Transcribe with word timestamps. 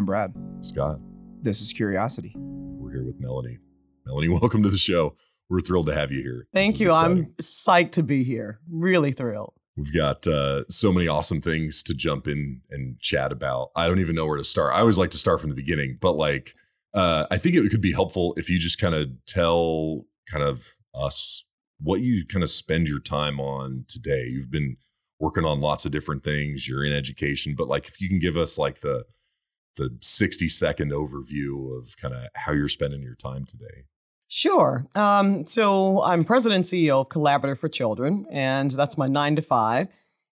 I'm 0.00 0.06
Brad. 0.06 0.32
Scott. 0.62 0.98
This 1.42 1.60
is 1.60 1.74
Curiosity. 1.74 2.32
We're 2.34 2.90
here 2.90 3.04
with 3.04 3.20
Melanie. 3.20 3.58
Melanie, 4.06 4.28
welcome 4.40 4.62
to 4.62 4.70
the 4.70 4.78
show. 4.78 5.14
We're 5.50 5.60
thrilled 5.60 5.88
to 5.88 5.94
have 5.94 6.10
you 6.10 6.22
here. 6.22 6.46
Thank 6.54 6.80
you. 6.80 6.88
Exciting. 6.88 7.18
I'm 7.18 7.34
psyched 7.38 7.90
to 7.92 8.02
be 8.02 8.24
here. 8.24 8.60
Really 8.70 9.12
thrilled. 9.12 9.52
We've 9.76 9.92
got 9.92 10.26
uh, 10.26 10.64
so 10.70 10.90
many 10.90 11.06
awesome 11.06 11.42
things 11.42 11.82
to 11.82 11.92
jump 11.92 12.28
in 12.28 12.62
and 12.70 12.98
chat 12.98 13.30
about. 13.30 13.72
I 13.76 13.86
don't 13.88 13.98
even 13.98 14.14
know 14.14 14.26
where 14.26 14.38
to 14.38 14.42
start. 14.42 14.72
I 14.72 14.78
always 14.78 14.96
like 14.96 15.10
to 15.10 15.18
start 15.18 15.38
from 15.38 15.50
the 15.50 15.54
beginning, 15.54 15.98
but 16.00 16.12
like, 16.12 16.54
uh, 16.94 17.26
I 17.30 17.36
think 17.36 17.56
it 17.56 17.68
could 17.70 17.82
be 17.82 17.92
helpful 17.92 18.32
if 18.38 18.48
you 18.48 18.58
just 18.58 18.80
kind 18.80 18.94
of 18.94 19.06
tell 19.26 20.06
kind 20.30 20.42
of 20.42 20.66
us 20.94 21.44
what 21.78 22.00
you 22.00 22.24
kind 22.24 22.42
of 22.42 22.48
spend 22.48 22.88
your 22.88 23.00
time 23.00 23.38
on 23.38 23.84
today. 23.86 24.28
You've 24.28 24.50
been 24.50 24.78
working 25.18 25.44
on 25.44 25.60
lots 25.60 25.84
of 25.84 25.92
different 25.92 26.24
things. 26.24 26.66
You're 26.66 26.86
in 26.86 26.94
education, 26.94 27.54
but 27.54 27.68
like 27.68 27.86
if 27.86 28.00
you 28.00 28.08
can 28.08 28.18
give 28.18 28.38
us 28.38 28.56
like 28.56 28.80
the 28.80 29.04
the 29.76 29.96
60 30.00 30.48
second 30.48 30.92
overview 30.92 31.76
of 31.76 31.96
kind 31.96 32.14
of 32.14 32.28
how 32.34 32.52
you're 32.52 32.68
spending 32.68 33.02
your 33.02 33.14
time 33.14 33.44
today. 33.44 33.84
Sure. 34.28 34.86
Um, 34.94 35.44
so 35.44 36.02
I'm 36.02 36.24
president 36.24 36.56
and 36.56 36.64
CEO 36.64 37.00
of 37.00 37.08
Collaborative 37.08 37.58
for 37.58 37.68
Children, 37.68 38.26
and 38.30 38.70
that's 38.70 38.96
my 38.96 39.08
nine 39.08 39.34
to 39.36 39.42
five. 39.42 39.88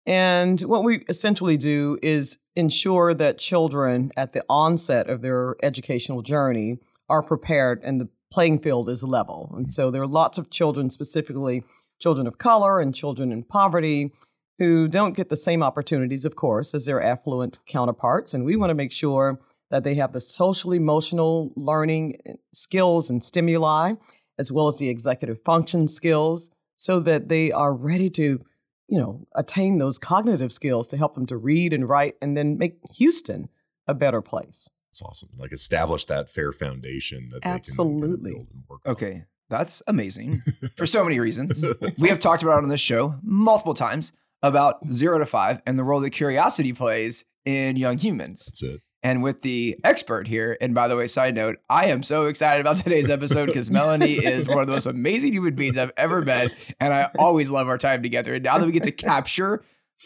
And 0.06 0.60
what 0.62 0.84
we 0.84 1.04
essentially 1.08 1.56
do 1.56 1.98
is 2.00 2.38
ensure 2.56 3.12
that 3.14 3.38
children 3.38 4.10
at 4.16 4.32
the 4.32 4.44
onset 4.48 5.10
of 5.10 5.20
their 5.20 5.56
educational 5.62 6.22
journey 6.22 6.78
are 7.08 7.22
prepared 7.22 7.80
and 7.82 8.00
the 8.00 8.08
playing 8.30 8.60
field 8.60 8.88
is 8.88 9.02
level. 9.02 9.52
And 9.56 9.70
so 9.70 9.90
there 9.90 10.02
are 10.02 10.06
lots 10.06 10.38
of 10.38 10.48
children, 10.48 10.90
specifically 10.90 11.62
children 12.00 12.26
of 12.26 12.38
color 12.38 12.80
and 12.80 12.94
children 12.94 13.32
in 13.32 13.42
poverty, 13.42 14.12
who 14.58 14.88
don't 14.88 15.16
get 15.16 15.28
the 15.28 15.36
same 15.36 15.62
opportunities, 15.62 16.24
of 16.24 16.36
course, 16.36 16.74
as 16.74 16.86
their 16.86 17.02
affluent 17.02 17.60
counterparts. 17.66 18.34
And 18.34 18.44
we 18.44 18.56
want 18.56 18.70
to 18.70 18.74
make 18.74 18.92
sure 18.92 19.40
that 19.70 19.84
they 19.84 19.94
have 19.96 20.12
the 20.12 20.20
social 20.20 20.72
emotional 20.72 21.52
learning 21.56 22.16
eh, 22.26 22.34
skills 22.52 23.08
and 23.08 23.22
stimuli, 23.22 23.94
as 24.38 24.50
well 24.50 24.66
as 24.66 24.78
the 24.78 24.88
executive 24.88 25.42
function 25.44 25.86
skills, 25.86 26.50
so 26.74 27.00
that 27.00 27.28
they 27.28 27.52
are 27.52 27.74
ready 27.74 28.10
to, 28.10 28.40
you 28.88 28.98
know, 28.98 29.26
attain 29.34 29.78
those 29.78 29.98
cognitive 29.98 30.52
skills 30.52 30.88
to 30.88 30.96
help 30.96 31.14
them 31.14 31.26
to 31.26 31.36
read 31.36 31.72
and 31.72 31.88
write 31.88 32.16
and 32.20 32.36
then 32.36 32.58
make 32.58 32.78
Houston 32.96 33.48
a 33.86 33.94
better 33.94 34.22
place. 34.22 34.68
It's 34.90 35.02
awesome. 35.02 35.28
Like 35.38 35.52
establish 35.52 36.06
that 36.06 36.30
fair 36.30 36.50
foundation 36.50 37.30
that 37.32 37.44
absolutely. 37.44 38.34
Kind 38.34 38.46
of 38.70 38.92
okay, 38.92 39.24
that's 39.48 39.82
amazing 39.86 40.38
for 40.76 40.86
so 40.86 41.04
many 41.04 41.20
reasons. 41.20 41.64
we 42.00 42.08
have 42.08 42.20
talked 42.20 42.42
about 42.42 42.58
it 42.58 42.64
on 42.64 42.68
this 42.68 42.80
show 42.80 43.14
multiple 43.22 43.74
times 43.74 44.12
about 44.42 44.92
zero 44.92 45.18
to 45.18 45.26
five 45.26 45.60
and 45.66 45.78
the 45.78 45.84
role 45.84 46.00
that 46.00 46.10
curiosity 46.10 46.72
plays 46.72 47.24
in 47.44 47.76
young 47.76 47.98
humans. 47.98 48.46
That's 48.46 48.62
it. 48.62 48.80
And 49.02 49.22
with 49.22 49.42
the 49.42 49.78
expert 49.84 50.26
here, 50.26 50.56
and 50.60 50.74
by 50.74 50.88
the 50.88 50.96
way, 50.96 51.06
side 51.06 51.34
note, 51.34 51.56
I 51.70 51.86
am 51.86 52.02
so 52.02 52.26
excited 52.26 52.60
about 52.60 52.78
today's 52.78 53.08
episode 53.08 53.46
because 53.46 53.70
Melanie 53.70 54.14
is 54.14 54.48
one 54.48 54.58
of 54.58 54.66
the 54.66 54.72
most 54.72 54.86
amazing 54.86 55.32
human 55.32 55.54
beings 55.54 55.78
I've 55.78 55.92
ever 55.96 56.20
met. 56.22 56.52
And 56.80 56.92
I 56.92 57.10
always 57.16 57.50
love 57.50 57.68
our 57.68 57.78
time 57.78 58.02
together. 58.02 58.34
And 58.34 58.44
now 58.44 58.58
that 58.58 58.66
we 58.66 58.72
get 58.72 58.82
to 58.84 58.92
capture 58.92 59.62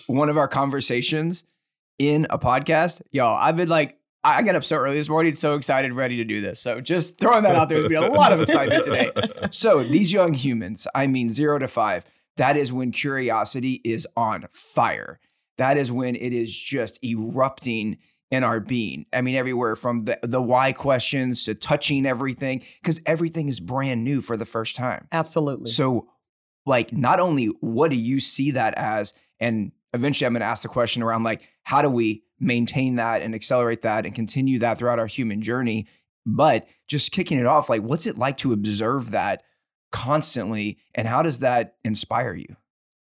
one 0.09 0.29
of 0.29 0.37
our 0.37 0.49
conversations 0.49 1.45
in 1.99 2.27
a 2.29 2.39
podcast, 2.39 3.01
y'all, 3.13 3.37
I've 3.37 3.57
been 3.57 3.71
like, 3.71 3.99
I 4.25 4.43
got 4.43 4.55
up 4.55 4.63
so 4.63 4.77
early 4.77 4.97
this 4.97 5.09
morning, 5.09 5.35
so 5.35 5.57
excited, 5.57 5.93
ready 5.95 6.17
to 6.17 6.25
do 6.25 6.41
this. 6.41 6.61
So 6.61 6.81
just 6.81 7.19
throwing 7.19 7.43
that 7.43 7.57
out 7.57 7.69
there, 7.69 7.79
there's 7.79 7.89
been 7.89 8.05
a 8.05 8.15
lot 8.15 8.33
of 8.33 8.41
excitement 8.41 8.85
today. 8.85 9.11
So 9.51 9.83
these 9.83 10.13
young 10.13 10.33
humans, 10.35 10.87
I 10.95 11.07
mean, 11.09 11.31
zero 11.31 11.59
to 11.59 11.67
five, 11.67 12.05
that 12.37 12.57
is 12.57 12.73
when 12.73 12.93
curiosity 12.93 13.81
is 13.85 14.07
on 14.17 14.47
fire. 14.51 15.21
That 15.59 15.77
is 15.77 15.93
when 15.93 16.17
it 16.17 16.33
is 16.33 16.57
just 16.57 17.03
erupting 17.05 17.99
in 18.31 18.43
our 18.43 18.61
being. 18.61 19.05
I 19.13 19.21
mean, 19.21 19.35
everywhere 19.35 19.77
from 19.77 20.01
the, 20.01 20.19
the 20.23 20.41
why 20.41 20.73
questions 20.73 21.45
to 21.45 21.55
touching 21.55 22.07
everything, 22.07 22.65
because 22.83 23.01
everything 23.05 23.49
is 23.49 23.61
brand 23.61 24.03
new 24.03 24.23
for 24.23 24.39
the 24.39 24.47
first 24.47 24.75
time. 24.75 25.07
Absolutely. 25.13 25.71
So, 25.71 26.09
like, 26.65 26.93
not 26.93 27.21
only 27.21 27.47
what 27.61 27.91
do 27.91 27.97
you 27.97 28.21
see 28.21 28.53
that 28.53 28.75
as, 28.79 29.13
and 29.39 29.73
eventually 29.93 30.27
I'm 30.27 30.33
going 30.33 30.41
to 30.41 30.47
ask 30.47 30.63
the 30.63 30.69
question 30.69 31.03
around 31.03 31.25
like, 31.25 31.47
how 31.65 31.83
do 31.83 31.91
we 31.91 32.25
maintain 32.41 32.97
that 32.97 33.21
and 33.21 33.35
accelerate 33.35 33.83
that 33.83 34.07
and 34.07 34.15
continue 34.15 34.59
that 34.61 34.79
throughout 34.79 34.99
our 34.99 35.07
human 35.07 35.43
journey? 35.43 35.87
But 36.25 36.67
just 36.89 37.13
kicking 37.13 37.39
it 37.39 37.47
off, 37.47 37.69
like, 37.69 37.83
what's 37.83 38.07
it 38.07 38.17
like 38.17 38.39
to 38.39 38.53
observe 38.53 39.11
that 39.11 39.43
constantly? 39.93 40.79
And 40.95 41.07
how 41.07 41.23
does 41.23 41.39
that 41.39 41.77
inspire 41.85 42.35
you? 42.35 42.57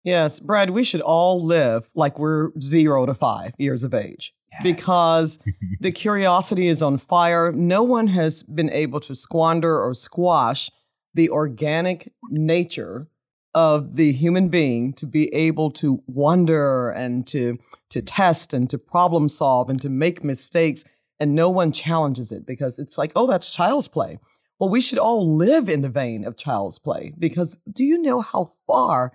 Yes, 0.03 0.39
Brad, 0.39 0.69
we 0.69 0.83
should 0.83 1.01
all 1.01 1.43
live 1.43 1.89
like 1.95 2.19
we're 2.19 2.51
zero 2.59 3.05
to 3.07 3.13
five 3.13 3.53
years 3.57 3.83
of 3.83 3.93
age 3.93 4.33
yes. 4.53 4.63
because 4.63 5.39
the 5.79 5.91
curiosity 5.91 6.67
is 6.67 6.81
on 6.81 6.97
fire. 6.97 7.51
No 7.51 7.83
one 7.83 8.07
has 8.07 8.43
been 8.43 8.69
able 8.69 8.99
to 9.01 9.15
squander 9.15 9.81
or 9.83 9.93
squash 9.93 10.69
the 11.15 11.29
organic 11.29 12.13
nature 12.29 13.07
of 13.55 13.95
the 13.95 14.11
human 14.11 14.49
being 14.49 14.93
to 14.93 15.07
be 15.07 15.33
able 15.33 15.71
to 15.71 16.03
wonder 16.07 16.91
and 16.91 17.25
to 17.25 17.57
to 17.89 18.01
test 18.01 18.53
and 18.53 18.69
to 18.69 18.77
problem 18.77 19.29
solve 19.29 19.69
and 19.69 19.81
to 19.81 19.89
make 19.89 20.23
mistakes 20.23 20.83
and 21.21 21.33
no 21.33 21.49
one 21.49 21.71
challenges 21.71 22.33
it 22.33 22.45
because 22.45 22.77
it's 22.77 22.97
like 22.97 23.13
oh 23.15 23.25
that's 23.25 23.49
child's 23.49 23.87
play 23.87 24.19
well, 24.59 24.69
we 24.69 24.81
should 24.81 24.99
all 24.99 25.35
live 25.35 25.67
in 25.67 25.81
the 25.81 25.89
vein 25.89 26.25
of 26.25 26.37
child's 26.37 26.79
play 26.79 27.13
because 27.17 27.57
do 27.71 27.83
you 27.83 28.01
know 28.01 28.21
how 28.21 28.51
far 28.67 29.13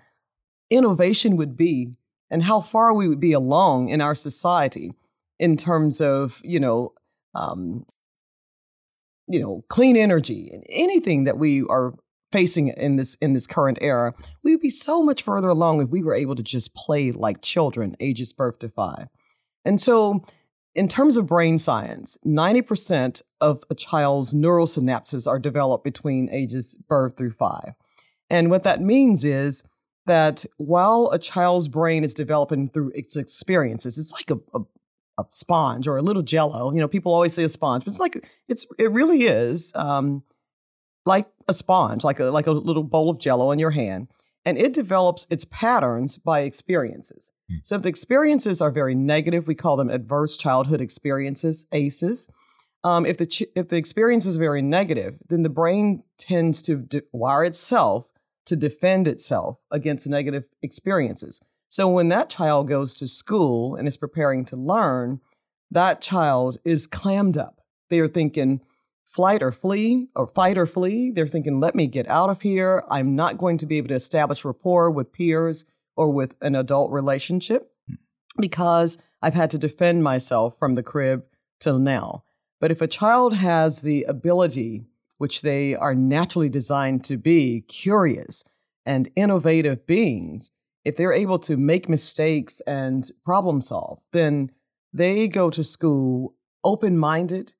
innovation 0.69 1.35
would 1.35 1.57
be 1.57 1.91
and 2.29 2.43
how 2.43 2.61
far 2.61 2.93
we 2.93 3.07
would 3.07 3.19
be 3.19 3.33
along 3.33 3.89
in 3.89 4.01
our 4.01 4.15
society 4.15 4.93
in 5.39 5.57
terms 5.57 5.99
of, 5.99 6.41
you 6.43 6.59
know, 6.59 6.93
um, 7.33 7.85
you 9.27 9.39
know, 9.39 9.63
clean 9.69 9.97
energy 9.97 10.49
and 10.51 10.63
anything 10.69 11.23
that 11.23 11.37
we 11.37 11.63
are 11.69 11.93
facing 12.31 12.69
in 12.69 12.95
this 12.95 13.15
in 13.15 13.33
this 13.33 13.47
current 13.47 13.77
era, 13.81 14.13
we 14.43 14.51
would 14.51 14.61
be 14.61 14.69
so 14.69 15.03
much 15.03 15.23
further 15.23 15.49
along 15.49 15.81
if 15.81 15.89
we 15.89 16.03
were 16.03 16.15
able 16.15 16.35
to 16.35 16.43
just 16.43 16.75
play 16.75 17.11
like 17.11 17.41
children, 17.41 17.95
ages 17.99 18.31
birth 18.31 18.59
to 18.59 18.69
five. 18.69 19.07
And 19.65 19.79
so 19.79 20.23
in 20.73 20.87
terms 20.87 21.17
of 21.17 21.27
brain 21.27 21.57
science, 21.57 22.17
90% 22.25 23.21
of 23.41 23.63
a 23.69 23.75
child's 23.75 24.33
neural 24.33 24.65
synapses 24.65 25.27
are 25.27 25.39
developed 25.39 25.83
between 25.83 26.29
ages 26.29 26.75
birth 26.87 27.17
through 27.17 27.31
five. 27.31 27.73
And 28.29 28.49
what 28.49 28.63
that 28.63 28.81
means 28.81 29.25
is 29.25 29.63
that 30.05 30.45
while 30.57 31.09
a 31.11 31.19
child's 31.19 31.67
brain 31.67 32.03
is 32.03 32.13
developing 32.13 32.69
through 32.69 32.91
its 32.95 33.17
experiences, 33.17 33.97
it's 33.97 34.13
like 34.13 34.31
a, 34.31 34.39
a, 34.57 34.61
a 35.19 35.25
sponge 35.29 35.87
or 35.87 35.97
a 35.97 36.01
little 36.01 36.23
jello. 36.23 36.71
You 36.71 36.79
know, 36.79 36.87
people 36.87 37.13
always 37.13 37.33
say 37.33 37.43
a 37.43 37.49
sponge, 37.49 37.83
but 37.83 37.91
it's 37.91 37.99
like, 37.99 38.25
it's, 38.47 38.65
it 38.79 38.91
really 38.91 39.23
is 39.23 39.73
um, 39.75 40.23
like 41.05 41.27
a 41.49 41.53
sponge, 41.53 42.05
like 42.05 42.21
a, 42.21 42.25
like 42.25 42.47
a 42.47 42.51
little 42.51 42.83
bowl 42.83 43.09
of 43.09 43.19
jello 43.19 43.51
in 43.51 43.59
your 43.59 43.71
hand 43.71 44.07
and 44.45 44.57
it 44.57 44.73
develops 44.73 45.27
its 45.29 45.45
patterns 45.45 46.17
by 46.17 46.41
experiences. 46.41 47.33
Mm. 47.51 47.59
So 47.63 47.75
if 47.75 47.83
the 47.83 47.89
experiences 47.89 48.61
are 48.61 48.71
very 48.71 48.95
negative, 48.95 49.47
we 49.47 49.55
call 49.55 49.77
them 49.77 49.89
adverse 49.89 50.37
childhood 50.37 50.81
experiences, 50.81 51.65
ACEs. 51.71 52.29
Um, 52.83 53.05
if 53.05 53.17
the 53.17 53.27
ch- 53.27 53.43
if 53.55 53.69
the 53.69 53.77
experience 53.77 54.25
is 54.25 54.37
very 54.37 54.61
negative, 54.61 55.19
then 55.29 55.43
the 55.43 55.49
brain 55.49 56.03
tends 56.17 56.61
to 56.63 56.77
de- 56.77 57.03
wire 57.11 57.43
itself 57.43 58.11
to 58.45 58.55
defend 58.55 59.07
itself 59.07 59.59
against 59.69 60.07
negative 60.07 60.45
experiences. 60.61 61.41
So 61.69 61.87
when 61.87 62.09
that 62.09 62.29
child 62.29 62.67
goes 62.67 62.95
to 62.95 63.07
school 63.07 63.75
and 63.75 63.87
is 63.87 63.97
preparing 63.97 64.43
to 64.45 64.57
learn, 64.57 65.21
that 65.69 66.01
child 66.01 66.57
is 66.65 66.87
clammed 66.87 67.37
up. 67.37 67.61
They 67.89 67.99
are 67.99 68.09
thinking, 68.09 68.61
flight 69.11 69.43
or 69.43 69.51
flee 69.51 70.07
or 70.15 70.25
fight 70.25 70.57
or 70.57 70.65
flee. 70.65 71.11
They're 71.11 71.27
thinking, 71.27 71.59
let 71.59 71.75
me 71.75 71.87
get 71.87 72.07
out 72.07 72.29
of 72.29 72.41
here. 72.41 72.83
I'm 72.89 73.15
not 73.15 73.37
going 73.37 73.57
to 73.57 73.65
be 73.65 73.77
able 73.77 73.89
to 73.89 73.95
establish 73.95 74.45
rapport 74.45 74.89
with 74.89 75.11
peers 75.11 75.69
or 75.97 76.11
with 76.11 76.35
an 76.41 76.55
adult 76.55 76.91
relationship 76.91 77.71
hmm. 77.87 77.95
because 78.39 79.01
I've 79.21 79.33
had 79.33 79.51
to 79.51 79.57
defend 79.57 80.03
myself 80.03 80.57
from 80.57 80.75
the 80.75 80.83
crib 80.83 81.23
till 81.59 81.77
now. 81.77 82.23
But 82.61 82.71
if 82.71 82.81
a 82.81 82.87
child 82.87 83.33
has 83.33 83.81
the 83.81 84.03
ability, 84.03 84.85
which 85.17 85.41
they 85.41 85.75
are 85.75 85.95
naturally 85.95 86.49
designed 86.49 87.03
to 87.05 87.17
be, 87.17 87.61
curious 87.67 88.43
and 88.85 89.11
innovative 89.15 89.85
beings, 89.85 90.51
if 90.85 90.95
they're 90.95 91.13
able 91.13 91.39
to 91.39 91.57
make 91.57 91.89
mistakes 91.89 92.61
and 92.61 93.09
problem 93.25 93.61
solve, 93.61 93.99
then 94.11 94.51
they 94.93 95.27
go 95.27 95.49
to 95.49 95.63
school 95.63 96.35
open 96.63 96.97
minded 96.97 97.53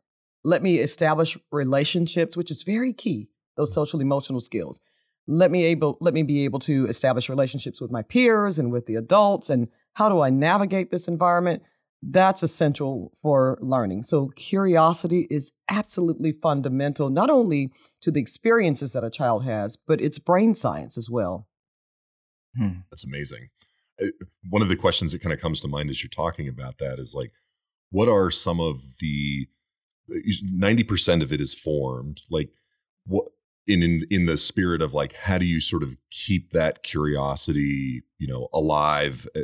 let 0.44 0.64
me 0.64 0.78
establish 0.78 1.38
relationships, 1.52 2.36
which 2.36 2.52
is 2.52 2.64
very 2.64 2.94
key, 2.94 3.30
those 3.58 3.74
social 3.74 4.02
emotional 4.02 4.42
skills. 4.42 4.82
Let 5.28 5.52
me 5.52 5.64
able 5.66 5.98
let 6.02 6.14
me 6.14 6.24
be 6.24 6.44
able 6.46 6.60
to 6.60 6.88
establish 6.88 7.30
relationships 7.30 7.80
with 7.80 7.92
my 7.92 8.02
peers 8.02 8.58
and 8.58 8.72
with 8.72 8.88
the 8.88 8.96
adults 8.96 9.50
and 9.50 9.68
how 9.94 10.10
do 10.10 10.22
I 10.22 10.30
navigate 10.30 10.90
this 10.90 11.08
environment? 11.08 11.64
That's 12.02 12.42
essential 12.42 13.12
for 13.22 13.60
learning. 13.62 14.04
So 14.04 14.30
curiosity 14.30 15.28
is 15.30 15.52
absolutely 15.70 16.32
fundamental 16.32 17.10
not 17.10 17.30
only 17.30 17.72
to 18.02 18.10
the 18.10 18.20
experiences 18.20 18.94
that 18.94 19.04
a 19.04 19.12
child 19.12 19.44
has, 19.44 19.78
but 19.78 20.02
it's 20.02 20.18
brain 20.18 20.56
science 20.56 20.98
as 20.98 21.10
well. 21.10 21.48
Hmm. 22.58 22.80
That's 22.90 23.06
amazing. 23.06 23.50
Uh, 24.02 24.08
one 24.50 24.64
of 24.64 24.70
the 24.70 24.76
questions 24.76 25.12
that 25.12 25.22
kind 25.22 25.34
of 25.34 25.40
comes 25.40 25.62
to 25.62 25.68
mind 25.68 25.90
as 25.92 26.02
you're 26.04 26.10
talking 26.10 26.48
about 26.48 26.80
that 26.80 26.98
is 26.98 27.14
like 27.16 27.32
what 27.92 28.10
are 28.10 28.32
some 28.32 28.60
of 28.60 28.82
the 29.00 29.48
ninety 30.44 30.84
percent 30.84 31.24
of 31.24 31.32
it 31.32 31.42
is 31.42 31.54
formed. 31.54 32.22
Like 32.30 32.50
what 33.06 33.26
in, 33.68 33.84
in 33.84 34.02
in 34.10 34.26
the 34.26 34.38
spirit 34.38 34.82
of 34.82 34.94
like 34.94 35.14
how 35.14 35.38
do 35.38 35.46
you 35.46 35.60
sort 35.60 35.84
of 35.84 35.96
keep 36.10 36.52
that 36.52 36.84
curiosity 36.84 38.04
you 38.18 38.28
know 38.28 38.48
alive 38.54 39.28
uh, 39.36 39.42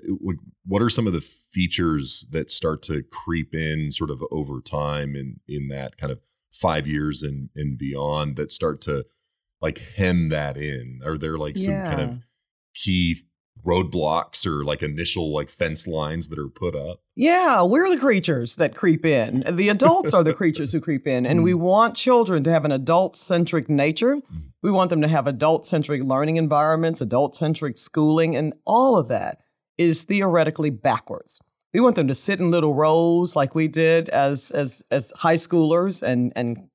what 0.65 0.81
are 0.81 0.89
some 0.89 1.07
of 1.07 1.13
the 1.13 1.21
features 1.21 2.25
that 2.31 2.49
start 2.49 2.81
to 2.81 3.03
creep 3.03 3.53
in 3.53 3.91
sort 3.91 4.09
of 4.09 4.23
over 4.31 4.59
time 4.59 5.15
in 5.15 5.39
in 5.47 5.67
that 5.67 5.97
kind 5.97 6.11
of 6.11 6.19
five 6.51 6.87
years 6.87 7.23
and 7.23 7.49
and 7.55 7.77
beyond 7.77 8.35
that 8.35 8.51
start 8.51 8.81
to 8.81 9.05
like 9.61 9.77
hem 9.95 10.29
that 10.29 10.57
in 10.57 10.99
are 11.05 11.17
there 11.17 11.37
like 11.37 11.57
some 11.57 11.83
kind 11.83 12.01
of 12.01 12.19
key 12.73 13.15
roadblocks 13.67 14.45
or 14.47 14.63
like 14.63 14.81
initial 14.81 15.33
like 15.33 15.49
fence 15.49 15.87
lines 15.87 16.29
that 16.29 16.39
are 16.39 16.47
put 16.47 16.75
up? 16.75 17.01
Yeah, 17.15 17.63
we're 17.63 17.89
the 17.89 17.99
creatures 17.99 18.55
that 18.55 18.75
creep 18.75 19.05
in. 19.05 19.43
The 19.49 19.69
adults 19.69 20.13
are 20.13 20.23
the 20.23 20.33
creatures 20.33 20.71
who 20.71 20.79
creep 20.79 21.05
in. 21.07 21.25
And 21.25 21.43
we 21.43 21.53
mm. 21.53 21.59
want 21.59 21.95
children 21.95 22.43
to 22.43 22.51
have 22.51 22.65
an 22.65 22.71
adult 22.71 23.17
centric 23.17 23.69
nature. 23.69 24.15
Mm. 24.15 24.51
We 24.63 24.71
want 24.71 24.89
them 24.89 25.01
to 25.01 25.07
have 25.07 25.27
adult 25.27 25.65
centric 25.65 26.03
learning 26.03 26.37
environments, 26.37 27.01
adult 27.01 27.35
centric 27.35 27.77
schooling, 27.77 28.35
and 28.35 28.53
all 28.65 28.97
of 28.97 29.07
that 29.09 29.39
is 29.77 30.03
theoretically 30.03 30.69
backwards. 30.69 31.39
We 31.73 31.81
want 31.81 31.95
them 31.95 32.07
to 32.07 32.15
sit 32.15 32.39
in 32.39 32.49
little 32.49 32.73
rows 32.73 33.35
like 33.35 33.53
we 33.53 33.67
did 33.67 34.09
as 34.09 34.49
as 34.51 34.83
as 34.89 35.11
high 35.17 35.35
schoolers 35.35 36.01
and 36.01 36.33
and 36.35 36.69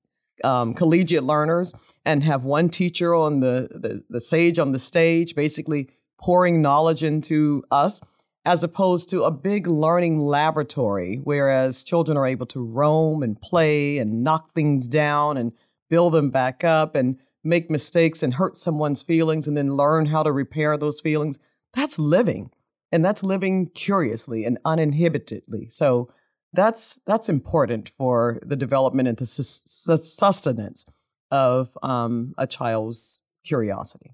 um, 0.45 0.75
collegiate 0.75 1.25
learners, 1.25 1.73
and 2.05 2.23
have 2.25 2.45
one 2.45 2.69
teacher 2.69 3.15
on 3.15 3.41
the, 3.41 3.69
the 3.71 4.05
the 4.09 4.21
sage 4.21 4.59
on 4.59 4.73
the 4.73 4.79
stage, 4.79 5.35
basically 5.35 5.89
pouring 6.23 6.63
knowledge 6.63 7.03
into 7.03 7.65
us 7.71 8.01
as 8.45 8.65
opposed 8.65 9.09
to 9.11 9.23
a 9.23 9.31
big 9.31 9.67
learning 9.67 10.19
laboratory, 10.21 11.21
whereas 11.23 11.83
children 11.83 12.17
are 12.17 12.27
able 12.27 12.47
to 12.47 12.65
roam 12.65 13.23
and 13.23 13.41
play 13.41 13.99
and 13.99 14.25
knock 14.25 14.51
things 14.51 14.89
down 14.89 15.37
and 15.37 15.53
build 15.91 16.13
them 16.13 16.31
back 16.31 16.65
up 16.65 16.95
and 16.95 17.19
make 17.45 17.71
mistakes 17.71 18.23
and 18.23 18.35
hurt 18.35 18.57
someone's 18.57 19.03
feelings 19.03 19.47
and 19.47 19.57
then 19.57 19.77
learn 19.77 20.07
how 20.07 20.23
to 20.23 20.33
repair 20.33 20.77
those 20.77 21.01
feelings. 21.01 21.39
That's 21.75 21.99
living. 21.99 22.51
And 22.91 23.05
that's 23.05 23.23
living 23.23 23.71
curiously 23.71 24.45
and 24.45 24.59
uninhibitedly. 24.65 25.71
So 25.71 26.13
that's 26.53 27.01
that's 27.07 27.29
important 27.29 27.91
for 27.97 28.39
the 28.45 28.57
development 28.57 29.09
and 29.09 29.17
the 29.17 29.27
sustenance 29.27 30.85
of 31.31 31.77
um, 31.83 32.35
a 32.37 32.47
child's 32.47 33.23
curiosity. 33.45 34.11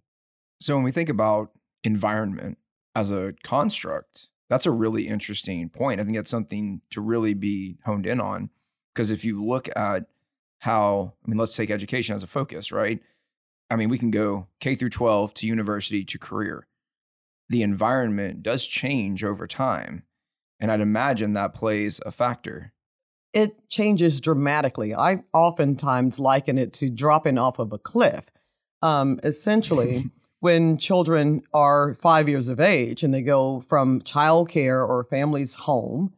So 0.60 0.74
when 0.74 0.84
we 0.84 0.92
think 0.92 1.08
about 1.08 1.50
environment 1.84 2.58
as 2.94 3.10
a 3.10 3.34
construct, 3.44 4.28
that's 4.48 4.66
a 4.66 4.70
really 4.70 5.06
interesting 5.06 5.68
point. 5.68 6.00
I 6.00 6.04
think 6.04 6.16
that's 6.16 6.30
something 6.30 6.80
to 6.90 7.00
really 7.00 7.34
be 7.34 7.78
honed 7.84 8.06
in 8.06 8.20
on. 8.20 8.50
Because 8.94 9.10
if 9.10 9.24
you 9.24 9.44
look 9.44 9.68
at 9.76 10.06
how, 10.60 11.14
I 11.24 11.30
mean, 11.30 11.38
let's 11.38 11.54
take 11.54 11.70
education 11.70 12.16
as 12.16 12.22
a 12.22 12.26
focus, 12.26 12.72
right? 12.72 13.00
I 13.70 13.76
mean, 13.76 13.88
we 13.88 13.98
can 13.98 14.10
go 14.10 14.48
K 14.60 14.74
through 14.74 14.90
12 14.90 15.34
to 15.34 15.46
university 15.46 16.04
to 16.04 16.18
career. 16.18 16.66
The 17.48 17.62
environment 17.62 18.42
does 18.42 18.66
change 18.66 19.22
over 19.22 19.46
time. 19.46 20.04
And 20.58 20.72
I'd 20.72 20.80
imagine 20.80 21.34
that 21.34 21.54
plays 21.54 22.00
a 22.04 22.10
factor. 22.10 22.72
It 23.32 23.68
changes 23.68 24.20
dramatically. 24.20 24.94
I 24.94 25.22
oftentimes 25.32 26.18
liken 26.18 26.58
it 26.58 26.72
to 26.74 26.90
dropping 26.90 27.38
off 27.38 27.58
of 27.58 27.72
a 27.72 27.78
cliff. 27.78 28.26
Um, 28.82 29.20
essentially, 29.22 30.10
when 30.40 30.78
children 30.78 31.42
are 31.52 31.94
five 31.94 32.28
years 32.28 32.48
of 32.48 32.60
age 32.60 33.02
and 33.02 33.12
they 33.12 33.22
go 33.22 33.60
from 33.60 34.00
childcare 34.02 34.86
or 34.86 35.04
family's 35.04 35.54
home 35.54 36.14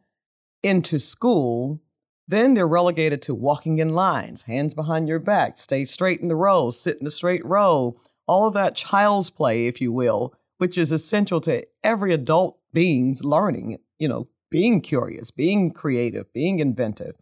into 0.61 0.99
school, 0.99 1.81
then 2.27 2.53
they're 2.53 2.67
relegated 2.67 3.21
to 3.23 3.35
walking 3.35 3.79
in 3.79 3.93
lines, 3.93 4.43
hands 4.43 4.73
behind 4.73 5.07
your 5.07 5.19
back, 5.19 5.57
stay 5.57 5.83
straight 5.85 6.21
in 6.21 6.27
the 6.27 6.35
row, 6.35 6.69
sit 6.69 6.97
in 6.97 7.03
the 7.03 7.11
straight 7.11 7.43
row, 7.45 7.95
all 8.27 8.47
of 8.47 8.53
that 8.53 8.75
child's 8.75 9.29
play, 9.29 9.67
if 9.67 9.81
you 9.81 9.91
will, 9.91 10.33
which 10.57 10.77
is 10.77 10.91
essential 10.91 11.41
to 11.41 11.65
every 11.83 12.13
adult 12.13 12.59
being's 12.71 13.25
learning, 13.25 13.79
you 13.97 14.07
know, 14.07 14.27
being 14.49 14.81
curious, 14.81 15.31
being 15.31 15.71
creative, 15.71 16.31
being 16.31 16.59
inventive. 16.59 17.15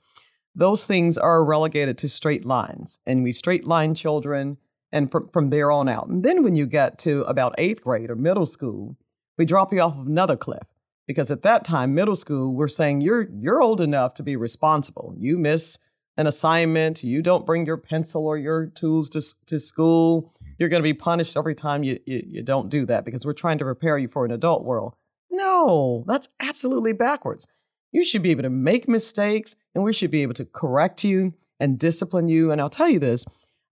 Those 0.54 0.86
things 0.86 1.18
are 1.18 1.46
relegated 1.46 1.98
to 2.00 2.10
straight 2.10 2.44
lines. 2.44 3.00
And 3.06 3.24
we 3.24 3.32
straight 3.32 3.66
line 3.66 3.96
children 3.96 4.58
and 4.92 5.12
from, 5.12 5.30
from 5.30 5.50
there 5.50 5.72
on 5.72 5.88
out. 5.88 6.08
And 6.08 6.24
then 6.24 6.44
when 6.44 6.56
you 6.56 6.66
get 6.66 6.98
to 7.00 7.24
about 7.24 7.56
eighth 7.58 7.84
grade 7.84 8.10
or 8.10 8.16
middle 8.16 8.46
school, 8.46 8.98
we 9.38 9.46
drop 9.46 9.74
you 9.74 9.82
off 9.82 9.98
of 9.98 10.08
another 10.08 10.36
cliff 10.36 10.64
because 11.08 11.32
at 11.32 11.42
that 11.44 11.66
time, 11.66 11.96
middle 11.96 12.16
school, 12.16 12.54
we're 12.54 12.68
saying 12.68 13.02
you're 13.02 13.28
you're 13.40 13.62
old 13.62 13.82
enough 13.82 14.14
to 14.16 14.24
be 14.24 14.36
responsible. 14.36 15.16
You 15.18 15.38
miss 15.38 15.80
an 16.18 16.28
assignment, 16.28 17.04
you 17.04 17.22
don't 17.22 17.46
bring 17.46 17.66
your 17.66 17.78
pencil 17.78 18.28
or 18.28 18.38
your 18.38 18.68
tools 18.68 19.10
to 19.12 19.22
to 19.48 19.60
school. 19.60 20.34
You're 20.58 20.70
going 20.70 20.84
to 20.84 20.88
be 20.88 20.94
punished 20.94 21.38
every 21.38 21.56
time 21.56 21.84
you, 21.84 22.00
you 22.06 22.24
you 22.28 22.44
don't 22.44 22.70
do 22.70 22.86
that 22.86 23.06
because 23.06 23.26
we're 23.26 23.34
trying 23.34 23.58
to 23.60 23.66
prepare 23.66 23.98
you 23.98 24.08
for 24.08 24.26
an 24.26 24.32
adult 24.32 24.64
world. 24.64 24.94
No, 25.32 26.04
that's 26.06 26.30
absolutely 26.40 26.94
backwards. 26.94 27.48
You 27.92 28.04
should 28.04 28.22
be 28.22 28.32
able 28.32 28.44
to 28.44 28.50
make 28.50 28.88
mistakes, 28.88 29.56
and 29.74 29.84
we 29.84 29.94
should 29.94 30.12
be 30.12 30.22
able 30.22 30.34
to 30.36 30.46
correct 30.46 31.04
you 31.04 31.34
and 31.60 31.80
discipline 31.80 32.28
you. 32.28 32.52
And 32.52 32.62
I'll 32.62 32.70
tell 32.70 32.90
you 32.90 33.00
this 33.00 33.26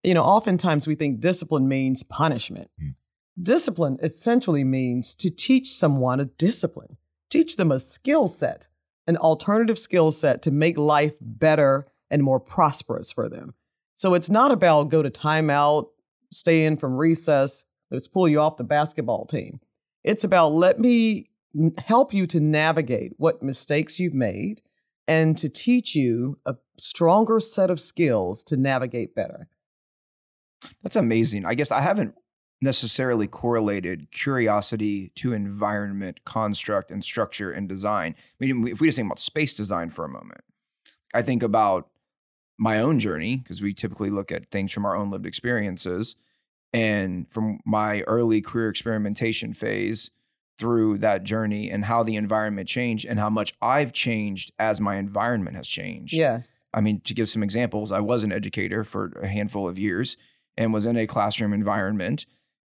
you 0.04 0.14
know, 0.14 0.24
oftentimes 0.24 0.88
we 0.88 0.96
think 0.96 1.20
discipline 1.20 1.68
means 1.68 2.04
punishment. 2.04 2.70
Mm. 2.82 2.96
Discipline 3.42 3.98
essentially 4.02 4.64
means 4.64 5.14
to 5.16 5.30
teach 5.30 5.70
someone 5.72 6.20
a 6.20 6.26
discipline, 6.26 6.98
teach 7.30 7.58
them 7.58 7.72
a 7.72 7.80
skill 7.80 8.28
set, 8.28 8.68
an 9.06 9.18
alternative 9.18 9.78
skill 9.78 10.12
set 10.12 10.42
to 10.42 10.52
make 10.52 10.78
life 10.78 11.16
better 11.22 11.88
and 12.10 12.24
more 12.24 12.40
prosperous 12.40 13.12
for 13.12 13.30
them. 13.30 13.54
So 13.96 14.14
it's 14.14 14.30
not 14.30 14.52
about 14.52 14.90
go 14.90 15.02
to 15.02 15.10
timeout, 15.10 15.88
stay 16.32 16.66
in 16.66 16.78
from 16.78 16.96
recess, 16.96 17.66
let's 17.92 18.08
pull 18.08 18.28
you 18.28 18.40
off 18.40 18.58
the 18.58 18.64
basketball 18.64 19.26
team. 19.26 19.60
It's 20.04 20.24
about 20.24 20.54
let 20.54 20.80
me 20.80 21.30
help 21.78 22.14
you 22.14 22.28
to 22.28 22.40
navigate 22.40 23.14
what 23.18 23.44
mistakes 23.44 24.00
you've 24.00 24.14
made 24.14 24.62
and 25.08 25.38
to 25.38 25.50
teach 25.50 25.96
you 25.96 26.40
a 26.46 26.56
stronger 26.78 27.40
set 27.40 27.70
of 27.70 27.80
skills 27.80 28.44
to 28.46 28.58
navigate 28.58 29.16
better. 29.16 29.48
That's 30.84 30.96
amazing. 30.96 31.46
I 31.46 31.54
guess 31.54 31.72
I 31.72 31.82
haven't 31.82 32.16
necessarily 32.62 33.28
correlated 33.28 34.10
curiosity 34.12 35.12
to 35.16 35.34
environment, 35.34 36.22
construct, 36.26 36.90
and 36.90 37.04
structure 37.04 37.52
and 37.52 37.70
design. 37.70 38.16
I 38.42 38.46
mean, 38.46 38.68
if 38.68 38.82
we 38.82 38.88
just 38.88 38.98
think 38.98 39.08
about 39.08 39.20
space 39.20 39.56
design 39.56 39.92
for 39.92 40.06
a 40.06 40.10
moment, 40.10 40.42
I 41.14 41.22
think 41.22 41.44
about 41.44 41.90
my 42.58 42.80
own 42.80 42.98
journey 43.00 43.38
because 43.38 43.62
we 43.62 43.74
typically 43.74 44.10
look 44.10 44.32
at 44.32 44.50
things 44.50 44.72
from 44.72 44.86
our 44.86 44.96
own 44.96 45.12
lived 45.12 45.26
experiences. 45.26 46.16
And 46.74 47.32
from 47.32 47.60
my 47.66 48.02
early 48.02 48.42
career 48.42 48.70
experimentation 48.70 49.54
phase 49.54 50.12
through 50.58 50.98
that 50.98 51.24
journey 51.24 51.70
and 51.70 51.86
how 51.86 52.04
the 52.04 52.16
environment 52.16 52.68
changed 52.68 53.06
and 53.06 53.20
how 53.20 53.30
much 53.30 53.54
I've 53.62 53.94
changed 53.94 54.52
as 54.60 54.82
my 54.82 54.98
environment 54.98 55.56
has 55.56 55.68
changed. 55.68 56.14
Yes. 56.14 56.66
I 56.74 56.82
mean, 56.82 57.00
to 57.02 57.14
give 57.14 57.30
some 57.30 57.42
examples, 57.42 57.92
I 57.92 58.00
was 58.00 58.24
an 58.24 58.32
educator 58.32 58.84
for 58.84 59.18
a 59.22 59.28
handful 59.28 59.68
of 59.68 59.80
years 59.80 60.18
and 60.58 60.74
was 60.74 60.86
in 60.86 60.98
a 60.98 61.08
classroom 61.08 61.54
environment. 61.54 62.26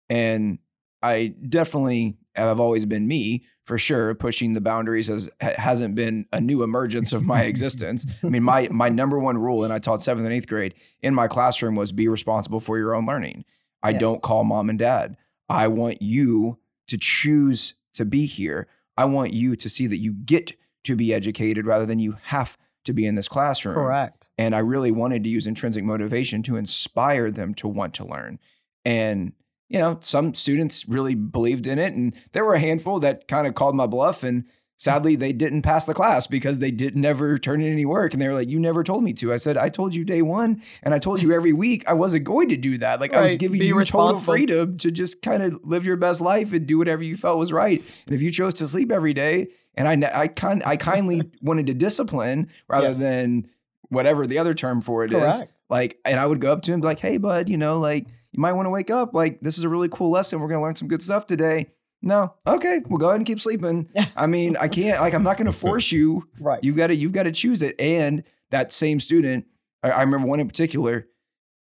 And 0.10 0.60
I 1.02 1.34
definitely 1.48 2.18
have 2.36 2.60
always 2.60 2.86
been 2.86 3.08
me 3.08 3.44
for 3.66 3.78
sure. 3.78 4.14
Pushing 4.16 4.54
the 4.54 4.62
boundaries 4.62 5.08
has 5.08 5.30
hasn't 5.40 5.96
been 5.96 6.26
a 6.34 6.42
new 6.42 6.64
emergence 6.64 7.14
of 7.14 7.24
my 7.24 7.42
existence. 7.44 8.06
I 8.24 8.30
mean, 8.30 8.44
my 8.44 8.68
my 8.70 8.90
number 8.90 9.20
one 9.20 9.38
rule, 9.38 9.64
and 9.64 9.72
I 9.72 9.80
taught 9.80 10.02
seventh 10.02 10.26
and 10.26 10.34
eighth 10.34 10.48
grade 10.48 10.76
in 11.02 11.14
my 11.14 11.28
classroom 11.28 11.76
was 11.76 11.92
be 11.92 12.08
responsible 12.08 12.60
for 12.60 12.78
your 12.78 12.96
own 12.96 13.06
learning. 13.06 13.46
I 13.82 13.92
yes. 13.92 14.02
don't 14.02 14.22
call 14.22 14.44
mom 14.44 14.70
and 14.70 14.80
dad. 14.80 15.16
I 15.48 15.68
want 15.68 16.02
you 16.02 16.60
to 16.88 16.98
choose 16.98 17.76
to 17.94 18.06
be 18.06 18.26
here. 18.26 18.68
I 18.98 19.06
want 19.06 19.34
you 19.34 19.56
to 19.56 19.70
see 19.70 19.88
that 19.88 19.98
you 19.98 20.14
get 20.14 20.56
to 20.84 20.96
be 20.96 21.14
educated 21.14 21.66
rather 21.66 21.86
than 21.86 22.00
you 22.00 22.18
have 22.24 22.58
to 22.90 22.94
be 22.94 23.06
in 23.06 23.16
this 23.16 23.28
classroom. 23.28 23.76
Correct. 23.76 24.30
And 24.38 24.54
I 24.54 24.60
really 24.60 24.92
wanted 24.92 25.24
to 25.24 25.30
use 25.30 25.48
intrinsic 25.48 25.84
motivation 25.84 26.44
to 26.44 26.58
inspire 26.58 27.32
them 27.32 27.54
to 27.56 27.68
want 27.68 27.94
to 27.96 28.06
learn. 28.06 28.40
And, 28.84 29.34
you 29.70 29.80
know, 29.80 30.00
some 30.02 30.34
students 30.34 30.88
really 30.88 31.16
believed 31.16 31.68
in 31.68 31.80
it. 31.80 31.94
And 31.94 32.16
there 32.34 32.44
were 32.44 32.56
a 32.56 32.60
handful 32.60 33.00
that 33.00 33.28
kind 33.28 33.48
of 33.48 33.56
called 33.56 33.76
my 33.76 33.88
bluff. 33.88 34.24
And 34.24 34.46
sadly, 34.80 35.16
they 35.16 35.32
didn't 35.32 35.62
pass 35.62 35.86
the 35.86 35.94
class 35.94 36.26
because 36.26 36.58
they 36.58 36.72
did 36.72 36.98
never 36.98 37.38
turn 37.38 37.62
in 37.62 37.72
any 37.72 37.86
work. 37.86 38.14
And 38.14 38.22
they 38.22 38.28
were 38.28 38.34
like, 38.34 38.50
You 38.50 38.60
never 38.60 38.84
told 38.84 39.04
me 39.04 39.14
to. 39.14 39.32
I 39.32 39.38
said, 39.38 39.58
I 39.58 39.70
told 39.70 39.94
you 39.94 40.04
day 40.04 40.24
one. 40.24 40.64
And 40.82 40.94
I 40.96 41.00
told 41.00 41.22
you 41.22 41.32
every 41.32 41.54
week 41.66 41.84
I 41.88 41.94
wasn't 41.94 42.24
going 42.24 42.50
to 42.50 42.58
do 42.58 42.80
that. 42.80 43.00
Like 43.00 43.12
right. 43.12 43.20
I 43.20 43.24
was 43.24 43.36
giving 43.36 43.60
Be 43.60 43.68
you 43.68 43.84
total 43.84 44.18
freedom 44.18 44.78
to 44.80 44.90
just 44.90 45.22
kind 45.22 45.44
of 45.44 45.64
live 45.64 45.86
your 45.86 45.98
best 45.98 46.22
life 46.22 46.52
and 46.54 46.66
do 46.66 46.80
whatever 46.80 47.04
you 47.04 47.16
felt 47.16 47.38
was 47.38 47.54
right. 47.54 47.80
And 48.08 48.16
if 48.16 48.22
you 48.22 48.32
chose 48.32 48.56
to 48.56 48.68
sleep 48.68 48.92
every 48.92 49.14
day, 49.14 49.50
and 49.76 49.88
I 49.88 50.22
I 50.22 50.28
kind 50.28 50.64
I 50.66 50.78
kindly 50.78 51.30
wanted 51.42 51.68
to 51.68 51.74
discipline 51.76 52.50
rather 52.68 52.90
yes. 52.90 53.00
than 53.00 53.50
whatever 53.90 54.26
the 54.26 54.40
other 54.40 54.54
term 54.54 54.82
for 54.82 55.04
it 55.04 55.12
Correct. 55.12 55.36
is. 55.36 55.44
Like, 55.70 56.00
and 56.04 56.20
I 56.20 56.26
would 56.26 56.42
go 56.42 56.52
up 56.52 56.64
to 56.64 56.74
him 56.74 56.82
like, 56.82 57.00
"Hey, 57.00 57.18
bud, 57.18 57.48
you 57.50 57.58
know, 57.58 57.78
like 57.78 58.08
you 58.32 58.42
might 58.42 58.54
want 58.54 58.66
to 58.66 58.72
wake 58.72 58.90
up. 58.90 59.14
Like, 59.14 59.42
this 59.42 59.58
is 59.58 59.64
a 59.64 59.70
really 59.70 59.90
cool 59.90 60.10
lesson. 60.10 60.40
We're 60.40 60.48
gonna 60.48 60.64
learn 60.64 60.76
some 60.76 60.88
good 60.88 61.02
stuff 61.02 61.28
today." 61.28 61.68
No, 62.02 62.34
okay, 62.48 62.82
we'll 62.88 62.98
go 62.98 63.10
ahead 63.10 63.20
and 63.20 63.26
keep 63.26 63.42
sleeping. 63.42 63.90
I 64.16 64.26
mean, 64.26 64.56
I 64.58 64.68
can't 64.68 65.02
like 65.02 65.14
I'm 65.14 65.24
not 65.24 65.38
gonna 65.38 65.52
force 65.52 65.92
you. 65.92 66.28
right. 66.40 66.64
You've 66.64 66.78
got 66.78 66.88
to 66.88 66.96
you've 66.96 67.12
got 67.12 67.24
to 67.24 67.32
choose 67.32 67.62
it. 67.62 67.80
And 67.80 68.24
that 68.52 68.72
same 68.72 69.00
student 69.00 69.46
I, 69.84 69.92
I 69.92 70.02
remember 70.02 70.28
one 70.28 70.40
in 70.40 70.48
particular. 70.48 71.08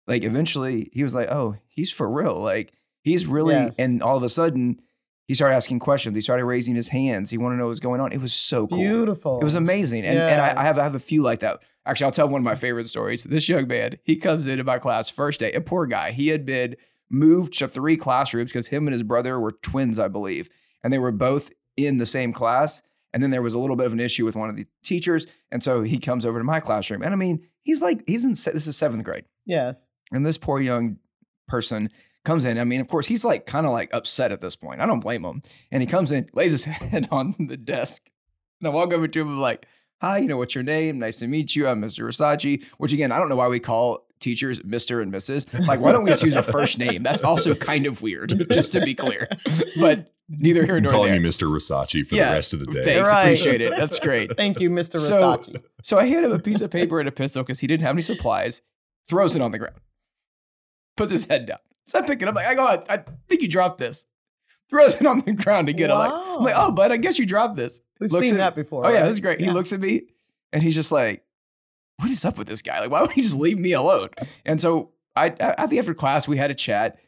Like 0.07 0.25
eventually, 0.25 0.91
he 0.93 1.03
was 1.03 1.15
like, 1.15 1.31
"Oh, 1.31 1.57
he's 1.67 1.91
for 1.91 2.11
real. 2.11 2.41
Like 2.41 2.73
he's 3.03 3.27
really." 3.27 3.55
Yes. 3.55 3.79
And 3.79 4.03
all 4.03 4.17
of 4.17 4.23
a 4.23 4.29
sudden, 4.29 4.81
he 5.27 5.35
started 5.35 5.55
asking 5.55 5.81
questions. 5.81 6.17
He 6.17 6.23
started 6.23 6.47
raising 6.47 6.75
his 6.75 6.89
hands. 6.89 7.31
He 7.31 7.37
wanted 7.37 7.57
to 7.57 7.59
know 7.59 7.65
what 7.67 7.71
was 7.71 7.81
going 7.81 8.01
on. 8.01 8.13
It 8.13 8.21
was 8.21 8.33
so 8.33 8.67
cool. 8.67 8.79
Beautiful. 8.79 9.39
It 9.39 9.45
was 9.45 9.55
amazing. 9.55 10.05
And, 10.07 10.19
and 10.19 10.41
I, 10.41 10.63
I 10.63 10.65
have 10.65 10.79
I 10.79 10.85
have 10.85 10.95
a 10.95 11.01
few 11.01 11.23
like 11.23 11.41
that. 11.41 11.63
Actually, 11.85 12.07
I'll 12.07 12.13
tell 12.13 12.29
one 12.29 12.41
of 12.41 12.45
my 12.45 12.55
favorite 12.55 12.89
stories. 12.89 13.25
This 13.25 13.49
young 13.49 13.69
man, 13.69 13.99
he 14.05 14.17
comes 14.17 14.47
into 14.47 14.65
my 14.65 14.79
class 14.79 15.11
first 15.11 15.41
day, 15.41 15.53
a 15.53 15.61
poor 15.61 15.87
guy. 15.87 16.13
He 16.13 16.29
had 16.29 16.47
been 16.47 16.77
moved 17.11 17.59
to 17.59 17.69
three 17.69 17.97
classrooms 17.97 18.53
because 18.53 18.69
him 18.69 18.87
and 18.87 18.93
his 18.93 19.03
brother 19.03 19.39
were 19.41 19.53
twins, 19.53 19.99
I 19.99 20.09
believe. 20.09 20.49
And 20.83 20.93
they 20.93 20.99
were 20.99 21.13
both 21.13 21.53
in 21.77 21.99
the 21.99 22.07
same 22.07 22.33
class. 22.33 22.83
And 23.13 23.23
then 23.23 23.31
there 23.31 23.43
was 23.43 23.55
a 23.55 23.59
little 23.59 23.77
bit 23.77 23.87
of 23.87 23.93
an 23.93 24.01
issue 24.01 24.25
with 24.25 24.37
one 24.37 24.51
of 24.51 24.57
the 24.57 24.67
teachers. 24.83 25.27
And 25.51 25.63
so 25.63 25.83
he 25.83 25.99
comes 25.99 26.27
over 26.27 26.39
to 26.39 26.45
my 26.45 26.61
classroom. 26.61 27.03
And 27.03 27.13
I 27.13 27.17
mean, 27.17 27.47
he's 27.63 27.83
like, 27.83 28.05
he's 28.07 28.25
in, 28.25 28.33
this 28.33 28.67
is 28.67 28.77
seventh 28.77 29.05
grade. 29.05 29.25
Yes. 29.47 29.95
And 30.13 30.25
this 30.25 30.39
poor 30.39 30.61
young 30.61 30.99
person 31.47 31.91
comes 32.25 32.45
in. 32.45 32.59
I 32.59 32.65
mean, 32.65 32.81
of 32.81 32.89
course, 32.89 33.07
he's 33.07 33.25
like 33.25 33.47
kind 33.47 33.67
of 33.67 33.73
like 33.73 33.93
upset 33.95 34.33
at 34.33 34.41
this 34.41 34.57
point. 34.57 34.81
I 34.81 34.87
don't 34.87 35.01
blame 35.01 35.25
him. 35.25 35.41
And 35.71 35.83
he 35.83 35.87
comes 35.87 36.13
in, 36.13 36.29
lays 36.35 36.51
his 36.51 36.65
head 36.65 37.09
on 37.11 37.35
the 37.39 37.57
desk. 37.57 38.11
And 38.61 38.69
I 38.69 38.71
walk 38.71 38.93
over 38.93 39.09
to 39.09 39.21
him 39.21 39.29
and 39.29 39.41
like, 39.41 39.67
hi, 40.01 40.19
you 40.19 40.29
know, 40.29 40.37
what's 40.37 40.55
your 40.55 40.65
name? 40.65 40.99
Nice 40.99 41.19
to 41.21 41.27
meet 41.27 41.57
you. 41.57 41.67
I'm 41.67 41.81
Mr. 41.81 42.07
Versace. 42.07 42.65
Which 42.77 42.93
again, 42.93 43.13
I 43.13 43.19
don't 43.19 43.29
know 43.29 43.37
why 43.37 43.49
we 43.49 43.61
call 43.61 44.08
teachers 44.21 44.61
Mr. 44.61 45.03
and 45.03 45.13
Mrs. 45.13 45.67
Like, 45.67 45.81
why 45.81 45.93
don't 45.93 46.05
we 46.05 46.11
just 46.11 46.23
use 46.23 46.35
a 46.37 46.43
first 46.55 46.79
name? 46.79 47.03
That's 47.03 47.23
also 47.23 47.55
kind 47.55 47.87
of 47.87 48.03
weird, 48.03 48.33
just 48.51 48.73
to 48.73 48.81
be 48.81 48.95
clear. 48.95 49.29
But 49.81 50.13
neither 50.29 50.65
here 50.65 50.77
I'm 50.77 50.83
nor 50.83 50.93
calling 50.93 51.13
there. 51.13 51.21
you 51.21 51.27
Mr. 51.27 51.49
Versace 51.49 52.07
for 52.07 52.15
Yeah, 52.15 52.29
the 52.31 52.35
rest 52.35 52.53
of 52.53 52.61
the 52.61 52.67
day. 52.67 52.85
Thanks, 52.85 53.11
Right. 53.11 53.23
appreciate 53.25 53.61
it. 53.61 53.71
That's 53.77 53.99
great. 53.99 54.37
Thank 54.37 54.61
you, 54.61 54.71
Mr. 54.71 54.99
So- 54.99 55.43
So 55.83 55.97
I 55.99 56.07
hand 56.07 56.25
him 56.25 56.33
a 56.33 56.39
piece 56.39 56.61
of 56.61 56.71
paper 56.71 57.01
and 57.01 57.09
a 57.09 57.13
pencil 57.13 57.43
because 57.43 57.61
he 57.61 57.67
didn't 57.67 57.83
have 57.83 57.95
any 57.95 58.03
supplies. 58.03 58.63
Throws 59.09 59.35
it 59.37 59.41
on 59.43 59.53
the 59.53 59.59
ground. 59.59 59.77
Puts 60.97 61.13
his 61.13 61.27
head 61.27 61.47
down. 61.47 61.59
So 61.87 61.99
I 61.99 62.03
pick 62.03 62.21
it 62.21 62.29
up. 62.29 62.35
Like 62.35 62.47
I 62.47 62.55
go, 62.55 62.65
I, 62.67 62.83
I 62.95 63.05
think 63.29 63.41
you 63.43 63.49
dropped 63.49 63.79
this. 63.79 64.05
Throws 64.69 64.97
it 65.01 65.07
on 65.07 65.21
the 65.21 65.33
ground 65.33 65.69
to 65.69 65.73
get 65.73 65.89
it. 65.91 65.95
Like, 65.95 66.13
I'm 66.13 66.43
like, 66.45 66.55
oh, 66.57 66.73
but 66.73 66.93
I 66.93 66.99
guess 66.99 67.19
you 67.19 67.25
dropped 67.25 67.57
this. 67.57 67.81
We've 68.01 68.13
looks 68.13 68.27
seen 68.27 68.35
at- 68.35 68.39
that 68.39 68.55
before. 68.55 68.85
Oh 68.85 68.91
yeah, 68.91 68.97
right? 68.97 69.07
this 69.07 69.15
is 69.17 69.21
great. 69.21 69.41
He 69.41 69.51
looks 69.51 69.73
at 69.73 69.81
me 69.81 70.03
and 70.53 70.63
he's 70.63 70.75
just 70.75 70.93
like, 70.93 71.25
"What 71.99 72.11
is 72.11 72.25
up 72.25 72.39
with 72.39 72.47
this 72.49 72.63
guy? 72.63 72.81
Like, 72.81 72.91
why 72.91 73.01
don't 73.01 73.13
he 73.13 73.23
just 73.23 73.37
leave 73.37 73.59
me 73.59 73.73
alone?" 73.73 74.11
And 74.45 74.61
so 74.61 74.93
I, 75.17 75.29
at 75.41 75.71
the 75.71 75.79
after 75.79 75.95
class, 75.95 76.27
we 76.29 76.37
had 76.37 76.51
a 76.51 76.55
chat, 76.55 76.99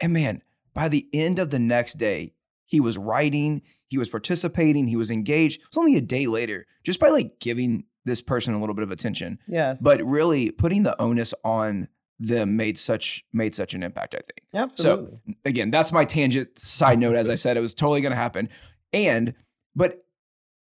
and 0.00 0.12
man, 0.12 0.42
by 0.72 0.88
the 0.88 1.06
end 1.12 1.38
of 1.38 1.50
the 1.50 1.58
next 1.58 1.94
day, 1.94 2.34
he 2.64 2.80
was 2.80 2.96
writing, 2.98 3.62
he 3.88 3.98
was 3.98 4.08
participating, 4.08 4.88
he 4.88 4.96
was 4.96 5.10
engaged. 5.10 5.60
It 5.60 5.66
was 5.70 5.78
only 5.78 5.96
a 5.96 6.00
day 6.00 6.26
later, 6.26 6.66
just 6.82 6.98
by 7.00 7.08
like 7.10 7.38
giving 7.38 7.84
this 8.06 8.20
person 8.20 8.54
a 8.54 8.60
little 8.60 8.74
bit 8.74 8.82
of 8.82 8.90
attention, 8.90 9.38
Yes. 9.46 9.82
but 9.82 10.02
really 10.02 10.50
putting 10.50 10.82
the 10.82 11.00
onus 11.00 11.32
on 11.44 11.88
them 12.18 12.56
made 12.56 12.78
such 12.78 13.24
made 13.32 13.54
such 13.54 13.74
an 13.74 13.82
impact. 13.82 14.14
I 14.14 14.18
think 14.18 14.42
absolutely. 14.54 15.16
So 15.26 15.34
again, 15.44 15.70
that's 15.70 15.90
my 15.92 16.04
tangent 16.04 16.58
side 16.58 16.98
note. 16.98 17.16
As 17.16 17.28
I 17.28 17.34
said, 17.34 17.56
it 17.56 17.60
was 17.60 17.74
totally 17.74 18.00
going 18.00 18.12
to 18.12 18.16
happen. 18.16 18.48
And, 18.92 19.34
but 19.74 20.03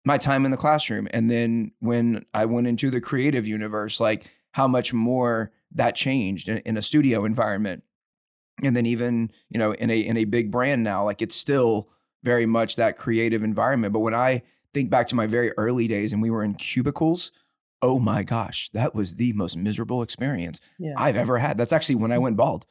my 0.08 0.16
time 0.16 0.46
in 0.46 0.50
the 0.50 0.56
classroom, 0.56 1.06
and 1.10 1.30
then 1.30 1.70
when 1.80 2.24
I 2.32 2.46
went 2.46 2.66
into 2.66 2.90
the 2.90 3.00
creative 3.00 3.46
universe, 3.46 4.00
like 4.00 4.24
how 4.52 4.66
much 4.66 4.94
more 4.94 5.52
that 5.72 5.94
changed 5.94 6.48
in, 6.48 6.58
in 6.58 6.78
a 6.78 6.82
studio 6.82 7.26
environment, 7.26 7.84
and 8.64 8.74
then 8.74 8.86
even 8.86 9.30
you 9.50 9.58
know 9.58 9.72
in 9.74 9.90
a 9.90 10.00
in 10.00 10.16
a 10.16 10.24
big 10.24 10.50
brand 10.50 10.82
now, 10.82 11.04
like 11.04 11.20
it's 11.20 11.34
still 11.34 11.90
very 12.24 12.46
much 12.46 12.76
that 12.76 12.96
creative 12.96 13.42
environment. 13.44 13.92
But 13.92 14.00
when 14.00 14.14
I 14.14 14.42
think 14.72 14.88
back 14.88 15.08
to 15.08 15.14
my 15.14 15.26
very 15.26 15.52
early 15.58 15.86
days, 15.86 16.14
and 16.14 16.22
we 16.22 16.30
were 16.30 16.42
in 16.42 16.54
cubicles. 16.54 17.30
Oh 17.80 18.00
my 18.00 18.24
gosh, 18.24 18.70
that 18.70 18.92
was 18.92 19.14
the 19.14 19.32
most 19.34 19.56
miserable 19.56 20.02
experience 20.02 20.60
yes. 20.80 20.94
I've 20.96 21.16
ever 21.16 21.38
had. 21.38 21.56
That's 21.56 21.72
actually 21.72 21.94
when 21.94 22.10
I 22.10 22.16
mm. 22.16 22.22
went 22.22 22.36
bald. 22.36 22.66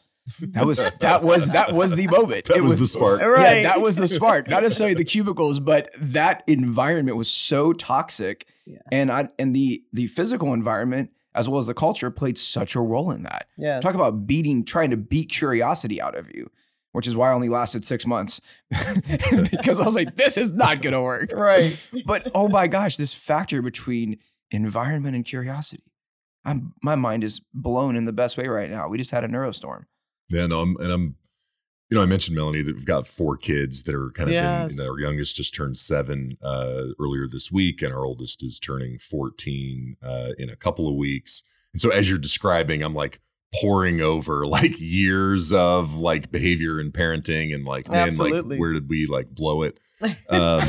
That 0.49 0.65
was 0.65 0.77
that 0.99 1.23
was 1.23 1.47
that 1.49 1.71
was 1.71 1.95
the 1.95 2.07
moment. 2.07 2.45
That 2.45 2.57
It 2.57 2.61
was, 2.61 2.79
the 2.79 2.87
spark. 2.87 3.21
Right. 3.21 3.61
Yeah, 3.61 3.73
that 3.73 3.81
was 3.81 3.95
the 3.95 4.07
spark. 4.07 4.49
Not 4.49 4.61
necessarily 4.63 4.93
the 4.95 5.05
cubicles, 5.05 5.59
but 5.59 5.89
that 5.97 6.43
environment 6.47 7.15
was 7.17 7.29
so 7.31 7.71
toxic, 7.71 8.45
Yeah. 8.65 8.79
and 8.91 9.09
I 9.11 9.29
and 9.39 9.55
the 9.55 9.83
the 9.93 10.07
physical 10.07 10.53
environment 10.53 11.11
as 11.33 11.47
well 11.47 11.59
as 11.59 11.67
the 11.67 11.73
culture 11.73 12.09
played 12.11 12.37
such 12.37 12.75
a 12.75 12.81
role 12.81 13.11
in 13.11 13.23
that. 13.23 13.47
Yes. 13.57 13.81
Talk 13.83 13.93
about 13.95 14.25
beating, 14.27 14.65
trying 14.65 14.89
to 14.89 14.97
beat 14.97 15.29
curiosity 15.29 16.01
out 16.01 16.15
of 16.17 16.29
you, 16.33 16.49
which 16.93 17.05
is 17.07 17.15
why 17.15 17.29
I 17.29 17.33
only 17.33 17.47
lasted 17.47 17.85
six 17.85 18.05
months 18.07 18.41
because 19.51 19.79
I 19.79 19.85
was 19.85 19.95
like, 19.95 20.15
this 20.15 20.35
is 20.37 20.51
not 20.51 20.81
gonna 20.81 21.01
work. 21.01 21.31
right. 21.33 21.77
But 22.05 22.29
oh 22.35 22.49
my 22.49 22.67
gosh, 22.67 22.97
this 22.97 23.13
factor 23.13 23.61
between 23.61 24.17
environment 24.51 25.15
and 25.15 25.23
curiosity. 25.23 25.83
I'm 26.43 26.73
my 26.81 26.95
mind 26.95 27.23
is 27.23 27.41
blown 27.53 27.95
in 27.95 28.05
the 28.05 28.13
best 28.13 28.37
way 28.37 28.47
right 28.47 28.69
now. 28.69 28.87
We 28.87 28.97
just 28.97 29.11
had 29.11 29.23
a 29.23 29.27
neurostorm. 29.27 29.85
Yeah, 30.29 30.45
no, 30.47 30.61
I'm, 30.61 30.75
and 30.77 30.91
I'm, 30.91 31.15
you 31.89 31.95
know, 31.97 32.03
I 32.03 32.05
mentioned 32.05 32.35
Melanie 32.35 32.63
that 32.63 32.75
we've 32.75 32.85
got 32.85 33.07
four 33.07 33.37
kids 33.37 33.83
that 33.83 33.95
are 33.95 34.09
kind 34.11 34.29
of, 34.29 34.35
in, 34.35 34.43
Yes. 34.43 34.77
you 34.77 34.83
know, 34.83 34.91
our 34.91 34.99
youngest 34.99 35.37
just 35.37 35.55
turned 35.55 35.77
seven 35.77 36.37
uh, 36.41 36.83
earlier 36.99 37.27
this 37.27 37.49
week, 37.51 37.81
and 37.81 37.93
our 37.93 38.03
oldest 38.03 38.43
is 38.43 38.59
turning 38.59 38.97
14 38.99 39.95
uh, 40.03 40.29
in 40.37 40.49
a 40.49 40.55
couple 40.57 40.87
of 40.89 40.95
weeks. 40.95 41.43
And 41.73 41.81
so, 41.81 41.89
as 41.89 42.09
you're 42.09 42.19
describing, 42.19 42.81
I'm 42.83 42.93
like 42.93 43.21
pouring 43.61 44.01
over 44.01 44.45
like 44.47 44.79
years 44.81 45.53
of 45.53 45.99
like 45.99 46.29
behavior 46.29 46.77
and 46.79 46.91
parenting, 46.91 47.55
and 47.55 47.63
like, 47.63 47.89
man, 47.89 48.09
Absolutely. 48.09 48.55
like, 48.57 48.59
where 48.59 48.73
did 48.73 48.89
we 48.89 49.05
like 49.05 49.29
blow 49.33 49.61
it? 49.61 49.79
Um, 50.29 50.61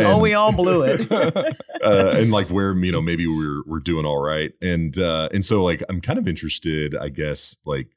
oh, 0.00 0.18
we 0.20 0.34
all 0.34 0.52
blew 0.52 0.82
it. 0.82 1.10
uh, 1.82 2.12
and 2.16 2.30
like 2.30 2.48
where 2.48 2.76
you 2.76 2.92
know 2.92 3.00
maybe 3.00 3.26
we're 3.26 3.62
we're 3.64 3.80
doing 3.80 4.04
all 4.04 4.20
right 4.20 4.52
and 4.60 4.98
uh 4.98 5.30
and 5.32 5.42
so 5.46 5.64
like 5.64 5.82
i'm 5.88 6.02
kind 6.02 6.18
of 6.18 6.28
interested 6.28 6.94
i 6.94 7.08
guess 7.08 7.56
like 7.64 7.95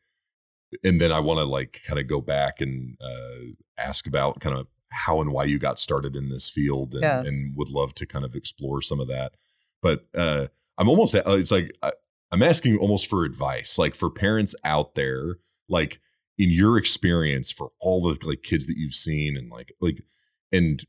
and 0.83 0.99
then 1.01 1.11
i 1.11 1.19
want 1.19 1.37
to 1.39 1.43
like 1.45 1.81
kind 1.87 1.99
of 1.99 2.07
go 2.07 2.21
back 2.21 2.61
and 2.61 2.97
uh 3.01 3.35
ask 3.77 4.07
about 4.07 4.39
kind 4.39 4.57
of 4.57 4.67
how 4.91 5.21
and 5.21 5.31
why 5.31 5.43
you 5.43 5.59
got 5.59 5.77
started 5.77 6.15
in 6.15 6.29
this 6.29 6.49
field 6.49 6.93
and, 6.93 7.03
Yes. 7.03 7.27
and 7.27 7.55
would 7.55 7.69
love 7.69 7.93
to 7.95 8.05
kind 8.05 8.25
of 8.25 8.35
explore 8.35 8.81
some 8.81 8.99
of 8.99 9.07
that 9.07 9.33
but 9.81 10.05
uh 10.15 10.47
i'm 10.77 10.89
almost 10.89 11.15
uh, 11.15 11.21
it's 11.27 11.51
like 11.51 11.71
I, 11.83 11.91
i'm 12.31 12.43
asking 12.43 12.77
almost 12.77 13.07
for 13.09 13.23
advice 13.23 13.77
like 13.77 13.95
for 13.95 14.09
parents 14.09 14.55
out 14.63 14.95
there 14.95 15.37
like 15.67 15.99
in 16.37 16.49
your 16.49 16.77
experience 16.77 17.51
for 17.51 17.71
all 17.79 18.01
the 18.01 18.17
like 18.25 18.43
kids 18.43 18.65
that 18.67 18.77
you've 18.77 18.95
seen 18.95 19.37
and 19.37 19.49
like 19.51 19.73
like 19.81 20.03
and 20.51 20.83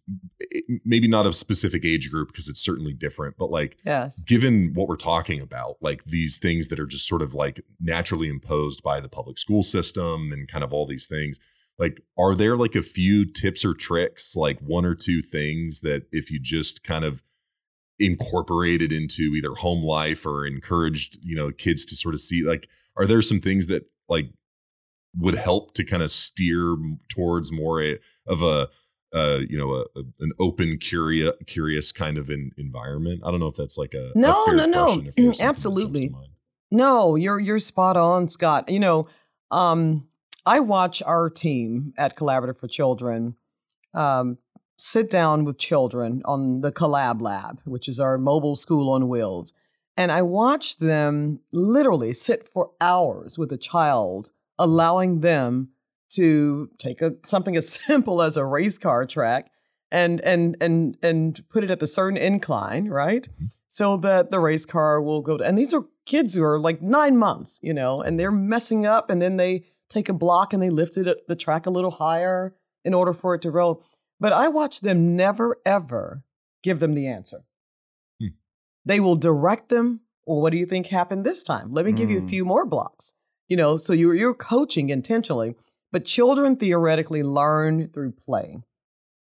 maybe 0.84 1.06
not 1.06 1.26
a 1.26 1.32
specific 1.32 1.84
age 1.84 2.10
group 2.10 2.28
because 2.28 2.48
it's 2.48 2.64
certainly 2.64 2.92
different 2.92 3.36
but 3.36 3.50
like 3.50 3.78
yes. 3.84 4.24
given 4.24 4.72
what 4.74 4.88
we're 4.88 4.96
talking 4.96 5.40
about 5.40 5.76
like 5.80 6.04
these 6.04 6.38
things 6.38 6.68
that 6.68 6.80
are 6.80 6.86
just 6.86 7.06
sort 7.06 7.22
of 7.22 7.34
like 7.34 7.62
naturally 7.80 8.28
imposed 8.28 8.82
by 8.82 9.00
the 9.00 9.08
public 9.08 9.38
school 9.38 9.62
system 9.62 10.32
and 10.32 10.48
kind 10.48 10.64
of 10.64 10.72
all 10.72 10.86
these 10.86 11.06
things 11.06 11.38
like 11.78 12.00
are 12.18 12.34
there 12.34 12.56
like 12.56 12.74
a 12.74 12.82
few 12.82 13.24
tips 13.24 13.64
or 13.64 13.74
tricks 13.74 14.34
like 14.34 14.58
one 14.60 14.84
or 14.84 14.94
two 14.94 15.20
things 15.20 15.80
that 15.80 16.06
if 16.12 16.30
you 16.30 16.38
just 16.40 16.82
kind 16.82 17.04
of 17.04 17.22
incorporated 17.98 18.92
into 18.92 19.34
either 19.34 19.54
home 19.54 19.84
life 19.84 20.24
or 20.24 20.46
encouraged 20.46 21.18
you 21.22 21.36
know 21.36 21.50
kids 21.50 21.84
to 21.84 21.94
sort 21.94 22.14
of 22.14 22.20
see 22.20 22.42
like 22.42 22.68
are 22.96 23.06
there 23.06 23.20
some 23.20 23.40
things 23.40 23.66
that 23.66 23.84
like 24.08 24.30
would 25.18 25.34
help 25.34 25.74
to 25.74 25.84
kind 25.84 26.02
of 26.02 26.10
steer 26.10 26.76
towards 27.08 27.52
more 27.52 27.82
a, 27.82 27.98
of 28.26 28.42
a 28.42 28.68
uh 29.12 29.38
you 29.48 29.56
know 29.58 29.74
a, 29.74 29.80
a- 29.98 30.04
an 30.20 30.32
open 30.38 30.78
curious 30.78 31.34
curious 31.46 31.90
kind 31.92 32.16
of 32.18 32.28
an 32.30 32.50
environment 32.56 33.20
i 33.24 33.30
don't 33.30 33.40
know 33.40 33.48
if 33.48 33.56
that's 33.56 33.76
like 33.78 33.94
a 33.94 34.10
a 34.14 34.18
No, 34.18 34.44
fair 34.46 34.54
no, 34.54 34.66
no. 34.66 34.84
question, 34.84 35.06
if 35.08 35.14
there's 35.16 35.38
something 35.38 35.46
that 35.46 35.52
comes 35.54 35.62
to 35.62 35.68
Absolutely. 35.68 36.14
No, 36.72 37.16
you're 37.16 37.40
you're 37.40 37.58
spot 37.58 37.96
on, 37.96 38.28
Scott. 38.28 38.68
You 38.68 38.78
know, 38.78 39.08
um, 39.50 40.06
I 40.46 40.60
watch 40.60 41.02
our 41.04 41.28
team 41.28 41.92
at 41.98 42.16
Collaborative 42.16 42.58
for 42.58 42.68
Children 42.68 43.34
um, 43.92 44.38
sit 44.76 45.10
down 45.10 45.44
with 45.44 45.58
children 45.58 46.22
on 46.24 46.60
the 46.60 46.70
Collab 46.70 47.20
Lab, 47.20 47.60
which 47.64 47.88
is 47.88 47.98
our 47.98 48.16
mobile 48.18 48.54
school 48.54 48.88
on 48.88 49.08
wheels, 49.08 49.52
and 49.96 50.12
I 50.12 50.22
watch 50.22 50.78
them 50.78 51.40
literally 51.50 52.12
sit 52.12 52.46
for 52.48 52.70
hours 52.80 53.36
with 53.36 53.50
a 53.50 53.58
child, 53.58 54.30
allowing 54.56 55.20
them 55.22 55.70
to 56.10 56.70
take 56.78 57.00
a 57.02 57.14
something 57.24 57.56
as 57.56 57.68
simple 57.86 58.22
as 58.22 58.36
a 58.36 58.44
race 58.44 58.78
car 58.78 59.06
track 59.06 59.50
and 59.90 60.20
and 60.20 60.56
and 60.60 60.96
and 61.02 61.48
put 61.48 61.64
it 61.64 61.70
at 61.70 61.80
the 61.80 61.86
certain 61.86 62.16
incline, 62.18 62.88
right? 62.88 63.28
So 63.68 63.96
that 63.98 64.30
the 64.30 64.40
race 64.40 64.66
car 64.66 65.00
will 65.00 65.20
go. 65.22 65.36
To, 65.36 65.44
and 65.44 65.56
these 65.56 65.72
are 65.72 65.84
kids 66.06 66.34
who 66.34 66.42
are 66.42 66.58
like 66.58 66.82
nine 66.82 67.16
months, 67.16 67.60
you 67.62 67.72
know, 67.72 68.00
and 68.00 68.18
they're 68.18 68.32
messing 68.32 68.84
up, 68.86 69.10
and 69.10 69.22
then 69.22 69.36
they 69.36 69.64
take 69.88 70.08
a 70.08 70.12
block 70.12 70.52
and 70.52 70.62
they 70.62 70.70
lift 70.70 70.96
it 70.96 71.06
at 71.06 71.26
the 71.28 71.36
track 71.36 71.66
a 71.66 71.70
little 71.70 71.92
higher 71.92 72.54
in 72.84 72.94
order 72.94 73.12
for 73.12 73.34
it 73.34 73.42
to 73.42 73.50
roll. 73.50 73.84
But 74.18 74.32
I 74.32 74.48
watch 74.48 74.80
them 74.80 75.16
never 75.16 75.58
ever 75.64 76.24
give 76.62 76.78
them 76.80 76.94
the 76.94 77.06
answer. 77.06 77.44
Hmm. 78.20 78.28
They 78.84 79.00
will 79.00 79.16
direct 79.16 79.68
them. 79.68 80.00
Well, 80.26 80.40
what 80.40 80.50
do 80.50 80.58
you 80.58 80.66
think 80.66 80.88
happened 80.88 81.24
this 81.24 81.42
time? 81.42 81.72
Let 81.72 81.84
me 81.86 81.92
give 81.92 82.10
you 82.10 82.18
a 82.18 82.22
Hmm. 82.22 82.28
few 82.28 82.44
more 82.44 82.66
blocks. 82.66 83.14
You 83.48 83.56
know, 83.56 83.76
so 83.76 83.92
you're 83.92 84.14
you're 84.14 84.34
coaching 84.34 84.90
intentionally, 84.90 85.56
but 85.92 86.04
children 86.04 86.56
theoretically 86.56 87.22
learn 87.22 87.88
through 87.88 88.12
play. 88.12 88.58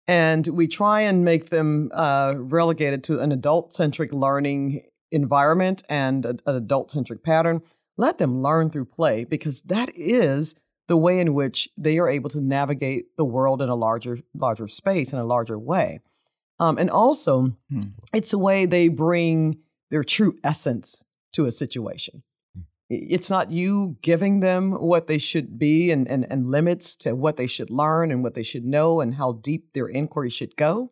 And 0.07 0.47
we 0.47 0.67
try 0.67 1.01
and 1.01 1.25
make 1.25 1.49
them 1.49 1.91
uh, 1.93 2.35
relegated 2.37 3.03
to 3.05 3.19
an 3.19 3.31
adult 3.31 3.73
centric 3.73 4.13
learning 4.13 4.83
environment 5.11 5.83
and 5.89 6.25
a- 6.25 6.29
an 6.45 6.55
adult 6.55 6.91
centric 6.91 7.23
pattern, 7.23 7.61
let 7.97 8.17
them 8.17 8.41
learn 8.41 8.69
through 8.69 8.85
play 8.85 9.23
because 9.25 9.61
that 9.63 9.89
is 9.95 10.55
the 10.87 10.97
way 10.97 11.19
in 11.19 11.33
which 11.33 11.69
they 11.77 11.97
are 11.99 12.07
able 12.07 12.29
to 12.29 12.39
navigate 12.39 13.15
the 13.17 13.25
world 13.25 13.61
in 13.61 13.67
a 13.69 13.75
larger 13.75 14.19
larger 14.33 14.67
space 14.67 15.11
in 15.11 15.19
a 15.19 15.25
larger 15.25 15.59
way. 15.59 15.99
Um, 16.59 16.77
and 16.77 16.89
also, 16.89 17.55
Hmm. 17.69 17.79
it's 18.13 18.31
a 18.33 18.37
way 18.39 18.65
they 18.65 18.87
bring 18.87 19.59
their 19.91 20.03
true 20.03 20.37
essence 20.43 21.03
to 21.33 21.45
a 21.45 21.51
situation. 21.51 22.23
It's 22.89 23.29
not 23.29 23.51
you 23.51 23.97
giving 24.01 24.39
them 24.39 24.71
what 24.71 25.07
they 25.07 25.17
should 25.17 25.59
be 25.59 25.91
and, 25.91 26.07
and, 26.07 26.25
and 26.29 26.49
limits 26.49 26.95
to 26.97 27.15
what 27.15 27.35
they 27.35 27.47
should 27.47 27.69
learn 27.69 28.11
and 28.11 28.23
what 28.23 28.33
they 28.33 28.43
should 28.43 28.63
know 28.63 29.01
and 29.01 29.15
how 29.15 29.33
deep 29.33 29.73
their 29.73 29.87
inquiry 29.87 30.29
should 30.29 30.55
go. 30.55 30.91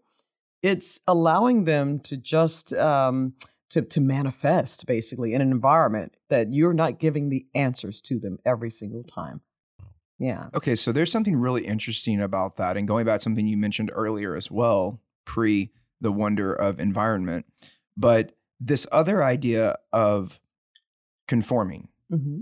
It's 0.62 1.00
allowing 1.08 1.64
them 1.64 2.00
to 2.00 2.18
just 2.18 2.74
um, 2.74 3.36
to, 3.70 3.82
to 3.82 4.02
manifest 4.02 4.86
basically 4.88 5.34
in 5.34 5.42
an 5.42 5.52
environment 5.52 6.16
that 6.30 6.52
you're 6.52 6.74
not 6.74 7.00
giving 7.00 7.30
the 7.30 7.46
answers 7.54 8.02
to 8.02 8.20
them 8.20 8.40
every 8.46 8.70
single 8.70 9.04
time. 9.04 9.42
Yeah. 10.18 10.48
Okay, 10.54 10.76
so 10.76 10.92
there's 10.92 11.12
something 11.12 11.36
really 11.36 11.66
interesting 11.66 12.22
about 12.22 12.58
that. 12.58 12.78
And 12.78 12.88
going 12.88 13.06
back 13.06 13.20
to 13.20 13.24
something 13.24 13.48
you 13.48 13.58
mentioned 13.58 13.92
earlier 13.94 14.36
as 14.36 14.50
well, 14.50 15.02
pre 15.26 15.72
the 16.00 16.12
wonder 16.12 16.54
of 16.54 16.80
environment, 16.80 17.46
but 17.98 18.34
this 18.60 18.88
other 18.92 19.24
idea 19.24 19.78
of 19.92 20.40
conforming 21.28 21.90
Mm-hmm. 22.12 22.42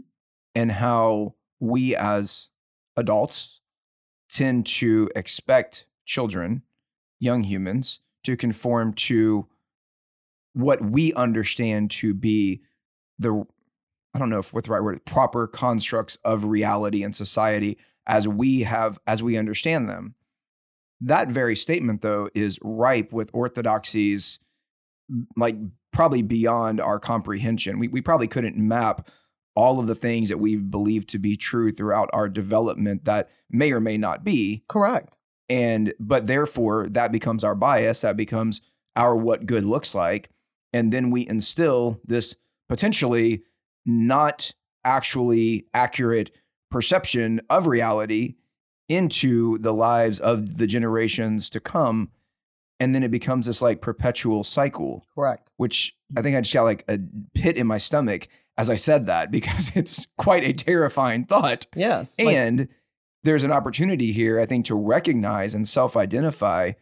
and 0.56 0.74
how 0.74 1.36
we 1.62 1.96
as 1.96 2.50
adults 2.98 3.62
tend 4.30 4.66
to 4.66 5.10
expect 5.16 5.86
children, 6.06 6.64
young 7.18 7.46
humans, 7.46 8.02
to 8.26 8.36
conform 8.36 8.94
to 8.94 9.48
what 10.52 10.84
we 10.84 11.14
understand 11.14 11.92
to 11.92 12.14
be 12.14 12.62
the 13.18 13.46
I 14.14 14.20
don't 14.20 14.30
know 14.30 14.40
if 14.40 14.54
what's 14.54 14.68
the 14.68 14.74
right 14.74 14.84
word, 14.84 15.06
proper 15.06 15.48
constructs 15.48 16.18
of 16.26 16.44
reality 16.44 17.04
and 17.04 17.16
society 17.16 17.78
as 18.06 18.28
we 18.28 18.64
have 18.64 19.00
as 19.08 19.24
we 19.24 19.38
understand 19.38 19.88
them. 19.88 20.16
That 21.00 21.30
very 21.30 21.56
statement 21.56 22.02
though 22.02 22.30
is 22.36 22.60
ripe 22.62 23.14
with 23.14 23.30
orthodoxies 23.34 24.40
like 25.38 25.56
probably 25.94 26.22
beyond 26.22 26.82
our 26.82 27.00
comprehension. 27.00 27.80
We 27.80 27.88
we 27.88 28.02
probably 28.02 28.28
couldn't 28.28 28.58
map 28.58 29.10
all 29.56 29.80
of 29.80 29.88
the 29.88 29.96
things 29.96 30.30
that 30.30 30.40
we've 30.40 30.70
believed 30.70 31.08
to 31.10 31.20
be 31.20 31.38
true 31.38 31.72
throughout 31.72 32.10
our 32.12 32.28
development 32.28 33.06
that 33.06 33.30
may 33.50 33.72
or 33.72 33.80
may 33.80 33.98
not 33.98 34.24
be 34.24 34.64
Correct. 34.68 35.16
and 35.48 35.94
but 36.00 36.28
therefore 36.28 36.88
that 36.90 37.12
becomes 37.12 37.44
our 37.44 37.56
bias 37.56 38.02
that 38.02 38.18
becomes 38.18 38.62
our 38.96 39.16
what 39.16 39.46
good 39.46 39.64
looks 39.64 39.94
like 39.94 40.30
and 40.74 40.92
then 40.92 41.12
we 41.12 41.28
instill 41.28 42.00
this 42.04 42.36
potentially 42.68 43.44
not 43.86 44.54
actually 44.84 45.68
accurate 45.74 46.32
perception 46.72 47.40
of 47.50 47.68
reality 47.68 48.36
into 48.90 49.58
the 49.60 49.74
lives 49.74 50.20
of 50.20 50.58
the 50.58 50.66
generations 50.66 51.50
to 51.52 51.60
come 51.60 52.10
and 52.84 52.94
then 52.94 53.02
it 53.04 53.12
becomes 53.12 53.46
this 53.48 53.62
like 53.62 53.82
perpetual 53.82 54.44
cycle 54.44 55.06
Correct. 55.16 55.52
which 55.58 55.96
I 56.16 56.22
think 56.22 56.36
I 56.38 56.42
just 56.42 56.54
got 56.54 56.64
like 56.64 56.84
a 56.88 57.00
pit 57.34 57.58
in 57.58 57.66
my 57.68 57.78
stomach 57.78 58.28
as 58.58 58.70
I 58.70 58.76
said 58.76 59.08
that 59.08 59.32
because 59.38 59.76
it's 59.76 60.08
quite 60.18 60.44
a 60.44 60.54
terrifying 60.54 61.26
thought 61.26 61.66
Yes. 61.76 62.20
like- 62.20 62.36
and 62.36 62.68
there's 63.24 63.44
an 63.46 63.52
opportunity 63.54 64.12
here, 64.12 64.38
I 64.38 64.46
think, 64.46 64.66
to 64.66 64.76
recognize 64.76 65.56
and 65.56 65.66
self 65.66 65.96
identify 65.96 66.74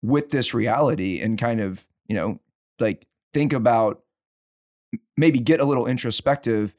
with 0.00 0.30
this 0.30 0.54
reality 0.54 1.20
and 1.20 1.36
kind 1.36 1.60
of, 1.60 1.88
you 2.06 2.14
know, 2.14 2.38
like 2.78 3.08
think 3.34 3.52
about 3.52 4.04
maybe 5.16 5.40
get 5.40 5.58
a 5.60 5.64
little 5.64 5.86
introspective 5.86 6.74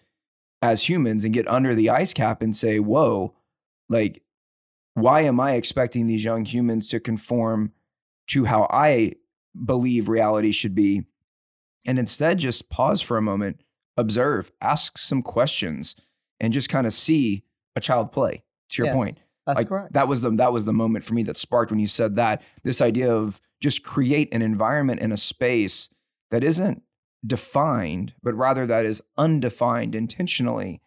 as 0.62 0.88
humans 0.88 1.26
and 1.26 1.34
get 1.34 1.48
under 1.50 1.76
the 1.76 1.90
ice 1.90 2.14
cap 2.14 2.42
and 2.42 2.56
say, 2.56 2.80
whoa, 2.80 3.34
like, 3.90 4.24
why 4.94 5.22
am 5.22 5.40
I 5.40 5.54
expecting 5.56 6.08
these 6.08 6.24
young 6.24 6.46
humans 6.46 6.88
to 6.90 7.00
conform 7.02 7.74
to 8.30 8.46
how 8.46 8.68
I 8.70 9.14
believe 9.66 10.10
reality 10.10 10.52
should 10.52 10.76
be? 10.76 11.04
And 11.86 11.98
instead, 12.00 12.40
just 12.40 12.70
pause 12.70 13.02
for 13.02 13.18
a 13.18 13.22
moment, 13.22 13.62
observe, 13.98 14.52
ask 14.62 14.98
some 14.98 15.22
questions, 15.22 15.96
and 16.40 16.54
just 16.54 16.70
kind 16.70 16.88
of 16.88 16.94
see 16.94 17.44
a 17.76 17.80
child 17.80 18.12
play. 18.12 18.44
To 18.72 18.84
your 18.84 18.88
yes, 18.88 18.96
point, 18.96 19.26
That's 19.48 19.58
like, 19.58 19.68
correct. 19.68 19.94
That 19.94 20.08
was 20.08 20.22
the 20.22 20.30
that 20.32 20.54
was 20.54 20.66
the 20.66 20.74
moment 20.74 21.04
for 21.04 21.16
me 21.16 21.24
that 21.24 21.38
sparked 21.38 21.72
when 21.72 21.80
you 21.80 21.88
said 21.88 22.16
that. 22.18 22.44
This 22.64 22.82
idea 22.82 23.12
of 23.12 23.42
just 23.60 23.84
create 23.84 24.32
an 24.32 24.44
environment 24.44 25.02
and 25.02 25.12
a 25.12 25.18
space 25.18 25.90
that 26.30 26.44
isn't 26.44 26.84
defined, 27.26 28.14
but 28.22 28.36
rather 28.36 28.68
that 28.68 28.86
is 28.86 29.02
undefined 29.18 29.96
intentionally, 29.96 30.82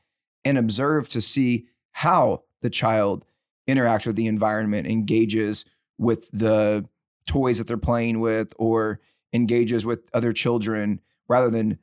and 0.45 0.57
observe 0.57 1.09
to 1.09 1.21
see 1.21 1.67
how 1.91 2.45
the 2.61 2.71
child 2.71 3.25
interacts 3.69 4.07
with 4.07 4.15
the 4.15 4.29
environment, 4.29 4.87
engages 4.87 5.65
with 5.99 6.31
the 6.31 6.89
toys 7.27 7.59
that 7.59 7.67
they're 7.67 7.77
playing 7.77 8.21
with, 8.21 8.53
or 8.59 9.01
engages 9.33 9.87
with 9.87 10.09
other 10.13 10.33
children, 10.33 11.01
rather 11.29 11.51
than 11.51 11.79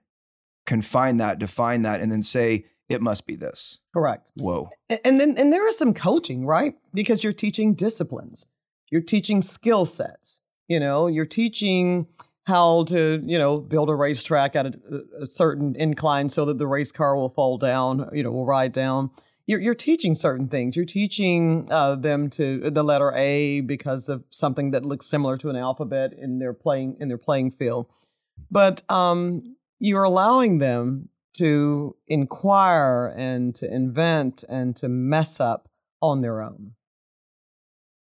confine 0.66 1.18
that, 1.18 1.40
define 1.40 1.82
that, 1.82 2.02
and 2.02 2.12
then 2.12 2.22
say 2.22 2.66
it 2.90 3.02
must 3.02 3.28
be 3.28 3.36
this. 3.36 3.80
Correct. 3.94 4.32
Whoa. 4.36 4.70
And 4.90 5.20
then 5.20 5.38
and 5.38 5.54
there 5.54 5.68
is 5.68 5.78
some 5.78 5.94
coaching, 5.94 6.46
right? 6.46 6.76
Because 6.94 7.24
you're 7.24 7.34
teaching 7.34 7.74
disciplines. 7.74 8.48
You're 8.92 9.02
teaching 9.02 9.42
skill 9.42 9.86
sets. 9.86 10.42
You 10.68 10.80
know, 10.80 11.08
you're 11.08 11.26
teaching 11.26 12.08
how 12.46 12.84
to, 12.86 13.22
you 13.26 13.38
know, 13.38 13.60
build 13.60 13.90
a 13.90 13.96
racetrack 13.96 14.56
at 14.56 14.66
a, 14.66 14.74
a 15.22 15.28
certain 15.28 15.76
incline 15.76 16.30
so 16.30 16.46
that 16.46 16.58
the 16.58 16.68
race 16.68 16.92
car 16.92 17.16
will 17.16 17.30
fall 17.30 17.58
down, 17.60 18.10
you 18.12 18.24
know, 18.24 18.32
will 18.32 18.46
ride 18.46 18.72
down. 18.72 19.12
You're, 19.50 19.62
you're 19.62 19.74
teaching 19.74 20.14
certain 20.14 20.48
things. 20.48 20.76
You're 20.76 20.86
teaching 20.86 21.68
uh, 21.72 21.96
them 21.96 22.30
to 22.30 22.70
the 22.70 22.84
letter 22.84 23.12
A 23.16 23.62
because 23.62 24.08
of 24.08 24.24
something 24.30 24.70
that 24.70 24.86
looks 24.86 25.08
similar 25.08 25.40
to 25.40 25.50
an 25.50 25.56
alphabet 25.56 26.14
in 26.14 26.38
their 26.38 26.54
playing 26.54 26.98
in 27.00 27.08
their 27.08 27.18
playing 27.18 27.50
field. 27.50 27.88
But 28.52 28.84
um, 28.92 29.56
you're 29.80 30.04
allowing 30.04 30.60
them 30.60 31.10
to 31.38 31.96
inquire 32.08 33.12
and 33.18 33.56
to 33.56 33.74
invent 33.74 34.44
and 34.48 34.76
to 34.76 34.88
mess 34.88 35.40
up 35.40 35.68
on 36.00 36.22
their 36.22 36.44
own. 36.44 36.76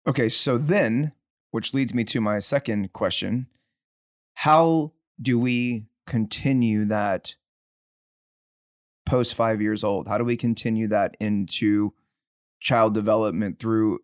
Okay, 0.05 0.27
so 0.27 0.57
then, 0.57 1.13
which 1.51 1.73
leads 1.73 1.93
me 1.93 2.03
to 2.03 2.19
my 2.19 2.39
second 2.39 2.91
question 2.91 3.47
How 4.33 4.91
do 5.21 5.39
we 5.39 5.85
continue 6.05 6.83
that 6.83 7.35
post 9.09 9.33
five 9.33 9.61
years 9.61 9.83
old? 9.83 10.07
How 10.07 10.17
do 10.17 10.23
we 10.23 10.37
continue 10.37 10.87
that 10.87 11.15
into 11.19 11.93
child 12.59 12.93
development 12.93 13.59
through 13.59 13.99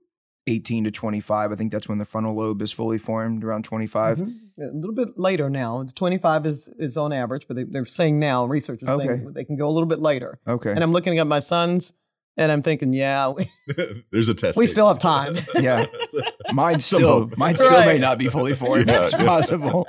18 0.47 0.83
to 0.85 0.91
25? 0.91 1.51
I 1.51 1.55
think 1.55 1.71
that's 1.71 1.87
when 1.87 1.97
the 1.97 2.05
frontal 2.05 2.35
lobe 2.35 2.61
is 2.61 2.71
fully 2.71 2.97
formed, 2.97 3.43
around 3.43 3.63
25. 3.63 4.19
Mhm. 4.19 4.33
A 4.59 4.73
little 4.73 4.93
bit 4.95 5.17
later 5.17 5.49
now. 5.49 5.81
It's 5.81 5.93
25 5.93 6.45
is, 6.45 6.69
is 6.79 6.97
on 6.97 7.11
average, 7.13 7.45
but 7.47 7.55
they, 7.57 7.63
they're 7.63 7.85
saying 7.85 8.19
now, 8.19 8.45
researchers 8.45 8.87
Okay. 8.89 9.05
saying 9.07 9.33
they 9.33 9.43
can 9.43 9.57
go 9.57 9.67
a 9.67 9.71
little 9.71 9.87
bit 9.87 9.99
later. 9.99 10.39
Okay. 10.47 10.71
And 10.71 10.81
I'm 10.83 10.91
looking 10.91 11.19
at 11.19 11.27
my 11.27 11.39
sons 11.39 11.93
and 12.38 12.52
I'm 12.52 12.62
thinking, 12.62 12.93
yeah, 12.93 13.30
we, 13.30 13.52
There's 14.12 14.30
a 14.30 14.34
test. 14.34 14.58
we 14.58 14.63
case. 14.65 14.71
still 14.71 14.88
have 14.88 15.00
time. 15.00 15.38
Yeah. 15.60 15.86
Mine 16.54 16.80
still, 16.80 17.32
mine 17.38 17.56
still 17.56 17.86
may 17.86 17.98
not 17.98 18.17
be 18.19 18.28
fully 18.28 18.54
formed. 18.54 18.88
Yeah, 18.88 19.00
That's 19.00 19.13
yeah. 19.13 19.26
possible. 19.26 19.88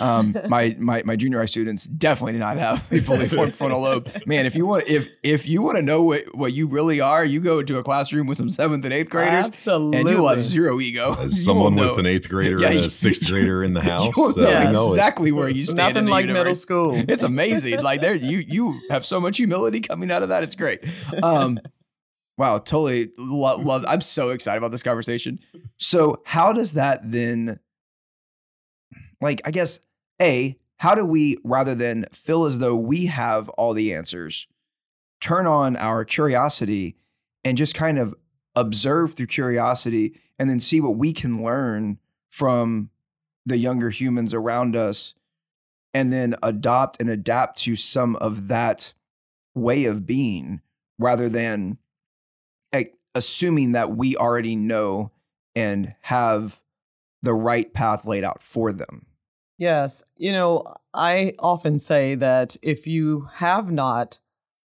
um, 0.00 0.36
my, 0.48 0.76
my 0.78 1.02
my 1.04 1.16
junior 1.16 1.40
high 1.40 1.46
students 1.46 1.84
definitely 1.86 2.34
do 2.34 2.38
not 2.38 2.56
have 2.58 2.90
a 2.92 3.00
fully 3.00 3.26
formed 3.28 3.54
frontal 3.54 3.80
lobe. 3.80 4.08
Man, 4.24 4.46
if 4.46 4.54
you 4.54 4.66
want 4.66 4.88
if 4.88 5.08
if 5.22 5.48
you 5.48 5.60
want 5.62 5.76
to 5.78 5.82
know 5.82 6.02
what, 6.04 6.34
what 6.34 6.52
you 6.52 6.68
really 6.68 7.00
are, 7.00 7.24
you 7.24 7.40
go 7.40 7.58
into 7.58 7.76
a 7.78 7.82
classroom 7.82 8.26
with 8.28 8.38
some 8.38 8.48
seventh 8.48 8.84
and 8.84 8.94
eighth 8.94 9.10
graders, 9.10 9.46
Absolutely. 9.48 9.98
and 10.00 10.08
you 10.08 10.16
will 10.18 10.28
have 10.28 10.44
zero 10.44 10.80
ego. 10.80 11.16
As 11.18 11.44
someone 11.44 11.74
with 11.74 11.98
an 11.98 12.06
eighth 12.06 12.28
grader 12.28 12.60
Yeah, 12.60 12.68
and 12.68 12.78
a 12.78 12.88
sixth 12.90 13.26
grader 13.28 13.64
in 13.64 13.74
the 13.74 13.80
house, 13.82 14.04
you 14.04 14.12
will 14.16 14.32
so 14.32 14.42
know 14.42 14.48
Yes. 14.48 14.68
I 14.68 14.72
know 14.72 14.86
it. 14.86 14.90
exactly 14.90 15.32
where 15.32 15.48
you 15.48 15.64
stand. 15.64 15.80
in 15.80 15.86
Nothing 15.94 16.04
the 16.06 16.10
like 16.12 16.26
middle 16.26 16.54
school. 16.54 17.02
It's 17.08 17.24
amazing. 17.24 17.82
like 17.82 18.00
there, 18.00 18.14
you 18.14 18.38
you 18.38 18.80
have 18.90 19.04
so 19.04 19.20
much 19.20 19.38
humility 19.38 19.80
coming 19.80 20.10
out 20.12 20.22
of 20.22 20.28
that. 20.28 20.42
It's 20.44 20.54
great. 20.54 20.80
Um, 21.22 21.60
wow, 22.36 22.58
totally 22.58 23.10
lo- 23.18 23.58
love. 23.58 23.84
I'm 23.88 24.00
so 24.00 24.30
excited 24.30 24.58
about 24.58 24.70
this 24.70 24.82
conversation. 24.82 25.38
So, 25.76 26.22
how 26.24 26.52
does 26.52 26.74
that 26.74 27.10
then, 27.10 27.60
like, 29.20 29.40
I 29.44 29.50
guess, 29.50 29.80
a 30.20 30.58
how 30.78 30.94
do 30.94 31.04
we 31.04 31.36
rather 31.44 31.74
than 31.74 32.06
feel 32.12 32.44
as 32.44 32.58
though 32.58 32.74
we 32.74 33.06
have 33.06 33.48
all 33.50 33.72
the 33.72 33.94
answers, 33.94 34.48
turn 35.20 35.46
on 35.46 35.76
our 35.76 36.04
curiosity 36.04 36.96
and 37.44 37.56
just 37.56 37.74
kind 37.74 37.98
of 37.98 38.14
observe 38.56 39.14
through 39.14 39.26
curiosity, 39.26 40.20
and 40.38 40.50
then 40.50 40.58
see 40.60 40.80
what 40.80 40.96
we 40.96 41.12
can 41.12 41.42
learn 41.42 41.98
from 42.30 42.90
the 43.46 43.56
younger 43.56 43.90
humans 43.90 44.34
around 44.34 44.74
us 44.76 45.14
and 45.94 46.12
then 46.12 46.34
adopt 46.42 47.00
and 47.00 47.10
adapt 47.10 47.58
to 47.58 47.76
some 47.76 48.16
of 48.16 48.48
that 48.48 48.94
way 49.54 49.84
of 49.84 50.06
being 50.06 50.60
rather 51.02 51.28
than 51.28 51.78
like, 52.72 52.94
assuming 53.14 53.72
that 53.72 53.96
we 53.96 54.16
already 54.16 54.56
know 54.56 55.10
and 55.54 55.94
have 56.02 56.60
the 57.22 57.34
right 57.34 57.72
path 57.72 58.04
laid 58.04 58.24
out 58.24 58.42
for 58.42 58.72
them. 58.72 59.06
Yes. 59.58 60.02
You 60.16 60.32
know, 60.32 60.74
I 60.92 61.34
often 61.38 61.78
say 61.78 62.14
that 62.16 62.56
if 62.62 62.86
you 62.86 63.28
have 63.34 63.70
not 63.70 64.18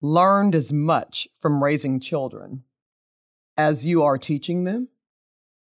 learned 0.03 0.55
as 0.55 0.73
much 0.73 1.29
from 1.39 1.63
raising 1.63 2.01
children 2.01 2.65
as 3.57 3.87
you 3.87 4.03
are 4.03 4.19
teaching 4.19 4.65
them, 4.65 4.89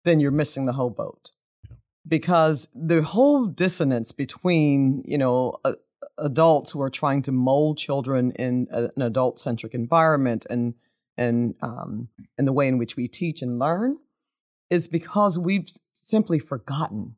then 0.05 0.19
you're 0.19 0.31
missing 0.31 0.65
the 0.65 0.73
whole 0.73 0.89
boat. 0.89 1.31
Because 2.07 2.69
the 2.73 3.01
whole 3.01 3.45
dissonance 3.45 4.11
between, 4.11 5.03
you 5.05 5.17
know, 5.17 5.57
uh, 5.65 5.73
adults 6.21 6.71
who 6.71 6.81
are 6.81 6.89
trying 6.89 7.21
to 7.23 7.31
mold 7.31 7.77
children 7.77 8.31
in 8.31 8.67
a, 8.71 8.89
an 8.95 9.01
adult-centric 9.01 9.73
environment 9.73 10.45
and 10.49 10.73
and 11.17 11.55
um, 11.61 12.07
and 12.37 12.47
the 12.47 12.53
way 12.53 12.67
in 12.67 12.77
which 12.77 12.95
we 12.95 13.07
teach 13.07 13.41
and 13.41 13.59
learn 13.59 13.97
is 14.69 14.87
because 14.87 15.37
we've 15.37 15.67
simply 15.93 16.39
forgotten 16.39 17.15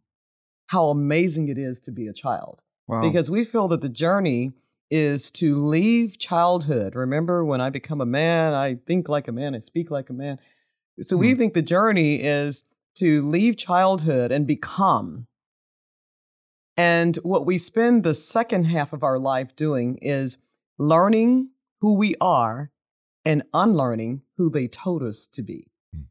how 0.68 0.86
amazing 0.86 1.50
it 1.50 1.58
is 1.58 1.80
to 1.82 1.92
be 1.92 2.08
a 2.08 2.14
child. 2.14 2.62
Wow. 2.88 3.02
Because 3.02 3.30
we 3.30 3.44
feel 3.44 3.68
that 3.68 3.82
the 3.82 3.90
journey 3.90 4.54
is 4.90 5.30
to 5.32 5.64
leave 5.64 6.18
childhood. 6.18 6.96
Remember, 6.96 7.46
when 7.46 7.62
I 7.62 7.70
become 7.70 8.02
a 8.02 8.06
man, 8.06 8.54
I 8.54 8.76
think 8.76 9.08
like 9.08 9.28
a 9.28 9.32
man, 9.32 9.54
I 9.56 9.60
speak 9.60 9.92
like 9.92 10.10
a 10.10 10.14
man. 10.14 10.40
So 11.02 11.16
we 11.18 11.32
Hmm. 11.34 11.38
think 11.40 11.54
the 11.54 11.62
journey 11.62 12.16
is 12.16 12.64
to 12.96 13.22
leave 13.22 13.56
childhood 13.56 14.32
and 14.32 14.46
become. 14.48 15.28
And 16.78 17.18
what 17.18 17.46
we 17.46 17.58
spend 17.58 18.04
the 18.04 18.14
second 18.14 18.66
half 18.66 18.94
of 18.94 19.04
our 19.04 19.20
life 19.20 19.56
doing 19.56 19.98
is 20.02 20.38
learning 20.78 21.50
who 21.82 21.94
we 21.94 22.16
are 22.22 22.72
and 23.26 23.44
unlearning 23.54 24.22
who 24.38 24.50
they 24.50 24.68
told 24.68 25.04
us 25.04 25.28
to 25.28 25.42
be. 25.42 25.68
Hmm. 25.94 26.02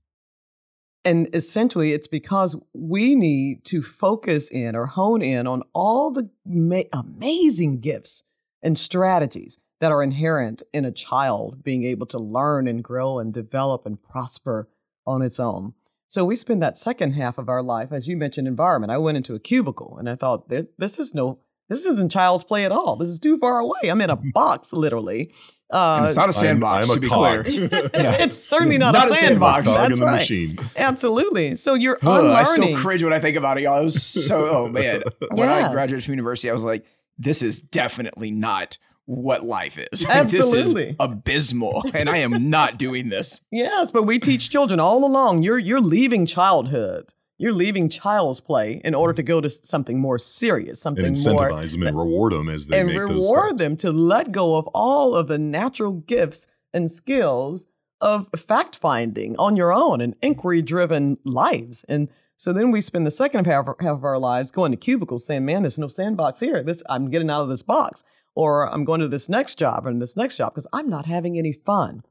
And 1.04 1.34
essentially, 1.34 1.92
it's 1.92 2.06
because 2.06 2.60
we 2.72 3.14
need 3.14 3.64
to 3.66 3.82
focus 3.82 4.50
in 4.50 4.76
or 4.76 4.86
hone 4.86 5.22
in 5.22 5.46
on 5.46 5.62
all 5.72 6.10
the 6.10 6.30
ma- 6.44 6.82
amazing 6.92 7.80
gifts 7.80 8.24
and 8.62 8.76
strategies 8.76 9.58
that 9.80 9.90
are 9.90 10.02
inherent 10.02 10.62
in 10.74 10.84
a 10.84 10.92
child 10.92 11.64
being 11.64 11.84
able 11.84 12.06
to 12.06 12.18
learn 12.18 12.68
and 12.68 12.84
grow 12.84 13.18
and 13.18 13.32
develop 13.32 13.86
and 13.86 14.02
prosper 14.02 14.68
on 15.06 15.22
its 15.22 15.40
own. 15.40 15.72
So 16.10 16.24
we 16.24 16.34
spend 16.34 16.60
that 16.60 16.76
second 16.76 17.12
half 17.12 17.38
of 17.38 17.48
our 17.48 17.62
life, 17.62 17.92
as 17.92 18.08
you 18.08 18.16
mentioned, 18.16 18.48
environment. 18.48 18.90
I 18.90 18.98
went 18.98 19.16
into 19.16 19.34
a 19.34 19.38
cubicle 19.38 19.96
and 19.96 20.10
I 20.10 20.16
thought, 20.16 20.48
this 20.48 20.98
is 20.98 21.14
no, 21.14 21.38
this 21.68 21.86
isn't 21.86 22.10
child's 22.10 22.42
play 22.42 22.64
at 22.64 22.72
all. 22.72 22.96
This 22.96 23.08
is 23.08 23.20
too 23.20 23.38
far 23.38 23.60
away. 23.60 23.78
I'm 23.84 24.00
in 24.00 24.10
a 24.10 24.16
box, 24.34 24.72
literally. 24.72 25.32
Uh, 25.72 25.98
and 25.98 26.06
it's 26.06 26.16
not 26.16 26.28
a 26.28 26.32
sandbox, 26.32 26.86
I'm, 26.86 26.90
I'm 26.90 26.94
to 26.96 27.00
be 27.00 27.06
a 27.06 27.10
cog. 27.10 27.44
clear. 27.44 27.68
it's 27.94 28.36
certainly 28.36 28.74
It's 28.74 28.80
not, 28.80 28.92
not 28.94 29.06
a 29.06 29.12
a 29.12 29.14
sandbox. 29.14 29.66
sandbox. 29.66 29.66
Cog 29.68 29.76
in 29.76 29.88
That's 29.88 30.00
the 30.00 30.06
right. 30.06 30.12
machine. 30.14 30.58
Absolutely. 30.76 31.54
So 31.54 31.74
you're 31.74 31.96
Ugh, 32.02 32.24
I 32.26 32.42
still 32.42 32.76
cringe 32.76 33.04
when 33.04 33.12
I 33.12 33.20
think 33.20 33.36
about 33.36 33.56
it, 33.58 33.62
y'all. 33.62 33.80
It 33.80 33.84
was 33.84 34.02
so, 34.02 34.48
oh 34.48 34.68
man. 34.68 35.04
When 35.30 35.48
I 35.48 35.70
graduated 35.72 36.02
from 36.04 36.14
university, 36.14 36.50
I 36.50 36.54
was 36.54 36.64
like, 36.64 36.84
this 37.18 37.40
is 37.40 37.62
definitely 37.62 38.32
not 38.32 38.78
what 39.10 39.42
life 39.42 39.76
is. 39.76 40.06
Absolutely. 40.08 40.84
this 40.84 40.90
is 40.90 40.96
abysmal, 41.00 41.82
and 41.92 42.08
I 42.08 42.18
am 42.18 42.48
not 42.48 42.78
doing 42.78 43.08
this. 43.08 43.40
Yes, 43.50 43.90
but 43.90 44.04
we 44.04 44.18
teach 44.18 44.48
children 44.48 44.78
all 44.78 45.04
along. 45.04 45.42
You're 45.42 45.58
you're 45.58 45.80
leaving 45.80 46.24
childhood. 46.24 47.12
You're 47.36 47.52
leaving 47.52 47.88
child's 47.88 48.40
play 48.40 48.80
in 48.84 48.94
order 48.94 49.12
to 49.14 49.22
go 49.22 49.40
to 49.40 49.50
something 49.50 49.98
more 49.98 50.18
serious, 50.18 50.84
And 50.84 50.96
something 51.16 51.34
more 51.34 51.48
incentivize 51.48 51.72
them 51.72 51.86
and 51.86 51.98
reward 51.98 52.32
them 52.32 52.48
as 52.48 52.66
they 52.66 52.78
and 52.80 52.88
make 52.88 52.98
those 52.98 53.08
reward 53.08 53.48
steps. 53.58 53.62
them 53.62 53.76
to 53.78 53.92
let 53.92 54.30
go 54.30 54.56
of 54.56 54.68
all 54.68 55.14
of 55.14 55.26
the 55.26 55.38
natural 55.38 55.92
gifts 55.92 56.46
and 56.72 56.90
skills 56.90 57.70
of 58.00 58.28
fact 58.36 58.76
finding 58.76 59.36
on 59.36 59.56
your 59.56 59.72
own 59.72 60.00
and 60.00 60.14
inquiry 60.22 60.62
driven 60.62 61.18
lives. 61.24 61.84
And 61.84 62.08
so 62.36 62.52
then 62.52 62.70
we 62.70 62.80
spend 62.80 63.06
the 63.06 63.10
second 63.10 63.46
half, 63.46 63.66
half 63.80 63.96
of 63.96 64.04
our 64.04 64.18
lives 64.18 64.50
going 64.50 64.70
to 64.70 64.76
cubicles 64.76 65.26
saying, 65.26 65.44
man, 65.44 65.62
there's 65.62 65.78
no 65.78 65.88
sandbox 65.88 66.40
here. 66.40 66.62
This 66.62 66.82
I'm 66.88 67.10
getting 67.10 67.30
out 67.30 67.42
of 67.42 67.48
this 67.48 67.62
box. 67.62 68.02
Or 68.34 68.72
I'm 68.72 68.84
going 68.84 69.00
to 69.00 69.08
this 69.08 69.28
next 69.28 69.58
job 69.58 69.86
and 69.86 70.00
this 70.00 70.16
next 70.16 70.36
job 70.36 70.52
because 70.52 70.66
I'm 70.72 70.88
not 70.88 71.06
having 71.06 71.36
any 71.38 71.52
fun. 71.52 72.02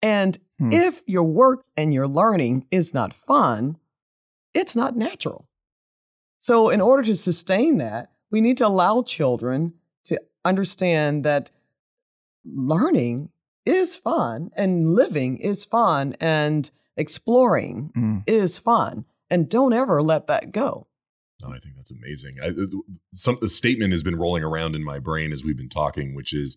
And 0.00 0.38
Hmm. 0.58 0.72
if 0.72 1.02
your 1.06 1.24
work 1.24 1.64
and 1.76 1.92
your 1.94 2.06
learning 2.08 2.66
is 2.70 2.92
not 2.94 3.12
fun, 3.12 3.76
it's 4.54 4.76
not 4.76 4.96
natural. 4.96 5.48
So, 6.38 6.68
in 6.70 6.80
order 6.80 7.02
to 7.04 7.16
sustain 7.16 7.78
that, 7.78 8.12
we 8.30 8.40
need 8.40 8.56
to 8.58 8.66
allow 8.66 9.02
children 9.02 9.74
to 10.04 10.20
understand 10.44 11.24
that 11.24 11.50
learning 12.44 13.30
is 13.64 13.96
fun 13.96 14.50
and 14.56 14.94
living 14.94 15.36
is 15.38 15.64
fun 15.64 16.16
and 16.20 16.70
exploring 16.96 17.92
Mm. 17.96 18.22
is 18.26 18.58
fun. 18.58 19.04
And 19.30 19.48
don't 19.48 19.72
ever 19.72 20.02
let 20.02 20.26
that 20.26 20.52
go. 20.52 20.86
No, 21.42 21.52
I 21.52 21.58
think 21.58 21.76
that's 21.76 21.90
amazing. 21.90 22.36
I, 22.42 22.50
some 23.12 23.36
the 23.40 23.48
statement 23.48 23.92
has 23.92 24.02
been 24.02 24.16
rolling 24.16 24.44
around 24.44 24.76
in 24.76 24.84
my 24.84 24.98
brain 24.98 25.32
as 25.32 25.44
we've 25.44 25.56
been 25.56 25.68
talking, 25.68 26.14
which 26.14 26.32
is 26.32 26.56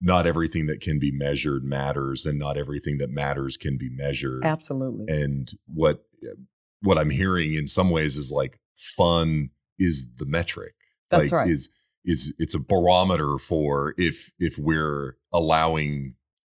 not 0.00 0.26
everything 0.26 0.66
that 0.66 0.80
can 0.80 0.98
be 0.98 1.10
measured 1.10 1.64
matters, 1.64 2.26
and 2.26 2.38
not 2.38 2.56
everything 2.56 2.98
that 2.98 3.10
matters 3.10 3.56
can 3.56 3.78
be 3.78 3.88
measured. 3.88 4.44
Absolutely. 4.44 5.06
And 5.08 5.50
what 5.66 6.04
what 6.82 6.98
I'm 6.98 7.10
hearing 7.10 7.54
in 7.54 7.66
some 7.66 7.90
ways 7.90 8.16
is 8.16 8.32
like 8.32 8.58
fun 8.74 9.50
is 9.78 10.14
the 10.16 10.26
metric. 10.26 10.74
That's 11.10 11.32
like, 11.32 11.40
right. 11.40 11.50
Is 11.50 11.70
is 12.04 12.32
it's 12.38 12.54
a 12.54 12.60
barometer 12.60 13.38
for 13.38 13.94
if 13.98 14.32
if 14.38 14.58
we're 14.58 15.16
allowing 15.32 16.14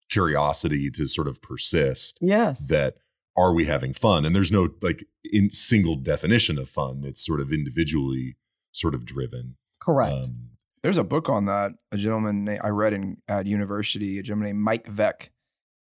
curiosity 0.09 0.91
to 0.91 1.05
sort 1.05 1.27
of 1.27 1.41
persist 1.41 2.19
yes. 2.21 2.67
that 2.67 2.95
are 3.37 3.53
we 3.53 3.65
having 3.65 3.93
fun 3.93 4.25
and 4.25 4.35
there's 4.35 4.51
no 4.51 4.69
like 4.81 5.05
in 5.23 5.49
single 5.49 5.95
definition 5.95 6.57
of 6.57 6.67
fun 6.69 7.03
it's 7.05 7.25
sort 7.25 7.39
of 7.39 7.53
individually 7.53 8.35
sort 8.71 8.93
of 8.93 9.05
driven 9.05 9.55
Correct. 9.81 10.11
um, 10.11 10.49
There's 10.83 10.97
a 10.97 11.03
book 11.03 11.27
on 11.27 11.45
that. 11.45 11.71
A 11.91 11.97
gentleman 11.97 12.45
na- 12.45 12.57
I 12.63 12.69
read 12.69 12.93
in 12.93 13.17
at 13.27 13.47
university, 13.47 14.19
a 14.19 14.23
gentleman 14.23 14.49
named 14.49 14.59
Mike 14.63 14.85
Veeck, 14.87 15.29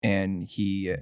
and 0.02 0.44
he, 0.44 0.94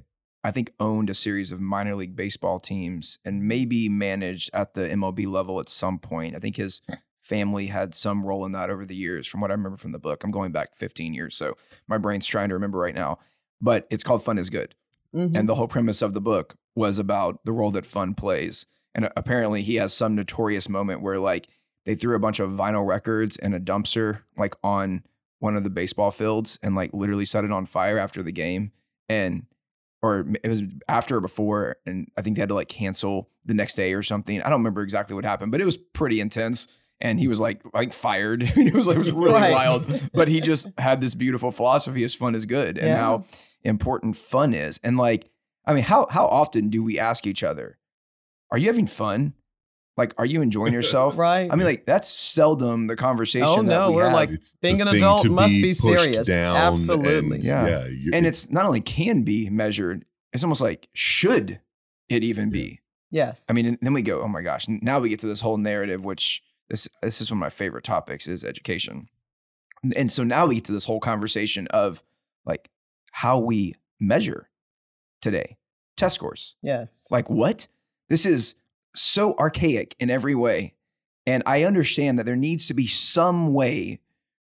I 0.42 0.50
think, 0.50 0.72
owned 0.80 1.08
a 1.08 1.14
series 1.14 1.52
of 1.52 1.60
minor 1.60 1.94
league 1.94 2.16
baseball 2.16 2.58
teams 2.60 3.18
and 3.24 3.42
maybe 3.46 3.88
managed 3.88 4.50
at 4.52 4.74
the 4.74 4.82
MLB 4.82 5.26
level 5.26 5.60
at 5.60 5.68
some 5.68 5.98
point. 5.98 6.34
I 6.34 6.40
think 6.40 6.56
his 6.56 6.80
family 7.20 7.66
had 7.68 7.94
some 7.94 8.24
role 8.24 8.44
in 8.44 8.52
that 8.52 8.70
over 8.70 8.84
the 8.84 8.96
years, 8.96 9.26
from 9.26 9.40
what 9.40 9.50
I 9.50 9.54
remember 9.54 9.76
from 9.76 9.92
the 9.92 9.98
book. 9.98 10.24
I'm 10.24 10.30
going 10.32 10.50
back 10.52 10.74
15 10.74 11.14
years, 11.14 11.36
so 11.36 11.56
my 11.86 11.98
brain's 11.98 12.26
trying 12.26 12.48
to 12.48 12.54
remember 12.54 12.78
right 12.78 12.94
now. 12.94 13.18
But 13.60 13.86
it's 13.90 14.04
called 14.04 14.24
Fun 14.24 14.38
is 14.38 14.50
Good. 14.50 14.74
Mhm. 15.14 15.36
And 15.36 15.48
the 15.48 15.54
whole 15.54 15.68
premise 15.68 16.02
of 16.02 16.12
the 16.12 16.20
book 16.20 16.54
was 16.74 16.98
about 16.98 17.40
the 17.44 17.52
role 17.52 17.70
that 17.72 17.86
fun 17.86 18.14
plays. 18.14 18.66
And 18.94 19.10
apparently, 19.16 19.62
he 19.62 19.76
has 19.76 19.92
some 19.94 20.14
notorious 20.14 20.68
moment 20.68 21.02
where, 21.02 21.18
like, 21.18 21.48
they 21.84 21.94
threw 21.94 22.14
a 22.16 22.20
bunch 22.20 22.40
of 22.40 22.50
vinyl 22.50 22.86
records 22.86 23.36
in 23.36 23.54
a 23.54 23.60
dumpster, 23.60 24.20
like 24.36 24.54
on 24.62 25.02
one 25.38 25.56
of 25.56 25.64
the 25.64 25.70
baseball 25.70 26.10
fields, 26.10 26.58
and 26.62 26.74
like 26.74 26.92
literally 26.92 27.24
set 27.24 27.44
it 27.44 27.52
on 27.52 27.64
fire 27.64 27.98
after 27.98 28.22
the 28.22 28.32
game. 28.32 28.72
And, 29.08 29.46
or 30.02 30.26
it 30.42 30.48
was 30.48 30.62
after 30.88 31.16
or 31.16 31.20
before. 31.20 31.76
And 31.86 32.08
I 32.16 32.22
think 32.22 32.36
they 32.36 32.40
had 32.40 32.50
to 32.50 32.54
like 32.54 32.68
cancel 32.68 33.30
the 33.44 33.54
next 33.54 33.74
day 33.76 33.94
or 33.94 34.02
something. 34.02 34.40
I 34.42 34.50
don't 34.50 34.60
remember 34.60 34.82
exactly 34.82 35.14
what 35.14 35.24
happened, 35.24 35.50
but 35.52 35.60
it 35.60 35.64
was 35.64 35.76
pretty 35.76 36.20
intense. 36.20 36.77
And 37.00 37.20
he 37.20 37.28
was 37.28 37.38
like, 37.40 37.60
like 37.74 37.92
fired. 37.92 38.42
I 38.42 38.52
mean, 38.56 38.66
it 38.68 38.74
was 38.74 38.86
like, 38.86 38.96
it 38.96 39.00
was 39.00 39.12
really 39.12 39.32
Right. 39.32 39.52
wild. 39.52 40.08
But 40.12 40.28
he 40.28 40.40
just 40.40 40.68
had 40.78 41.00
this 41.00 41.14
beautiful 41.14 41.50
philosophy 41.52 42.02
as 42.04 42.14
fun 42.14 42.34
is 42.34 42.44
good 42.46 42.76
and 42.78 42.88
Yeah. 42.88 42.96
how 42.96 43.24
important 43.62 44.16
fun 44.16 44.52
is. 44.54 44.80
And 44.82 44.96
like, 44.96 45.30
I 45.64 45.74
mean, 45.74 45.84
how 45.84 46.06
how 46.10 46.26
often 46.26 46.70
do 46.70 46.82
we 46.82 46.98
ask 46.98 47.26
each 47.26 47.42
other, 47.42 47.78
"Are 48.50 48.56
you 48.58 48.66
having 48.66 48.86
fun? 48.86 49.34
Like, 49.98 50.14
are 50.16 50.24
you 50.26 50.40
enjoying 50.42 50.72
yourself?" 50.78 51.18
right. 51.18 51.48
I 51.52 51.54
mean, 51.56 51.66
like 51.66 51.84
that's 51.86 52.08
seldom 52.08 52.86
the 52.86 52.96
conversation. 52.96 53.46
Oh, 53.46 53.56
that 53.56 53.64
no, 53.64 53.90
we 53.90 53.96
we're 53.96 54.04
have. 54.04 54.12
like, 54.14 54.30
it's 54.30 54.54
being 54.56 54.80
an 54.80 54.88
adult 54.88 55.28
must 55.28 55.54
be 55.54 55.68
pushed 55.74 56.04
serious. 56.04 56.26
down 56.26 56.56
Absolutely. 56.56 57.36
and, 57.36 57.44
Yeah. 57.44 57.86
yeah, 57.86 58.10
and 58.16 58.26
it's 58.26 58.50
not 58.50 58.64
only 58.64 58.80
can 58.80 59.22
be 59.22 59.50
measured; 59.50 60.04
it's 60.32 60.42
almost 60.42 60.60
like 60.62 60.88
should 60.94 61.60
it 62.08 62.24
even 62.24 62.48
be? 62.50 62.80
yes. 63.10 63.46
I 63.50 63.52
mean, 63.52 63.66
and 63.66 63.78
then 63.82 63.92
we 63.92 64.02
go, 64.02 64.22
oh 64.22 64.28
my 64.28 64.40
gosh! 64.42 64.66
Now 64.68 64.98
we 65.00 65.10
get 65.10 65.20
to 65.20 65.26
this 65.26 65.40
whole 65.42 65.58
narrative, 65.58 66.02
which 66.04 66.42
this 66.70 66.88
this 67.02 67.20
is 67.20 67.30
one 67.30 67.38
of 67.38 67.40
my 67.40 67.50
favorite 67.50 67.84
topics 67.84 68.26
is 68.28 68.44
education, 68.44 69.08
and 69.96 70.12
so 70.12 70.24
now 70.24 70.46
we 70.46 70.56
get 70.56 70.64
to 70.66 70.72
this 70.72 70.84
whole 70.84 71.00
conversation 71.00 71.66
of 71.68 72.02
like 72.44 72.70
how 73.12 73.38
we 73.38 73.74
measure 74.00 74.48
today 75.20 75.58
test 75.98 76.14
scores. 76.14 76.54
yes. 76.62 77.08
Like 77.10 77.28
what? 77.28 77.68
This 78.08 78.24
is 78.24 78.54
so 78.94 79.34
archaic 79.38 79.94
in 79.98 80.08
every 80.08 80.34
way. 80.34 80.74
And 81.26 81.42
I 81.44 81.64
understand 81.64 82.18
that 82.18 82.24
there 82.24 82.36
needs 82.36 82.68
to 82.68 82.74
be 82.74 82.86
some 82.86 83.52
way 83.52 84.00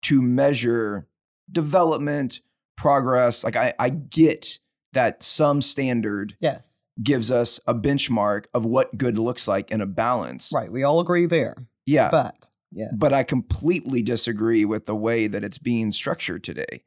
to 0.03 0.21
measure 0.21 1.07
development, 1.51 2.39
progress. 2.77 3.43
Like 3.43 3.57
I, 3.57 3.73
I 3.77 3.89
get 3.89 4.59
that 4.93 5.21
some 5.21 5.61
standard 5.61 6.35
yes. 6.39 6.87
gives 7.03 7.31
us 7.31 7.59
a 7.67 7.75
benchmark 7.75 8.45
of 8.53 8.65
what 8.65 8.97
good 8.97 9.17
looks 9.17 9.47
like 9.47 9.71
in 9.71 9.81
a 9.81 9.85
balance. 9.85 10.51
Right. 10.53 10.71
We 10.71 10.83
all 10.83 10.99
agree 10.99 11.25
there. 11.25 11.67
Yeah. 11.89 12.09
But 12.09 12.49
yes. 12.71 12.93
But 12.99 13.13
I 13.13 13.23
completely 13.23 14.03
disagree 14.03 14.65
with 14.65 14.85
the 14.85 14.95
way 14.95 15.27
that 15.27 15.43
it's 15.43 15.57
being 15.57 15.91
structured 15.91 16.43
today. 16.43 16.83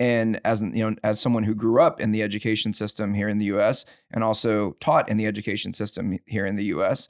And 0.00 0.40
as 0.44 0.62
you 0.62 0.90
know, 0.90 0.96
as 1.02 1.20
someone 1.20 1.42
who 1.42 1.54
grew 1.54 1.82
up 1.82 2.00
in 2.00 2.12
the 2.12 2.22
education 2.22 2.72
system 2.72 3.14
here 3.14 3.28
in 3.28 3.38
the 3.38 3.46
US 3.46 3.84
and 4.10 4.22
also 4.22 4.72
taught 4.80 5.08
in 5.08 5.16
the 5.16 5.26
education 5.26 5.72
system 5.72 6.18
here 6.26 6.46
in 6.46 6.56
the 6.56 6.66
US, 6.66 7.08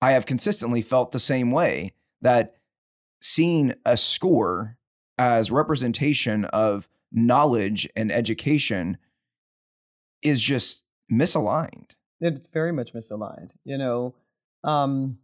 I 0.00 0.12
have 0.12 0.24
consistently 0.24 0.82
felt 0.82 1.12
the 1.12 1.18
same 1.18 1.50
way 1.50 1.94
that 2.22 2.56
seeing 3.20 3.74
a 3.84 3.96
score 3.96 4.78
as 5.18 5.50
representation 5.50 6.44
of 6.46 6.88
knowledge 7.10 7.88
and 7.94 8.10
education 8.10 8.98
is 10.22 10.40
just 10.42 10.84
misaligned. 11.10 11.90
It's 12.20 12.48
very 12.48 12.72
much 12.72 12.94
misaligned. 12.94 13.50
You 13.64 13.78
know, 13.78 14.14
um, 14.64 15.18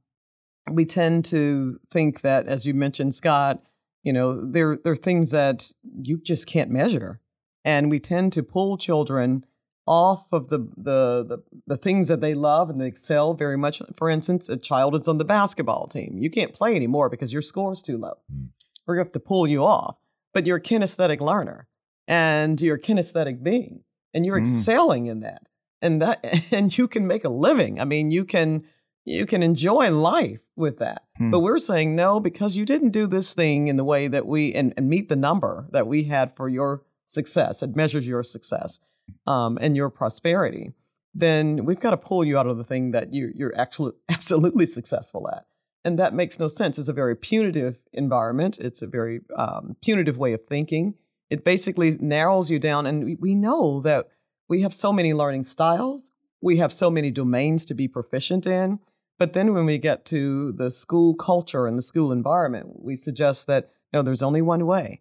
we 0.70 0.84
tend 0.84 1.24
to 1.26 1.80
think 1.90 2.20
that, 2.22 2.46
as 2.46 2.66
you 2.66 2.74
mentioned, 2.74 3.14
Scott, 3.14 3.62
you 4.02 4.12
know, 4.12 4.40
there, 4.44 4.78
there 4.82 4.92
are 4.92 4.96
things 4.96 5.30
that 5.32 5.70
you 6.02 6.18
just 6.18 6.46
can't 6.46 6.70
measure. 6.70 7.20
And 7.64 7.90
we 7.90 8.00
tend 8.00 8.32
to 8.34 8.42
pull 8.42 8.78
children 8.78 9.44
off 9.86 10.26
of 10.32 10.48
the, 10.48 10.58
the, 10.76 11.24
the, 11.26 11.42
the 11.66 11.76
things 11.76 12.08
that 12.08 12.20
they 12.20 12.34
love 12.34 12.70
and 12.70 12.80
they 12.80 12.86
excel 12.86 13.34
very 13.34 13.56
much. 13.56 13.80
For 13.96 14.08
instance, 14.10 14.48
a 14.48 14.56
child 14.56 14.94
is 14.94 15.08
on 15.08 15.18
the 15.18 15.24
basketball 15.24 15.86
team. 15.86 16.18
You 16.18 16.30
can't 16.30 16.54
play 16.54 16.76
anymore 16.76 17.08
because 17.08 17.32
your 17.32 17.42
score 17.42 17.72
is 17.72 17.82
too 17.82 17.96
low. 17.98 18.18
Mm. 18.32 18.48
We're 18.86 18.94
going 18.96 19.04
to 19.04 19.08
have 19.08 19.12
to 19.12 19.20
pull 19.20 19.46
you 19.46 19.64
off. 19.64 19.96
But 20.34 20.46
you're 20.46 20.58
a 20.58 20.62
kinesthetic 20.62 21.20
learner 21.20 21.68
and 22.06 22.60
you're 22.60 22.76
a 22.76 22.80
kinesthetic 22.80 23.42
being 23.42 23.82
and 24.14 24.24
you're 24.24 24.38
Mm. 24.38 24.42
excelling 24.42 25.06
in 25.06 25.20
that. 25.20 25.48
And 25.82 26.00
that 26.02 26.24
and 26.52 26.76
you 26.76 26.88
can 26.88 27.06
make 27.06 27.24
a 27.24 27.28
living. 27.30 27.80
I 27.80 27.84
mean, 27.84 28.10
you 28.10 28.24
can 28.24 28.64
you 29.08 29.26
can 29.26 29.42
enjoy 29.42 29.90
life 29.90 30.40
with 30.56 30.78
that. 30.78 31.04
Hmm. 31.16 31.30
But 31.30 31.40
we're 31.40 31.58
saying 31.58 31.96
no, 31.96 32.20
because 32.20 32.56
you 32.56 32.64
didn't 32.64 32.90
do 32.90 33.06
this 33.06 33.34
thing 33.34 33.68
in 33.68 33.76
the 33.76 33.84
way 33.84 34.08
that 34.08 34.26
we 34.26 34.54
and, 34.54 34.74
and 34.76 34.88
meet 34.88 35.08
the 35.08 35.16
number 35.16 35.66
that 35.70 35.86
we 35.86 36.04
had 36.04 36.36
for 36.36 36.48
your 36.48 36.82
success. 37.04 37.62
It 37.62 37.74
measures 37.74 38.06
your 38.06 38.22
success 38.22 38.80
um, 39.26 39.58
and 39.60 39.76
your 39.76 39.90
prosperity. 39.90 40.72
Then 41.14 41.64
we've 41.64 41.80
got 41.80 41.90
to 41.90 41.96
pull 41.96 42.24
you 42.24 42.38
out 42.38 42.46
of 42.46 42.58
the 42.58 42.64
thing 42.64 42.90
that 42.92 43.12
you, 43.12 43.32
you're 43.34 43.58
actually 43.58 43.92
absolutely 44.08 44.66
successful 44.66 45.28
at. 45.30 45.46
And 45.84 45.98
that 45.98 46.12
makes 46.12 46.38
no 46.38 46.48
sense. 46.48 46.78
It's 46.78 46.88
a 46.88 46.92
very 46.92 47.16
punitive 47.16 47.78
environment. 47.92 48.58
It's 48.58 48.82
a 48.82 48.86
very 48.86 49.20
um, 49.36 49.76
punitive 49.82 50.18
way 50.18 50.32
of 50.32 50.44
thinking. 50.44 50.94
It 51.30 51.44
basically 51.44 51.96
narrows 52.00 52.50
you 52.50 52.58
down. 52.58 52.86
And 52.86 53.04
we, 53.04 53.14
we 53.14 53.34
know 53.34 53.80
that 53.80 54.08
we 54.48 54.62
have 54.62 54.74
so 54.74 54.92
many 54.92 55.14
learning 55.14 55.44
styles, 55.44 56.12
we 56.40 56.58
have 56.58 56.72
so 56.72 56.90
many 56.90 57.10
domains 57.10 57.64
to 57.66 57.74
be 57.74 57.88
proficient 57.88 58.46
in. 58.46 58.80
But 59.18 59.32
then 59.32 59.52
when 59.52 59.66
we 59.66 59.78
get 59.78 60.04
to 60.06 60.52
the 60.52 60.70
school 60.70 61.14
culture 61.14 61.66
and 61.66 61.76
the 61.76 61.82
school 61.82 62.12
environment, 62.12 62.82
we 62.82 62.94
suggest 62.96 63.46
that 63.48 63.70
no, 63.92 64.02
there's 64.02 64.22
only 64.22 64.42
one 64.42 64.66
way, 64.66 65.00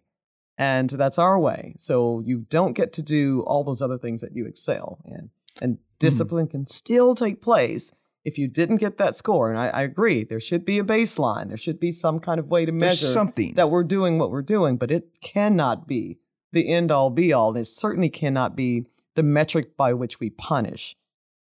and 0.56 0.90
that's 0.90 1.18
our 1.18 1.38
way. 1.38 1.74
So 1.78 2.20
you 2.24 2.46
don't 2.48 2.72
get 2.72 2.92
to 2.94 3.02
do 3.02 3.42
all 3.46 3.64
those 3.64 3.82
other 3.82 3.98
things 3.98 4.22
that 4.22 4.34
you 4.34 4.46
excel 4.46 4.98
in. 5.04 5.30
And 5.60 5.76
hmm. 5.76 5.82
discipline 5.98 6.48
can 6.48 6.66
still 6.66 7.14
take 7.14 7.40
place 7.40 7.94
if 8.24 8.38
you 8.38 8.48
didn't 8.48 8.76
get 8.76 8.98
that 8.98 9.14
score. 9.14 9.50
And 9.50 9.58
I, 9.58 9.68
I 9.68 9.82
agree, 9.82 10.24
there 10.24 10.40
should 10.40 10.64
be 10.64 10.78
a 10.78 10.84
baseline, 10.84 11.48
there 11.48 11.56
should 11.56 11.80
be 11.80 11.92
some 11.92 12.18
kind 12.18 12.40
of 12.40 12.48
way 12.48 12.64
to 12.64 12.72
There's 12.72 12.80
measure 12.80 13.06
something 13.06 13.54
that 13.54 13.70
we're 13.70 13.84
doing 13.84 14.18
what 14.18 14.30
we're 14.30 14.42
doing, 14.42 14.76
but 14.76 14.90
it 14.90 15.18
cannot 15.22 15.86
be 15.86 16.18
the 16.52 16.68
end 16.68 16.90
all 16.90 17.10
be 17.10 17.32
all. 17.32 17.50
And 17.50 17.58
it 17.58 17.66
certainly 17.66 18.10
cannot 18.10 18.56
be 18.56 18.86
the 19.14 19.22
metric 19.22 19.76
by 19.76 19.92
which 19.92 20.20
we 20.20 20.30
punish 20.30 20.96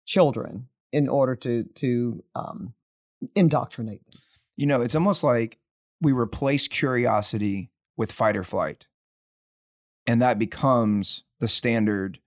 children 0.04 0.67
in 0.92 1.08
order 1.08 1.34
to 1.36 1.64
to 1.64 2.24
um, 2.34 2.74
indoctrinate 3.34 4.04
them. 4.04 4.20
You 4.56 4.66
know, 4.66 4.82
it's 4.82 4.94
almost 4.94 5.22
like 5.22 5.58
we 6.00 6.12
replace 6.12 6.68
curiosity 6.68 7.70
with 7.96 8.12
fight 8.12 8.36
or 8.36 8.44
flight. 8.44 8.86
And 10.06 10.22
that 10.22 10.38
becomes 10.38 11.24
the 11.40 11.48
standard. 11.48 12.20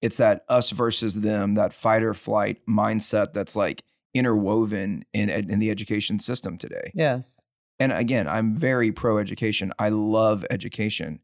It's 0.00 0.16
that 0.16 0.44
us 0.48 0.70
versus 0.70 1.20
them, 1.20 1.54
that 1.54 1.74
fight 1.74 2.02
or 2.02 2.14
flight 2.14 2.64
mindset 2.66 3.32
that's 3.32 3.54
like 3.54 3.82
interwoven 4.14 5.04
in, 5.12 5.28
in 5.28 5.58
the 5.58 5.70
education 5.70 6.18
system 6.18 6.56
today. 6.56 6.90
Yes. 6.94 7.42
And 7.78 7.92
again, 7.92 8.26
I'm 8.26 8.54
very 8.54 8.92
pro 8.92 9.18
education. 9.18 9.72
I 9.78 9.90
love 9.90 10.44
education. 10.50 11.20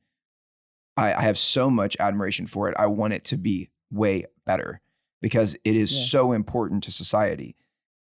I, 0.97 1.15
I 1.15 1.23
have 1.23 1.39
so 1.39 1.71
much 1.71 1.97
admiration 1.99 2.47
for 2.47 2.69
it. 2.69 2.77
I 2.79 2.87
want 2.87 3.13
it 3.13 3.25
to 3.27 3.37
be 3.37 3.71
way 3.91 4.27
better 4.45 4.81
because 5.27 5.55
it 5.65 5.75
is 5.75 5.91
Yes. 5.93 6.09
so 6.13 6.31
important 6.33 6.85
to 6.85 6.93
society. 6.93 7.57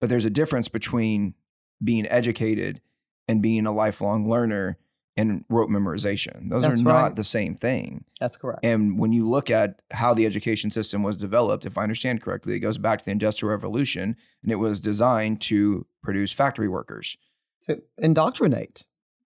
But 0.01 0.09
there's 0.09 0.25
a 0.25 0.31
difference 0.31 0.69
between 0.69 1.35
being 1.83 2.07
educated 2.07 2.81
and 3.27 3.43
being 3.43 3.67
a 3.67 3.73
lifelong 3.73 4.31
learner 4.31 4.79
and 5.17 5.45
rote 5.49 5.69
memorization. 5.69 6.49
Those 6.49 6.63
That's 6.63 6.81
are 6.81 6.85
not 6.85 7.03
right. 7.03 7.17
the 7.17 7.25
same 7.25 7.57
thing. 7.57 8.05
That's 8.21 8.37
correct. 8.37 8.61
And 8.63 9.01
when 9.01 9.11
you 9.13 9.29
look 9.29 9.51
at 9.51 9.83
how 9.91 10.15
the 10.15 10.27
education 10.27 10.71
system 10.71 11.03
was 11.03 11.17
developed, 11.17 11.67
if 11.67 11.77
I 11.77 11.83
understand 11.83 12.23
correctly, 12.23 12.55
it 12.55 12.61
goes 12.61 12.79
back 12.79 13.01
to 13.01 13.05
the 13.05 13.11
Industrial 13.11 13.51
Revolution 13.51 14.15
and 14.45 14.53
it 14.53 14.57
was 14.57 14.79
designed 14.81 15.41
to 15.41 15.87
produce 16.05 16.31
factory 16.33 16.69
workers 16.69 17.17
to 17.63 17.83
indoctrinate. 17.99 18.87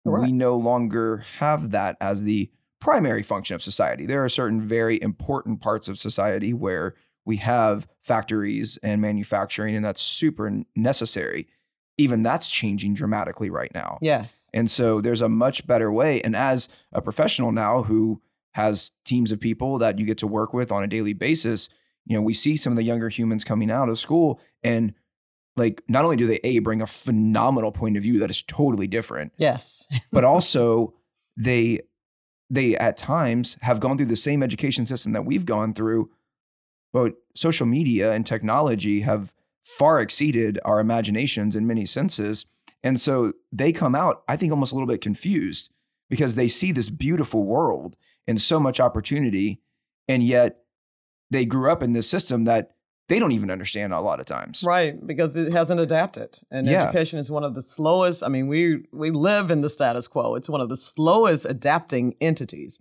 Correct. 0.06 0.24
we 0.24 0.30
no 0.30 0.56
longer 0.56 1.24
have 1.40 1.72
that 1.72 1.96
as 2.00 2.22
the 2.22 2.48
primary 2.80 3.24
function 3.24 3.56
of 3.56 3.62
society. 3.62 4.06
There 4.06 4.24
are 4.24 4.28
certain 4.28 4.60
very 4.60 5.02
important 5.02 5.60
parts 5.60 5.88
of 5.88 5.98
society 5.98 6.52
where 6.52 6.94
we 7.24 7.36
have 7.38 7.86
factories 8.00 8.78
and 8.82 9.00
manufacturing, 9.00 9.76
and 9.76 9.84
that's 9.84 10.02
super 10.02 10.62
necessary. 10.74 11.46
Even 11.98 12.22
that's 12.22 12.50
changing 12.50 12.94
dramatically 12.94 13.50
right 13.50 13.72
now. 13.74 13.98
yes. 14.00 14.50
And 14.54 14.70
so 14.70 15.00
there's 15.00 15.20
a 15.20 15.28
much 15.28 15.66
better 15.66 15.92
way. 15.92 16.20
And 16.22 16.34
as 16.34 16.68
a 16.92 17.02
professional 17.02 17.52
now 17.52 17.82
who 17.82 18.20
has 18.52 18.92
teams 19.04 19.30
of 19.30 19.40
people 19.40 19.78
that 19.78 19.98
you 19.98 20.06
get 20.06 20.18
to 20.18 20.26
work 20.26 20.52
with 20.54 20.72
on 20.72 20.82
a 20.82 20.86
daily 20.86 21.12
basis, 21.12 21.68
you 22.06 22.16
know, 22.16 22.22
we 22.22 22.32
see 22.32 22.56
some 22.56 22.72
of 22.72 22.76
the 22.76 22.82
younger 22.82 23.08
humans 23.10 23.44
coming 23.44 23.70
out 23.70 23.88
of 23.90 23.98
school 23.98 24.40
and 24.62 24.94
like 25.54 25.82
not 25.86 26.02
only 26.04 26.16
do 26.16 26.26
they 26.26 26.40
a 26.44 26.58
bring 26.60 26.80
a 26.80 26.86
phenomenal 26.86 27.70
point 27.72 27.96
of 27.98 28.02
view 28.02 28.18
that 28.18 28.30
is 28.30 28.42
totally 28.42 28.86
different, 28.86 29.32
Yes. 29.36 29.86
but 30.10 30.24
also 30.32 30.94
they 31.36 31.80
they 32.50 32.74
at 32.76 32.96
times 32.96 33.58
have 33.60 33.80
gone 33.80 33.96
through 33.98 34.06
the 34.06 34.16
same 34.16 34.42
education 34.42 34.86
system 34.86 35.12
that 35.12 35.24
we've 35.26 35.44
gone 35.46 35.72
through 35.74 36.10
but 36.92 37.14
social 37.34 37.66
media 37.66 38.12
and 38.12 38.26
technology 38.26 39.00
have 39.00 39.32
far 39.64 40.00
exceeded 40.00 40.58
our 40.64 40.80
imaginations 40.80 41.54
in 41.56 41.66
many 41.66 41.86
senses 41.86 42.46
and 42.82 43.00
so 43.00 43.32
they 43.52 43.72
come 43.72 43.94
out 43.94 44.22
i 44.28 44.36
think 44.36 44.50
almost 44.52 44.72
a 44.72 44.74
little 44.74 44.88
bit 44.88 45.00
confused 45.00 45.70
because 46.10 46.34
they 46.34 46.48
see 46.48 46.72
this 46.72 46.90
beautiful 46.90 47.44
world 47.44 47.96
and 48.26 48.40
so 48.40 48.58
much 48.60 48.80
opportunity 48.80 49.60
and 50.08 50.22
yet 50.24 50.64
they 51.30 51.44
grew 51.44 51.70
up 51.70 51.82
in 51.82 51.92
this 51.92 52.08
system 52.10 52.44
that 52.44 52.74
they 53.08 53.18
don't 53.18 53.32
even 53.32 53.50
understand 53.50 53.92
a 53.92 54.00
lot 54.00 54.20
of 54.20 54.26
times 54.26 54.62
Right, 54.64 54.94
because 55.06 55.36
it 55.36 55.52
hasn't 55.52 55.80
adapted, 55.80 56.40
and 56.50 56.66
Yeah. 56.66 56.84
education 56.84 57.18
is 57.18 57.30
one 57.30 57.44
of 57.44 57.54
the 57.54 57.60
slowest. 57.62 58.22
I 58.22 58.28
mean, 58.28 58.46
we 58.48 58.84
we 58.92 59.10
live 59.10 59.50
in 59.50 59.60
the 59.60 59.68
status 59.68 60.06
quo. 60.08 60.34
It's 60.34 60.48
one 60.48 60.60
of 60.60 60.68
the 60.68 60.76
slowest 60.76 61.44
adapting 61.44 62.14
entities 62.20 62.78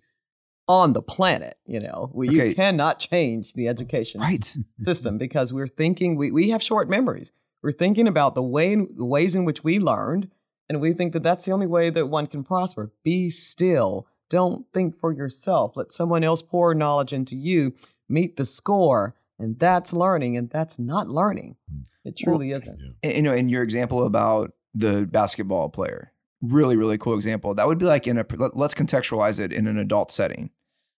on 0.72 0.94
the 0.94 1.02
planet. 1.02 1.58
You 1.66 1.82
know, 1.82 2.10
where 2.14 2.30
Okay. 2.30 2.50
you 2.50 2.56
cannot 2.56 3.00
change 3.00 3.54
the 3.54 3.68
education 3.68 4.22
right 4.22 4.58
system 4.80 5.18
because 5.18 5.52
we're 5.54 5.68
thinking 5.68 6.16
we 6.16 6.32
we 6.32 6.50
have 6.50 6.64
short 6.64 6.90
memories. 6.90 7.32
We're 7.64 7.72
thinking 7.84 8.08
about 8.08 8.34
the 8.36 8.42
way 8.56 8.76
the 8.76 9.06
ways 9.06 9.36
in 9.36 9.46
which 9.46 9.64
we 9.64 9.80
learned, 9.80 10.30
and 10.70 10.82
we 10.82 10.94
think 10.94 11.14
that 11.14 11.24
that's 11.24 11.46
the 11.46 11.52
only 11.52 11.68
way 11.68 11.90
that 11.92 12.08
one 12.08 12.28
can 12.28 12.44
prosper. 12.44 12.92
Be 13.04 13.30
still. 13.30 14.08
Don't 14.30 14.66
think 14.74 14.98
for 14.98 15.12
yourself. 15.12 15.76
Let 15.76 15.92
someone 15.92 16.24
else 16.24 16.42
pour 16.42 16.74
knowledge 16.74 17.12
into 17.14 17.36
you. 17.36 17.74
Meet 18.08 18.38
the 18.38 18.46
score, 18.46 19.14
and 19.38 19.60
that's 19.60 19.92
learning, 19.94 20.38
and 20.38 20.50
that's 20.50 20.80
not 20.80 21.08
learning. 21.10 21.58
Hmm. 21.70 21.82
It 22.04 22.18
truly 22.18 22.52
isn't. 22.52 22.80
Yeah. 22.80 22.92
And, 23.04 23.14
you 23.18 23.22
know, 23.24 23.34
in 23.34 23.48
your 23.50 23.62
example 23.64 24.06
about 24.06 24.54
the 24.74 25.06
basketball 25.06 25.70
player, 25.70 26.12
really, 26.42 26.76
really 26.78 26.98
cool 26.98 27.14
example. 27.16 27.54
That 27.54 27.68
would 27.68 27.78
be 27.78 27.86
like 27.86 28.08
in 28.08 28.18
a, 28.18 28.26
let's 28.54 28.74
contextualize 28.74 29.40
it 29.40 29.52
in 29.54 29.68
an 29.68 29.78
adult 29.78 30.12
setting. 30.12 30.50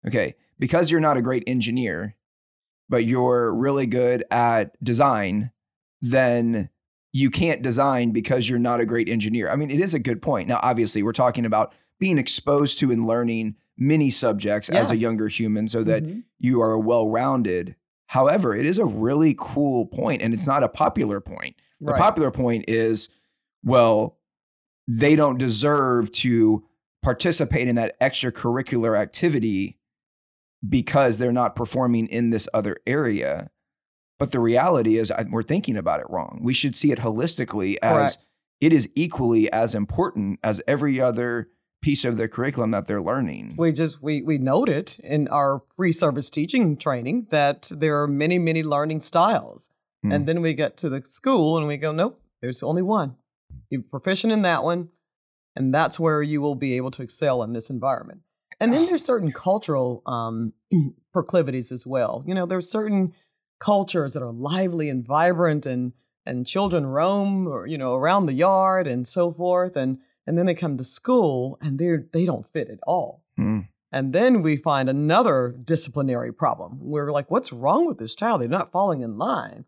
Okay. 0.06 0.34
Because 0.58 0.90
you're 0.90 1.00
not 1.00 1.16
a 1.16 1.22
great 1.22 1.44
engineer, 1.46 2.16
but 2.88 3.04
you're 3.04 3.54
really 3.54 3.86
good 3.86 4.24
at 4.30 4.82
design, 4.84 5.50
then 6.00 6.68
you 7.12 7.30
can't 7.30 7.62
design 7.62 8.10
because 8.10 8.48
you're 8.48 8.58
not 8.58 8.80
a 8.80 8.86
great 8.86 9.08
engineer. 9.08 9.50
I 9.50 9.56
mean, 9.56 9.70
it 9.70 9.80
is 9.80 9.94
a 9.94 9.98
good 9.98 10.22
point. 10.22 10.48
Now, 10.48 10.60
obviously, 10.62 11.02
we're 11.02 11.12
talking 11.12 11.44
about 11.44 11.72
being 11.98 12.18
exposed 12.18 12.78
to 12.80 12.90
and 12.90 13.06
learning 13.06 13.56
many 13.78 14.10
subjects 14.10 14.68
as 14.68 14.90
a 14.90 14.96
younger 14.96 15.28
human 15.28 15.66
so 15.68 15.82
that 15.84 16.04
Mhm. 16.04 16.24
you 16.38 16.60
are 16.60 16.78
well 16.78 17.08
rounded. 17.08 17.74
However, 18.08 18.54
it 18.54 18.66
is 18.66 18.78
a 18.78 18.84
really 18.84 19.34
cool 19.38 19.86
point 19.86 20.20
and 20.22 20.34
it's 20.34 20.46
not 20.46 20.62
a 20.62 20.68
popular 20.68 21.20
point. 21.20 21.56
The 21.80 21.92
Right. 21.92 22.00
popular 22.00 22.30
point 22.30 22.66
is, 22.68 23.08
well, 23.64 24.18
they 24.86 25.16
don't 25.16 25.38
deserve 25.38 26.12
to 26.12 26.64
participate 27.02 27.68
in 27.68 27.76
that 27.76 27.98
extracurricular 28.00 28.98
activity 28.98 29.78
because 30.68 31.18
they're 31.18 31.32
not 31.32 31.56
performing 31.56 32.06
in 32.08 32.30
this 32.30 32.48
other 32.54 32.76
area. 32.86 33.50
But 34.18 34.30
the 34.32 34.40
reality 34.40 34.96
is, 34.98 35.10
I- 35.10 35.26
we're 35.30 35.42
thinking 35.42 35.76
about 35.76 36.00
it 36.00 36.06
wrong. 36.08 36.40
We 36.42 36.54
should 36.54 36.76
see 36.76 36.92
it 36.92 37.00
holistically 37.00 37.76
as 37.82 38.16
Correct. 38.16 38.28
it 38.60 38.72
is 38.72 38.88
equally 38.94 39.50
as 39.52 39.74
important 39.74 40.38
as 40.44 40.62
every 40.68 41.00
other 41.00 41.48
piece 41.82 42.04
of 42.04 42.16
the 42.16 42.28
curriculum 42.28 42.70
that 42.70 42.86
they're 42.86 43.02
learning. 43.02 43.54
We 43.58 43.72
just 43.72 44.00
we 44.00 44.22
we 44.22 44.38
noted 44.38 44.96
in 45.02 45.26
our 45.28 45.58
pre-service 45.76 46.30
teaching 46.30 46.76
training 46.76 47.26
that 47.30 47.72
there 47.74 48.00
are 48.00 48.06
many 48.06 48.38
many 48.38 48.62
learning 48.62 49.00
styles, 49.00 49.70
Hmm. 50.04 50.12
and 50.12 50.26
then 50.28 50.40
we 50.42 50.54
get 50.54 50.76
to 50.76 50.88
the 50.88 51.04
school 51.04 51.58
and 51.58 51.66
we 51.66 51.76
go, 51.76 51.90
nope, 51.90 52.20
there's 52.40 52.62
only 52.62 52.82
one. 52.82 53.16
You're 53.68 53.82
proficient 53.82 54.32
in 54.32 54.42
that 54.42 54.62
one. 54.62 54.90
And 55.56 55.74
that's 55.74 55.98
where 56.00 56.22
you 56.22 56.40
will 56.40 56.54
be 56.54 56.76
able 56.78 56.90
to 56.92 57.02
excel 57.02 57.42
in 57.42 57.52
this 57.52 57.68
environment. 57.68 58.20
And 58.60 58.72
then 58.72 58.86
there's 58.86 59.04
certain 59.04 59.32
cultural 59.32 60.02
um, 60.06 60.52
proclivities 61.12 61.72
as 61.72 61.86
well. 61.86 62.24
You 62.26 62.34
know, 62.34 62.46
there's 62.46 62.70
certain 62.70 63.14
cultures 63.58 64.14
that 64.14 64.22
are 64.22 64.32
lively 64.32 64.88
and 64.88 65.06
vibrant 65.06 65.66
and 65.66 65.92
and 66.24 66.46
children 66.46 66.86
roam 66.86 67.48
or 67.48 67.66
you 67.66 67.76
know 67.76 67.94
around 67.94 68.26
the 68.26 68.32
yard 68.32 68.86
and 68.86 69.06
so 69.06 69.32
forth 69.32 69.76
and 69.76 69.98
and 70.26 70.38
then 70.38 70.46
they 70.46 70.54
come 70.54 70.76
to 70.76 70.84
school 70.84 71.58
and 71.60 71.78
they're 71.78 72.06
they 72.12 72.24
don't 72.24 72.46
fit 72.52 72.68
at 72.68 72.78
all. 72.86 73.22
Mm. 73.38 73.68
And 73.94 74.12
then 74.14 74.40
we 74.40 74.56
find 74.56 74.88
another 74.88 75.54
disciplinary 75.62 76.32
problem. 76.32 76.78
We're 76.80 77.12
like, 77.12 77.30
what's 77.30 77.52
wrong 77.52 77.86
with 77.86 77.98
this 77.98 78.14
child? 78.14 78.40
They're 78.40 78.48
not 78.48 78.72
falling 78.72 79.02
in 79.02 79.18
line. 79.18 79.64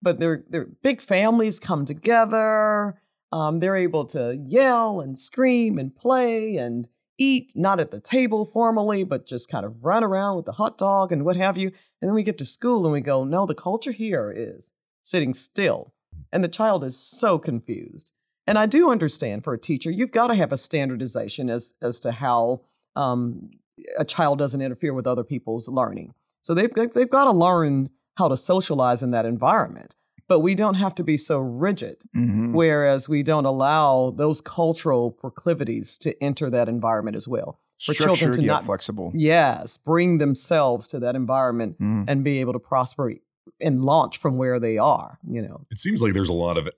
But 0.00 0.20
their 0.20 0.44
their 0.48 0.66
big 0.66 1.00
families 1.00 1.58
come 1.58 1.84
together. 1.84 3.00
Um, 3.32 3.58
they're 3.58 3.76
able 3.76 4.04
to 4.06 4.36
yell 4.46 5.00
and 5.00 5.18
scream 5.18 5.78
and 5.78 5.94
play 5.94 6.56
and 6.56 6.88
eat, 7.18 7.52
not 7.54 7.80
at 7.80 7.90
the 7.90 8.00
table 8.00 8.44
formally, 8.44 9.04
but 9.04 9.26
just 9.26 9.50
kind 9.50 9.64
of 9.64 9.84
run 9.84 10.04
around 10.04 10.36
with 10.36 10.46
the 10.46 10.52
hot 10.52 10.78
dog 10.78 11.12
and 11.12 11.24
what 11.24 11.36
have 11.36 11.56
you. 11.56 11.68
And 12.00 12.08
then 12.08 12.14
we 12.14 12.22
get 12.22 12.38
to 12.38 12.44
school 12.44 12.84
and 12.84 12.92
we 12.92 13.00
go, 13.00 13.24
no, 13.24 13.46
the 13.46 13.54
culture 13.54 13.92
here 13.92 14.32
is 14.34 14.72
sitting 15.02 15.34
still. 15.34 15.92
And 16.32 16.42
the 16.42 16.48
child 16.48 16.84
is 16.84 16.98
so 16.98 17.38
confused. 17.38 18.12
And 18.46 18.58
I 18.58 18.66
do 18.66 18.90
understand 18.90 19.44
for 19.44 19.54
a 19.54 19.58
teacher, 19.58 19.90
you've 19.90 20.12
got 20.12 20.26
to 20.26 20.34
have 20.34 20.52
a 20.52 20.58
standardization 20.58 21.48
as, 21.48 21.74
as 21.80 21.98
to 22.00 22.12
how 22.12 22.62
um, 22.94 23.50
a 23.98 24.04
child 24.04 24.38
doesn't 24.38 24.60
interfere 24.60 24.92
with 24.92 25.06
other 25.06 25.24
people's 25.24 25.68
learning. 25.68 26.14
So 26.42 26.52
they've, 26.54 26.72
they've 26.72 27.10
got 27.10 27.24
to 27.24 27.30
learn 27.30 27.90
how 28.16 28.28
to 28.28 28.36
socialize 28.36 29.02
in 29.02 29.10
that 29.12 29.26
environment. 29.26 29.96
But 30.28 30.40
we 30.40 30.54
don't 30.54 30.74
have 30.74 30.94
to 30.96 31.04
be 31.04 31.16
so 31.16 31.38
rigid, 31.38 31.98
Mhm. 32.16 32.52
whereas 32.54 33.08
we 33.08 33.22
don't 33.22 33.44
allow 33.44 34.10
those 34.10 34.40
cultural 34.40 35.10
proclivities 35.10 35.98
to 35.98 36.20
enter 36.22 36.48
that 36.50 36.68
environment 36.68 37.16
as 37.16 37.28
well. 37.28 37.60
For 37.84 37.92
children 37.92 38.32
to 38.32 38.40
yet 38.40 38.46
not- 38.46 38.64
flexible. 38.64 39.12
Yes, 39.14 39.76
bring 39.76 40.18
themselves 40.18 40.88
to 40.88 40.98
that 41.00 41.14
environment 41.14 41.78
Mm. 41.78 42.04
and 42.08 42.24
be 42.24 42.38
able 42.40 42.54
to 42.54 42.58
prosper 42.58 43.12
and 43.60 43.84
launch 43.84 44.16
from 44.16 44.38
where 44.38 44.58
they 44.58 44.78
are, 44.78 45.18
you 45.28 45.42
know. 45.42 45.66
it 45.70 45.78
seems 45.78 46.00
like 46.00 46.14
there's 46.14 46.30
a 46.30 46.32
lot 46.32 46.56
of 46.56 46.68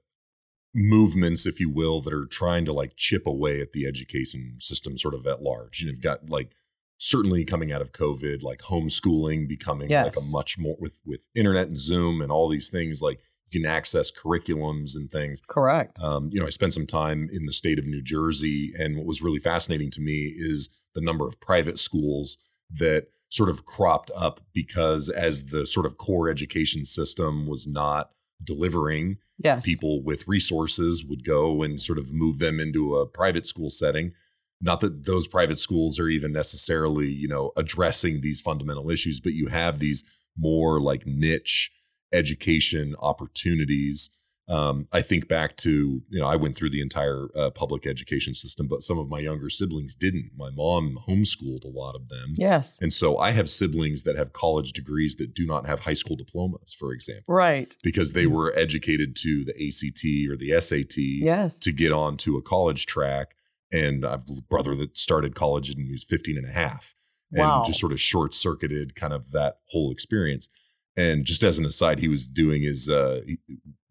movements, 0.74 1.46
if 1.46 1.60
you 1.60 1.70
will, 1.70 2.00
that 2.02 2.12
are 2.12 2.26
trying 2.26 2.64
to 2.64 2.72
like 2.72 2.96
chip 2.96 3.26
away 3.26 3.60
at 3.60 3.72
the 3.72 3.86
education 3.86 4.56
system 4.58 4.98
sort 4.98 5.14
of 5.14 5.26
at 5.26 5.42
large. 5.42 5.80
You 5.80 5.86
know, 5.86 5.92
you've 5.92 6.02
got 6.02 6.28
like 6.28 6.52
certainly 6.98 7.44
coming 7.44 7.72
out 7.72 7.82
of 7.82 7.92
COVID, 7.92 8.42
like 8.42 8.60
homeschooling 8.62 9.48
becoming 9.48 9.88
like 9.90 10.16
a 10.16 10.32
much 10.32 10.58
more 10.58 10.76
with 10.78 11.00
with 11.04 11.20
internet 11.34 11.68
and 11.68 11.78
Zoom 11.78 12.20
and 12.20 12.30
all 12.32 12.48
these 12.48 12.68
things, 12.68 13.00
like 13.00 13.20
you 13.50 13.60
can 13.60 13.70
access 13.70 14.10
curriculums 14.10 14.96
and 14.96 15.10
things. 15.10 15.40
Correct. 15.48 15.98
Um, 16.00 16.28
you 16.32 16.40
know, 16.40 16.46
I 16.46 16.50
spent 16.50 16.72
some 16.72 16.86
time 16.86 17.28
in 17.32 17.46
the 17.46 17.52
state 17.52 17.78
of 17.78 17.86
New 17.86 18.02
Jersey, 18.02 18.72
and 18.76 18.96
what 18.96 19.06
was 19.06 19.22
really 19.22 19.38
fascinating 19.38 19.90
to 19.92 20.00
me 20.00 20.34
is 20.36 20.68
the 20.94 21.00
number 21.00 21.26
of 21.26 21.40
private 21.40 21.78
schools 21.78 22.38
that 22.78 23.06
sort 23.28 23.48
of 23.48 23.64
cropped 23.64 24.10
up 24.16 24.40
because 24.54 25.08
as 25.08 25.46
the 25.46 25.66
sort 25.66 25.86
of 25.86 25.98
core 25.98 26.28
education 26.28 26.84
system 26.84 27.46
was 27.46 27.66
not 27.66 28.10
delivering, 28.42 29.18
Yes. 29.38 29.66
people 29.66 30.02
with 30.02 30.26
resources 30.26 31.04
would 31.04 31.24
go 31.24 31.62
and 31.62 31.80
sort 31.80 31.98
of 31.98 32.12
move 32.12 32.38
them 32.38 32.58
into 32.60 32.94
a 32.96 33.06
private 33.06 33.46
school 33.46 33.68
setting. 33.70 34.12
Not 34.60 34.80
that 34.80 35.04
those 35.04 35.28
private 35.28 35.58
schools 35.58 36.00
are 36.00 36.08
even 36.08 36.32
necessarily, 36.32 37.08
you 37.08 37.28
know, 37.28 37.52
addressing 37.56 38.20
these 38.22 38.40
fundamental 38.40 38.90
issues, 38.90 39.20
but 39.20 39.34
you 39.34 39.48
have 39.48 39.78
these 39.78 40.04
more 40.38 40.80
like 40.80 41.06
niche 41.06 41.70
education 42.12 42.94
opportunities. 43.00 44.10
Um, 44.48 44.86
I 44.92 45.02
think 45.02 45.26
back 45.26 45.56
to, 45.58 46.02
you 46.08 46.20
know, 46.20 46.26
I 46.26 46.36
went 46.36 46.56
through 46.56 46.70
the 46.70 46.80
entire 46.80 47.26
uh, 47.36 47.50
public 47.50 47.84
education 47.84 48.32
system, 48.32 48.68
but 48.68 48.82
some 48.84 48.96
of 48.96 49.08
my 49.08 49.18
younger 49.18 49.50
siblings 49.50 49.96
didn't. 49.96 50.30
My 50.36 50.50
mom 50.50 51.00
homeschooled 51.08 51.64
a 51.64 51.68
lot 51.68 51.96
of 51.96 52.08
them. 52.08 52.34
Yes. 52.36 52.78
And 52.80 52.92
so 52.92 53.18
I 53.18 53.32
have 53.32 53.50
siblings 53.50 54.04
that 54.04 54.14
have 54.16 54.32
college 54.32 54.72
degrees 54.72 55.16
that 55.16 55.34
do 55.34 55.46
not 55.48 55.66
have 55.66 55.80
high 55.80 55.94
school 55.94 56.14
diplomas, 56.14 56.72
for 56.72 56.92
example 56.92 57.24
Right. 57.34 57.76
because 57.82 58.12
they 58.12 58.26
Mhm. 58.26 58.32
were 58.34 58.56
educated 58.56 59.16
to 59.16 59.44
the 59.44 59.54
ACT 59.60 60.28
or 60.30 60.36
the 60.36 60.52
SAT 60.52 60.96
Yes. 61.24 61.58
to 61.60 61.72
get 61.72 61.90
onto 61.90 62.36
a 62.36 62.42
college 62.42 62.86
track. 62.86 63.34
And 63.72 64.06
I 64.06 64.12
have 64.12 64.24
a 64.28 64.42
brother 64.48 64.76
that 64.76 64.96
started 64.96 65.34
college 65.34 65.70
and 65.70 65.84
he 65.84 65.90
was 65.90 66.04
15 66.04 66.36
and 66.38 66.46
a 66.46 66.52
half 66.52 66.94
and 67.32 67.40
Wow. 67.40 67.64
just 67.66 67.80
sort 67.80 67.90
of 67.90 68.00
short 68.00 68.32
circuited 68.32 68.94
kind 68.94 69.12
of 69.12 69.32
that 69.32 69.56
whole 69.70 69.90
experience. 69.90 70.48
And 70.96 71.24
just 71.24 71.42
as 71.44 71.58
an 71.58 71.64
aside, 71.64 71.98
he 71.98 72.08
was 72.08 72.26
doing 72.26 72.62
his, 72.62 72.88
uh, 72.88 73.20
he- 73.26 73.38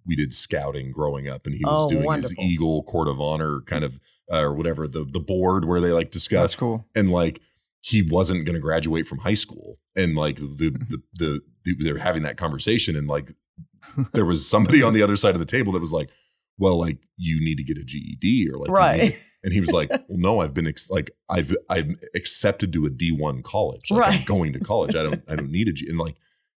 we 0.08 0.16
did 0.16 0.34
scouting 0.34 0.92
growing 0.92 1.28
up 1.28 1.46
and 1.46 1.56
he 1.56 1.64
was 1.64 1.86
Oh, 1.86 1.90
doing 1.90 2.04
wonderful. 2.04 2.42
his 2.44 2.52
Eagle 2.52 2.84
Court 2.84 3.08
of 3.08 3.20
Honor 3.20 3.62
kind 3.62 3.84
of, 3.84 4.00
uh, 4.32 4.42
or 4.42 4.54
whatever, 4.54 4.88
the, 4.88 5.04
the 5.04 5.20
board 5.20 5.66
where 5.66 5.82
they 5.82 5.92
like 5.92 6.12
discuss 6.12 6.52
That's 6.52 6.56
cool. 6.56 6.86
and 6.96 7.10
like 7.12 7.42
he 7.82 8.02
wasn't 8.02 8.46
going 8.46 8.56
to 8.56 8.60
graduate 8.60 9.06
from 9.08 9.20
high 9.20 9.34
school 9.36 9.78
and 9.96 10.16
like 10.16 10.38
the, 10.38 10.46
the 10.90 11.02
the 11.14 11.42
the 11.64 11.76
they 11.84 11.92
were 11.92 12.00
having 12.00 12.24
that 12.24 12.38
conversation 12.38 12.96
and 12.96 13.08
like 13.08 13.32
there 14.14 14.26
was 14.26 14.48
somebody 14.48 14.82
on 14.82 14.94
the 14.94 15.04
other 15.04 15.16
side 15.16 15.36
of 15.36 15.40
the 15.40 15.46
table 15.46 15.72
that 15.74 15.80
was 15.80 15.94
like 15.94 16.10
well 16.58 16.80
like 16.80 16.98
you 17.18 17.40
need 17.40 17.56
to 17.58 17.64
get 17.64 17.78
a 17.78 17.84
GED 17.84 18.50
or 18.52 18.58
like 18.58 18.70
right. 18.72 19.16
and 19.44 19.54
he 19.54 19.60
was 19.62 19.72
like 19.72 19.90
well 20.08 20.18
no 20.18 20.40
I've 20.42 20.54
been 20.54 20.68
ex- 20.68 20.90
like 20.90 21.12
I've 21.30 21.56
I'm 21.70 21.98
accepted 22.16 22.74
to 22.74 22.86
a 22.88 22.90
D1 22.90 23.44
college 23.44 23.92
like 23.92 24.14
I'm 24.20 24.26
going 24.26 24.54
to 24.54 24.60
college 24.60 24.96
I 24.96 25.04
don't 25.04 25.22
I 25.28 25.36
don't 25.36 25.52
need 25.52 25.68
a 25.68 25.72
G 25.74 25.88
and 25.88 25.98
like 26.00 26.16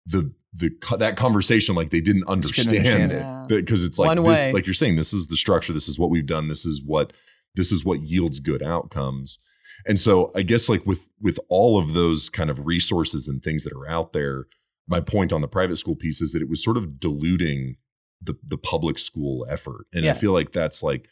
the 0.08 0.32
the 0.54 0.70
that 0.98 1.16
conversation 1.16 1.74
like 1.74 1.90
they 1.90 2.00
didn't 2.00 2.26
understand 2.26 2.68
understand 2.68 3.12
it. 3.12 3.48
Because 3.48 3.84
it's 3.84 3.98
like 3.98 4.08
One 4.08 4.24
this 4.24 4.46
way. 4.46 4.52
like 4.52 4.66
you're 4.66 4.74
saying 4.74 4.96
this 4.96 5.12
is 5.12 5.26
the 5.26 5.36
structure 5.36 5.72
this 5.72 5.88
is 5.88 5.98
what 5.98 6.10
we've 6.10 6.26
done 6.26 6.48
this 6.48 6.64
is 6.64 6.82
what 6.84 7.12
this 7.54 7.70
is 7.70 7.84
what 7.84 8.00
yields 8.00 8.40
good 8.40 8.62
outcomes 8.62 9.38
and 9.86 9.98
so 9.98 10.32
i 10.34 10.42
guess 10.42 10.68
like 10.68 10.84
with 10.86 11.08
with 11.20 11.38
all 11.48 11.78
of 11.78 11.92
those 11.92 12.28
kind 12.30 12.48
of 12.50 12.66
resources 12.66 13.28
and 13.28 13.42
things 13.42 13.64
that 13.64 13.72
are 13.74 13.88
out 13.88 14.12
there 14.12 14.46
my 14.86 15.00
point 15.00 15.32
on 15.32 15.42
the 15.42 15.48
private 15.48 15.76
school 15.76 15.96
piece 15.96 16.22
is 16.22 16.32
that 16.32 16.42
it 16.42 16.48
was 16.48 16.64
sort 16.64 16.76
of 16.78 16.98
diluting 16.98 17.76
the 18.22 18.34
the 18.42 18.58
public 18.58 18.98
school 18.98 19.46
effort 19.50 19.86
and 19.92 20.06
i 20.06 20.14
feel 20.14 20.32
like 20.32 20.52
that's 20.52 20.82
like 20.82 21.06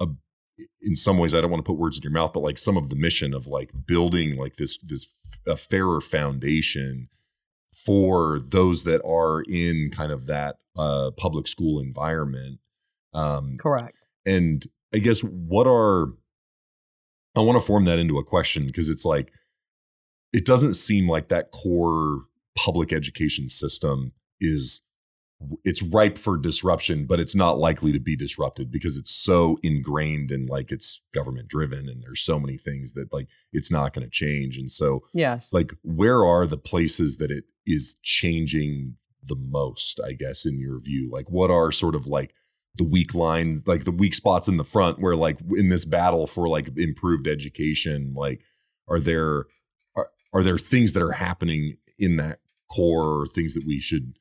a 0.00 0.06
in 0.80 0.94
some 0.96 1.18
ways 1.18 1.34
i 1.34 1.40
don't 1.40 1.50
want 1.50 1.62
to 1.64 1.68
put 1.70 1.78
words 1.78 1.96
in 1.98 2.02
your 2.02 2.12
mouth 2.12 2.32
but 2.32 2.40
like 2.40 2.58
some 2.58 2.76
of 2.76 2.88
the 2.88 2.96
mission 2.96 3.34
of 3.34 3.46
like 3.46 3.70
building 3.86 4.36
like 4.36 4.56
this 4.56 4.78
this 4.78 5.12
a 5.46 5.56
fairer 5.56 6.00
foundation 6.00 7.08
for 7.88 8.40
those 8.40 8.84
that 8.84 9.00
are 9.02 9.40
in 9.48 9.90
kind 9.90 10.12
of 10.12 10.26
that 10.26 10.56
uh, 10.76 11.10
public 11.16 11.48
school 11.48 11.80
environment. 11.80 12.58
Um, 13.14 13.56
Correct. 13.58 13.96
and 14.26 14.62
I 14.94 14.98
guess 14.98 15.20
what 15.22 15.66
are 15.66 16.08
I 17.34 17.40
want 17.40 17.58
to 17.58 17.66
form 17.66 17.86
that 17.86 17.98
into 17.98 18.18
a 18.18 18.24
question 18.24 18.66
because 18.66 18.90
it's 18.90 19.06
like 19.06 19.32
it 20.34 20.44
doesn't 20.44 20.74
seem 20.74 21.08
like 21.08 21.28
that 21.28 21.50
core 21.50 22.24
public 22.54 22.92
education 22.92 23.48
system 23.48 24.12
is 24.38 24.82
it's 25.64 25.82
ripe 25.82 26.18
for 26.18 26.36
disruption, 26.36 27.06
but 27.06 27.20
it's 27.20 27.36
not 27.36 27.58
likely 27.58 27.92
to 27.92 28.00
be 28.00 28.16
disrupted 28.16 28.70
because 28.72 28.96
it's 28.98 29.14
so 29.14 29.56
ingrained 29.62 30.30
and 30.32 30.50
like 30.50 30.70
it's 30.72 31.00
government 31.14 31.48
driven 31.48 31.88
and 31.88 32.02
there's 32.02 32.20
so 32.20 32.38
many 32.40 32.58
things 32.58 32.92
that 32.94 33.12
like 33.12 33.28
it's 33.52 33.70
not 33.70 33.94
going 33.94 34.04
to 34.04 34.10
change. 34.10 34.58
And 34.58 34.70
so 34.70 35.04
Yes. 35.14 35.52
like 35.54 35.72
where 35.82 36.24
are 36.24 36.46
the 36.46 36.58
places 36.58 37.16
that 37.18 37.30
it 37.30 37.44
is 37.68 37.96
changing 38.02 38.96
the 39.22 39.36
most 39.36 40.00
i 40.04 40.12
guess 40.12 40.46
in 40.46 40.58
your 40.58 40.80
view? 40.80 41.10
Like 41.12 41.30
what 41.30 41.50
are 41.50 41.70
sort 41.70 41.94
of 41.94 42.06
like 42.06 42.32
the 42.76 42.84
weak 42.84 43.14
lines 43.14 43.66
like 43.66 43.84
the 43.84 43.90
weak 43.90 44.14
spots 44.14 44.48
in 44.48 44.56
the 44.56 44.64
front 44.64 45.00
where 45.00 45.16
like 45.16 45.38
in 45.56 45.68
this 45.68 45.84
battle 45.84 46.26
for 46.26 46.48
like 46.48 46.70
improved 46.76 47.26
education 47.26 48.14
like 48.14 48.40
are 48.88 49.00
there 49.00 49.46
are, 49.96 50.08
are 50.32 50.42
there 50.44 50.56
things 50.56 50.92
that 50.92 51.02
are 51.02 51.12
happening 51.12 51.76
in 51.98 52.16
that 52.16 52.38
core 52.74 53.26
things 53.26 53.54
that 53.54 53.66
we 53.66 53.80
should 53.80 54.16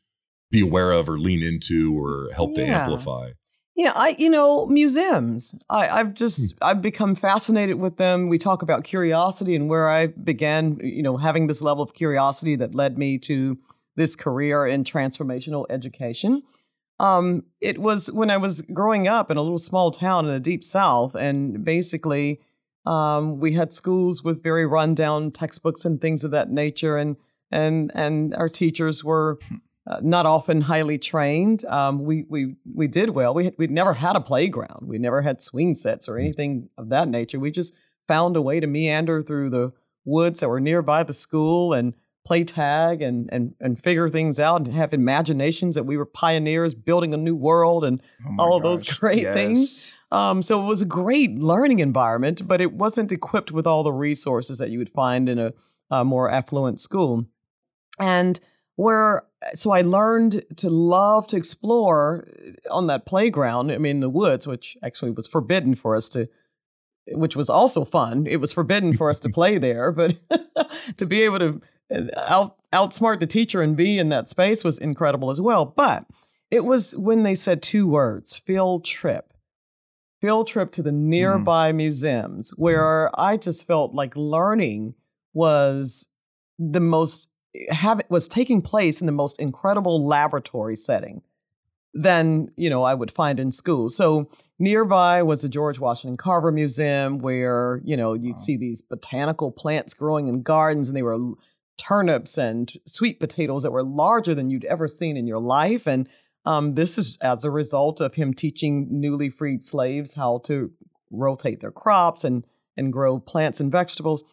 be 0.49 0.61
aware 0.61 0.91
of 0.91 1.07
or 1.07 1.17
lean 1.17 1.43
into 1.43 1.95
or 1.97 2.29
help 2.33 2.55
to 2.55 2.65
amplify 2.65 3.29
Yeah, 3.77 3.93
I 3.95 4.15
you 4.17 4.27
know 4.31 4.65
museums. 4.65 5.53
I, 5.69 5.87
I've 5.87 6.15
just 6.15 6.55
I've 6.63 6.81
become 6.81 7.13
fascinated 7.13 7.79
with 7.79 7.97
them. 7.97 8.27
We 8.27 8.39
talk 8.39 8.63
about 8.63 8.83
curiosity 8.83 9.55
and 9.55 9.69
where 9.69 9.87
I 9.87 10.07
began, 10.07 10.79
you 10.81 11.03
know, 11.03 11.17
having 11.17 11.45
this 11.45 11.61
level 11.61 11.83
of 11.83 11.93
curiosity 11.93 12.55
that 12.55 12.73
led 12.73 12.97
me 12.97 13.19
to 13.19 13.59
this 13.95 14.15
career 14.15 14.65
in 14.65 14.83
transformational 14.83 15.67
education. 15.69 16.41
Um, 16.99 17.43
it 17.61 17.77
was 17.77 18.11
when 18.11 18.31
I 18.31 18.37
was 18.37 18.63
growing 18.63 19.07
up 19.07 19.29
in 19.29 19.37
a 19.37 19.43
little 19.43 19.59
small 19.59 19.91
town 19.91 20.25
in 20.25 20.33
the 20.33 20.39
deep 20.39 20.63
south, 20.63 21.13
and 21.13 21.63
basically 21.63 22.41
um, 22.87 23.39
we 23.39 23.53
had 23.53 23.73
schools 23.73 24.23
with 24.23 24.41
very 24.41 24.65
rundown 24.65 25.29
textbooks 25.29 25.85
and 25.85 26.01
things 26.01 26.23
of 26.23 26.31
that 26.31 26.49
nature, 26.49 26.97
and 26.97 27.15
and 27.51 27.91
and 27.93 28.33
our 28.33 28.49
teachers 28.49 29.03
were 29.03 29.37
uh, 29.89 29.99
not 30.01 30.25
often 30.25 30.61
highly 30.61 30.97
trained. 30.97 31.63
Um, 31.65 32.03
we 32.03 32.25
we 32.29 32.55
we 32.73 32.87
did 32.87 33.11
well. 33.11 33.33
We 33.33 33.51
we 33.57 33.67
never 33.67 33.93
had 33.93 34.15
a 34.15 34.21
playground. 34.21 34.87
We 34.87 34.97
never 34.97 35.21
had 35.21 35.41
swing 35.41 35.75
sets 35.75 36.09
or 36.09 36.17
anything 36.17 36.69
of 36.77 36.89
that 36.89 37.07
nature. 37.07 37.39
We 37.39 37.51
just 37.51 37.73
found 38.07 38.35
a 38.35 38.41
way 38.41 38.59
to 38.59 38.67
meander 38.67 39.21
through 39.21 39.49
the 39.49 39.71
woods 40.03 40.39
that 40.39 40.49
were 40.49 40.59
nearby 40.59 41.03
the 41.03 41.13
school 41.13 41.73
and 41.73 41.93
play 42.25 42.43
tag 42.43 43.01
and 43.01 43.29
and 43.31 43.55
and 43.61 43.81
figure 43.81 44.09
things 44.09 44.37
out 44.39 44.61
and 44.61 44.73
have 44.73 44.93
imaginations 44.93 45.75
that 45.75 45.85
we 45.85 45.95
were 45.95 46.05
pioneers 46.05 46.73
building 46.73 47.13
a 47.13 47.17
new 47.17 47.35
world 47.35 47.85
and 47.85 48.01
Oh 48.25 48.35
all 48.39 48.57
of 48.57 48.63
those 48.63 48.83
great 48.99 49.23
yes. 49.23 49.33
things. 49.33 49.97
um, 50.11 50.41
so 50.41 50.61
it 50.61 50.67
was 50.67 50.81
a 50.81 50.85
great 50.85 51.35
learning 51.39 51.79
environment, 51.79 52.45
but 52.45 52.59
it 52.59 52.73
wasn't 52.73 53.13
equipped 53.13 53.51
with 53.53 53.65
all 53.65 53.83
the 53.83 53.93
resources 53.93 54.57
that 54.57 54.69
you 54.69 54.79
would 54.79 54.89
find 54.89 55.29
in 55.29 55.39
a, 55.39 55.53
a 55.89 56.03
more 56.03 56.29
affluent 56.29 56.81
school. 56.81 57.25
And 57.99 58.39
where 58.75 59.23
so 59.53 59.71
I 59.71 59.81
learned 59.81 60.43
to 60.57 60.69
love 60.69 61.27
to 61.27 61.37
explore 61.37 62.27
uh, 62.39 62.73
on 62.73 62.87
that 62.87 63.05
playground. 63.05 63.71
I 63.71 63.77
mean, 63.77 63.99
the 63.99 64.09
woods, 64.09 64.47
which 64.47 64.77
actually 64.83 65.11
was 65.11 65.27
forbidden 65.27 65.75
for 65.75 65.95
us 65.95 66.09
to, 66.09 66.27
which 67.07 67.35
was 67.35 67.49
also 67.49 67.85
fun. 67.85 68.25
It 68.27 68.37
was 68.37 68.53
forbidden 68.53 68.95
for 68.95 69.09
us 69.09 69.19
to 69.21 69.29
play 69.33 69.57
there, 69.57 69.91
but 69.91 70.17
to 70.97 71.05
be 71.05 71.21
able 71.21 71.39
to 71.39 71.61
uh, 71.93 72.03
out 72.17 72.57
outsmart 72.73 73.19
the 73.19 73.27
teacher 73.27 73.61
and 73.61 73.77
be 73.77 73.97
in 73.97 74.09
that 74.09 74.27
space 74.27 74.63
was 74.63 74.77
incredible 74.77 75.29
as 75.29 75.39
well. 75.39 75.65
But 75.65 76.05
it 76.51 76.65
was 76.65 76.95
when 76.97 77.23
they 77.23 77.35
said 77.35 77.61
two 77.61 77.87
words: 77.87 78.37
field 78.37 78.85
trip. 78.85 79.33
Field 80.19 80.47
trip 80.47 80.71
to 80.71 80.81
the 80.81 80.89
mm. 80.89 80.95
nearby 80.95 81.71
museums, 81.71 82.51
mm. 82.51 82.55
where 82.57 83.11
I 83.19 83.37
just 83.37 83.67
felt 83.67 83.93
like 83.93 84.15
learning 84.15 84.95
was 85.31 86.07
the 86.57 86.79
most 86.79 87.29
have 87.69 88.01
was 88.09 88.27
taking 88.27 88.61
place 88.61 89.01
in 89.01 89.07
the 89.07 89.13
most 89.13 89.39
incredible 89.39 90.05
laboratory 90.05 90.75
setting 90.75 91.21
than 91.93 92.51
you 92.55 92.69
know 92.69 92.83
I 92.83 92.93
would 92.93 93.11
find 93.11 93.39
in 93.39 93.51
school. 93.51 93.89
So 93.89 94.29
nearby 94.59 95.23
was 95.23 95.41
the 95.41 95.49
George 95.49 95.79
Washington 95.79 96.17
Carver 96.17 96.51
Museum, 96.51 97.19
where 97.19 97.81
you 97.83 97.97
know 97.97 98.13
you'd 98.13 98.33
Wow. 98.33 98.37
see 98.37 98.57
these 98.57 98.81
botanical 98.81 99.51
plants 99.51 99.93
growing 99.93 100.27
in 100.27 100.41
gardens, 100.43 100.89
and 100.89 100.97
they 100.97 101.03
were 101.03 101.17
turnips 101.77 102.37
and 102.37 102.73
sweet 102.85 103.19
potatoes 103.19 103.63
that 103.63 103.71
were 103.71 103.83
larger 103.83 104.33
than 104.33 104.49
you'd 104.49 104.65
ever 104.65 104.87
seen 104.87 105.15
in 105.15 105.27
your 105.27 105.39
life. 105.39 105.87
And 105.87 106.09
um, 106.43 106.73
this 106.73 106.97
is 106.97 107.17
as 107.21 107.45
a 107.45 107.51
result 107.51 108.01
of 108.01 108.15
him 108.15 108.33
teaching 108.33 108.87
newly 108.89 109.29
freed 109.29 109.61
slaves 109.61 110.15
how 110.15 110.39
to 110.45 110.71
rotate 111.11 111.59
their 111.59 111.71
crops 111.71 112.23
and 112.23 112.45
and 112.75 112.93
grow 112.93 113.19
plants 113.19 113.59
and 113.59 113.71
vegetables. 113.71 114.23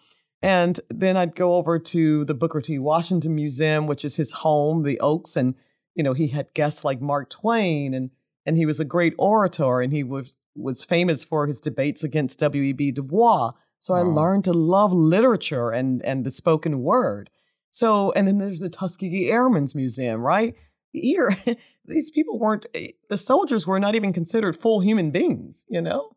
And 0.44 0.78
then 0.90 1.16
I'd 1.16 1.34
go 1.34 1.54
over 1.54 1.78
to 1.78 2.26
the 2.26 2.34
Booker 2.34 2.60
T. 2.60 2.78
Washington 2.78 3.34
Museum, 3.34 3.86
which 3.86 4.04
is 4.04 4.16
his 4.16 4.30
home, 4.32 4.82
the 4.82 5.00
Oaks, 5.00 5.38
and 5.38 5.54
you 5.94 6.04
know 6.04 6.12
he 6.12 6.28
had 6.28 6.52
guests 6.52 6.84
like 6.84 7.00
Mark 7.00 7.30
Twain, 7.30 7.94
and 7.94 8.10
and 8.44 8.58
he 8.58 8.66
was 8.66 8.78
a 8.78 8.84
great 8.84 9.14
orator, 9.16 9.80
and 9.80 9.90
he 9.90 10.02
was 10.02 10.36
was 10.54 10.84
famous 10.84 11.24
for 11.24 11.46
his 11.46 11.62
debates 11.62 12.04
against 12.04 12.40
W. 12.40 12.62
E. 12.62 12.72
B. 12.74 12.92
Du 12.92 13.02
Bois. 13.02 13.52
So 13.78 13.94
I 13.94 14.02
learned 14.02 14.44
to 14.44 14.52
love 14.52 14.92
literature 14.92 15.70
and 15.70 16.04
and 16.04 16.26
the 16.26 16.30
spoken 16.30 16.82
word. 16.82 17.30
So 17.70 18.12
and 18.12 18.28
then 18.28 18.36
there's 18.36 18.60
the 18.60 18.68
Tuskegee 18.68 19.30
Airmen's 19.30 19.74
Museum, 19.74 20.20
right? 20.20 20.54
Here, 20.92 21.34
these 21.86 22.10
people 22.10 22.38
weren't 22.38 22.66
eh, 22.74 22.88
the 23.08 23.16
soldiers 23.16 23.66
were 23.66 23.80
not 23.80 23.94
even 23.94 24.12
considered 24.12 24.56
full 24.56 24.80
human 24.80 25.10
beings, 25.10 25.64
you 25.70 25.80
know 25.80 26.14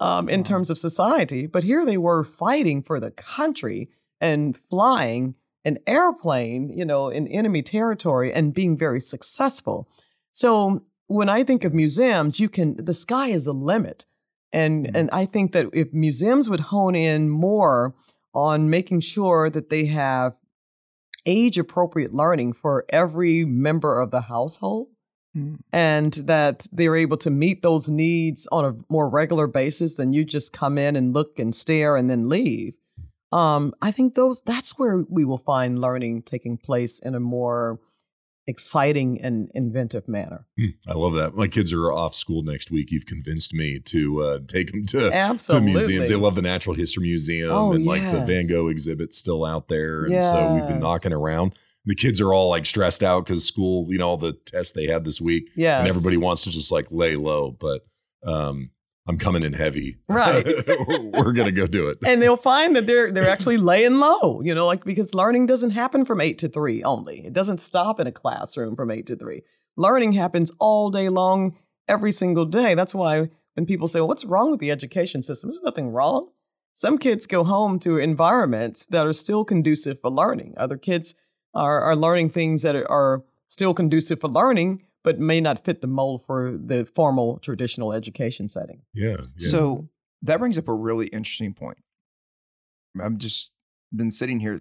um, 0.00 0.28
in 0.28 0.42
terms 0.42 0.70
of 0.70 0.78
society. 0.78 1.46
But 1.46 1.64
here 1.64 1.84
they 1.84 1.98
were 1.98 2.24
fighting 2.24 2.82
for 2.82 2.98
the 2.98 3.10
country 3.10 3.90
and 4.20 4.56
flying 4.56 5.34
an 5.64 5.78
airplane, 5.86 6.76
you 6.76 6.84
know, 6.84 7.08
in 7.10 7.28
enemy 7.28 7.62
territory 7.62 8.32
and 8.32 8.54
being 8.54 8.76
very 8.78 9.00
successful. 9.00 9.88
So 10.32 10.82
when 11.06 11.28
I 11.28 11.44
think 11.44 11.64
of 11.64 11.74
museums, 11.74 12.40
you 12.40 12.48
can 12.48 12.82
the 12.82 12.94
sky 12.94 13.28
is 13.28 13.44
the 13.44 13.52
limit. 13.52 14.06
And 14.52 14.86
Mhm. 14.86 14.90
and 14.94 15.10
I 15.12 15.26
think 15.26 15.52
that 15.52 15.66
if 15.72 15.92
museums 15.92 16.48
would 16.48 16.60
hone 16.60 16.94
in 16.94 17.28
more 17.28 17.94
on 18.32 18.70
making 18.70 19.00
sure 19.00 19.50
that 19.50 19.68
they 19.70 19.86
have 19.86 20.38
age 21.26 21.58
appropriate 21.58 22.14
learning 22.14 22.54
for 22.54 22.86
every 22.88 23.44
member 23.44 24.00
of 24.00 24.10
the 24.10 24.22
household, 24.22 24.88
Mm. 25.36 25.60
and 25.72 26.12
that 26.14 26.66
they're 26.72 26.96
able 26.96 27.16
to 27.18 27.30
meet 27.30 27.62
those 27.62 27.88
needs 27.88 28.48
on 28.50 28.64
a 28.64 28.74
more 28.88 29.08
regular 29.08 29.46
basis 29.46 29.94
than 29.94 30.12
you 30.12 30.24
just 30.24 30.52
come 30.52 30.76
in 30.76 30.96
and 30.96 31.14
look 31.14 31.38
and 31.38 31.54
stare 31.54 31.96
and 31.96 32.10
then 32.10 32.28
leave. 32.28 32.74
Um, 33.30 33.72
I 33.80 33.92
think 33.92 34.16
those 34.16 34.40
that's 34.40 34.76
where 34.76 35.04
we 35.08 35.24
will 35.24 35.38
find 35.38 35.80
learning 35.80 36.22
taking 36.22 36.58
place 36.58 36.98
in 36.98 37.14
a 37.14 37.20
more 37.20 37.78
exciting 38.48 39.20
and 39.20 39.48
inventive 39.54 40.08
manner. 40.08 40.46
Hmm, 40.58 40.70
I 40.88 40.94
love 40.94 41.12
that. 41.14 41.36
My 41.36 41.46
kids 41.46 41.72
are 41.72 41.92
off 41.92 42.14
school 42.16 42.42
next 42.42 42.72
week. 42.72 42.90
You've 42.90 43.06
convinced 43.06 43.54
me 43.54 43.78
to 43.78 44.22
uh, 44.22 44.38
take 44.48 44.72
them 44.72 44.84
to, 44.86 45.10
to 45.10 45.14
Absolutely. 45.14 45.70
museums. 45.70 46.08
They 46.08 46.16
love 46.16 46.34
the 46.34 46.42
Natural 46.42 46.74
History 46.74 47.04
Museum 47.04 47.52
Oh, 47.52 47.72
and 47.72 47.84
like 47.84 48.02
the. 48.02 48.24
Van 48.24 48.48
Gogh 48.48 48.66
exhibit 48.66 49.12
still 49.12 49.44
out 49.44 49.68
there. 49.68 50.04
And 50.04 50.20
so 50.22 50.54
we've 50.54 50.66
been 50.66 50.80
knocking 50.80 51.12
around. 51.12 51.54
The 51.90 51.96
kids 51.96 52.20
are 52.20 52.32
all 52.32 52.50
like 52.50 52.66
stressed 52.66 53.02
out 53.02 53.24
because 53.24 53.44
school, 53.44 53.84
you 53.88 53.98
know, 53.98 54.10
all 54.10 54.16
the 54.16 54.34
tests 54.46 54.74
they 54.74 54.86
had 54.86 55.04
this 55.04 55.20
week. 55.20 55.50
Yes. 55.56 55.80
And 55.80 55.88
everybody 55.88 56.16
wants 56.16 56.44
to 56.44 56.50
just 56.50 56.70
like 56.70 56.86
lay 56.92 57.16
low. 57.16 57.50
But 57.50 57.84
um, 58.24 58.70
I'm 59.08 59.18
coming 59.18 59.42
in 59.42 59.54
heavy. 59.54 59.96
Right. 60.08 60.46
We're 60.88 61.32
going 61.32 61.46
to 61.46 61.52
go 61.52 61.66
do 61.66 61.88
it. 61.88 61.98
and 62.06 62.22
they'll 62.22 62.36
find 62.36 62.76
that 62.76 62.86
they're 62.86 63.10
they're 63.10 63.28
actually 63.28 63.56
laying 63.56 63.98
low, 63.98 64.40
you 64.40 64.54
know, 64.54 64.68
like 64.68 64.84
because 64.84 65.14
learning 65.16 65.46
doesn't 65.46 65.70
happen 65.70 66.04
from 66.04 66.20
eight 66.20 66.38
to 66.38 66.48
three 66.48 66.80
only. 66.84 67.26
It 67.26 67.32
doesn't 67.32 67.60
stop 67.60 67.98
in 67.98 68.06
a 68.06 68.12
classroom 68.12 68.76
from 68.76 68.92
eight 68.92 69.06
to 69.08 69.16
three. 69.16 69.42
Learning 69.76 70.12
happens 70.12 70.52
all 70.60 70.90
day 70.90 71.08
long, 71.08 71.56
every 71.88 72.12
single 72.12 72.44
day. 72.44 72.74
That's 72.74 72.94
why 72.94 73.30
when 73.54 73.66
people 73.66 73.88
say, 73.88 73.98
well, 73.98 74.06
"What's 74.06 74.24
wrong 74.24 74.52
with 74.52 74.60
the 74.60 74.70
education 74.70 75.24
system?" 75.24 75.50
There's 75.50 75.64
nothing 75.64 75.90
wrong. 75.90 76.28
Some 76.72 76.98
kids 76.98 77.26
go 77.26 77.42
home 77.42 77.80
to 77.80 77.98
environments 77.98 78.86
that 78.86 79.08
are 79.08 79.12
still 79.12 79.44
conducive 79.44 80.00
for 80.00 80.08
learning. 80.08 80.54
Other 80.56 80.76
kids 80.76 81.16
are 81.54 81.80
are 81.82 81.96
learning 81.96 82.30
things 82.30 82.62
that 82.62 82.76
are, 82.76 82.90
are 82.90 83.24
still 83.46 83.74
conducive 83.74 84.20
for 84.20 84.28
learning, 84.28 84.84
but 85.02 85.18
may 85.18 85.40
not 85.40 85.64
fit 85.64 85.80
the 85.80 85.86
mold 85.86 86.24
for 86.24 86.56
the 86.56 86.84
formal 86.84 87.38
traditional 87.38 87.92
education 87.92 88.48
setting. 88.48 88.82
Yeah. 88.94 89.16
yeah. 89.36 89.48
So 89.48 89.88
that 90.22 90.38
brings 90.38 90.58
up 90.58 90.68
a 90.68 90.74
really 90.74 91.06
interesting 91.08 91.54
point. 91.54 91.78
I've 93.00 93.18
just 93.18 93.52
been 93.94 94.10
sitting 94.10 94.40
here 94.40 94.60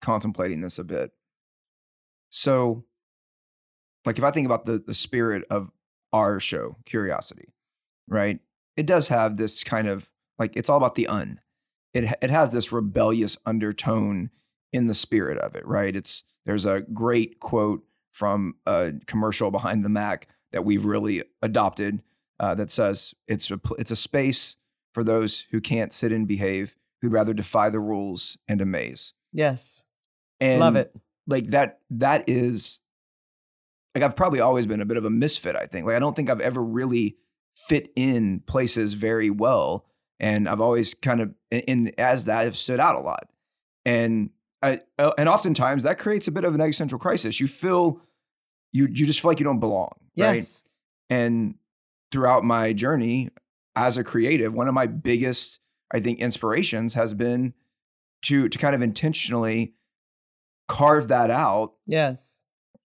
contemplating 0.00 0.60
this 0.60 0.78
a 0.78 0.84
bit. 0.84 1.12
So, 2.30 2.84
like, 4.04 4.18
if 4.18 4.24
I 4.24 4.30
think 4.30 4.46
about 4.46 4.64
the, 4.64 4.78
the 4.78 4.94
spirit 4.94 5.44
of 5.50 5.70
our 6.12 6.40
show, 6.40 6.76
Curiosity, 6.86 7.52
right? 8.08 8.40
It 8.76 8.86
does 8.86 9.08
have 9.08 9.36
this 9.36 9.64
kind 9.64 9.88
of 9.88 10.10
like, 10.38 10.56
it's 10.56 10.68
all 10.68 10.78
about 10.78 10.94
the 10.94 11.06
un. 11.06 11.40
It, 11.92 12.04
it 12.22 12.30
has 12.30 12.52
this 12.52 12.72
rebellious 12.72 13.36
undertone 13.44 14.30
in 14.72 14.86
the 14.86 14.94
spirit 14.94 15.38
of 15.38 15.54
it, 15.54 15.66
right? 15.66 15.94
It's 15.94 16.24
there's 16.46 16.66
a 16.66 16.80
great 16.80 17.40
quote 17.40 17.84
from 18.12 18.54
a 18.66 18.92
commercial 19.06 19.50
behind 19.50 19.84
the 19.84 19.88
Mac 19.88 20.28
that 20.52 20.64
we've 20.64 20.84
really 20.84 21.22
adopted 21.42 22.02
uh, 22.38 22.54
that 22.54 22.70
says 22.70 23.14
it's 23.28 23.50
a 23.50 23.60
it's 23.78 23.90
a 23.90 23.96
space 23.96 24.56
for 24.92 25.04
those 25.04 25.46
who 25.50 25.60
can't 25.60 25.92
sit 25.92 26.12
and 26.12 26.26
behave, 26.26 26.76
who'd 27.00 27.12
rather 27.12 27.32
defy 27.32 27.70
the 27.70 27.80
rules 27.80 28.36
and 28.48 28.60
amaze. 28.60 29.12
Yes, 29.32 29.84
And 30.40 30.60
love 30.60 30.76
it. 30.76 30.94
Like 31.26 31.48
that 31.48 31.80
that 31.90 32.28
is 32.28 32.80
like 33.94 34.02
I've 34.02 34.16
probably 34.16 34.40
always 34.40 34.66
been 34.66 34.80
a 34.80 34.86
bit 34.86 34.96
of 34.96 35.04
a 35.04 35.10
misfit. 35.10 35.54
I 35.54 35.66
think 35.66 35.86
like 35.86 35.96
I 35.96 36.00
don't 36.00 36.16
think 36.16 36.30
I've 36.30 36.40
ever 36.40 36.62
really 36.62 37.16
fit 37.54 37.92
in 37.94 38.40
places 38.40 38.94
very 38.94 39.30
well, 39.30 39.86
and 40.18 40.48
I've 40.48 40.60
always 40.60 40.94
kind 40.94 41.20
of 41.20 41.34
in, 41.50 41.60
in 41.60 41.92
as 41.98 42.24
that 42.24 42.44
have 42.44 42.56
stood 42.56 42.80
out 42.80 42.96
a 42.96 43.00
lot, 43.00 43.28
and 43.84 44.30
I 44.62 44.80
uh, 44.98 45.12
and 45.16 45.28
oftentimes 45.28 45.84
that 45.84 45.98
creates 45.98 46.28
a 46.28 46.32
bit 46.32 46.44
of 46.44 46.54
an 46.54 46.60
existential 46.60 46.98
crisis. 46.98 47.40
You 47.40 47.46
feel 47.46 48.00
you 48.72 48.84
you 48.86 49.06
just 49.06 49.20
feel 49.20 49.30
like 49.30 49.40
you 49.40 49.44
don't 49.44 49.60
belong, 49.60 49.92
right? 50.18 50.34
Yes. 50.34 50.64
And 51.08 51.54
throughout 52.12 52.44
my 52.44 52.72
journey 52.72 53.30
as 53.76 53.96
a 53.96 54.04
creative, 54.04 54.52
one 54.52 54.68
of 54.68 54.74
my 54.74 54.86
biggest, 54.86 55.60
I 55.92 56.00
think, 56.00 56.18
inspirations 56.18 56.94
has 56.94 57.14
been 57.14 57.54
to 58.22 58.48
to 58.48 58.58
kind 58.58 58.74
of 58.74 58.82
intentionally 58.82 59.74
carve 60.68 61.08
that 61.08 61.30
out 61.30 61.72
Yes. 61.86 62.44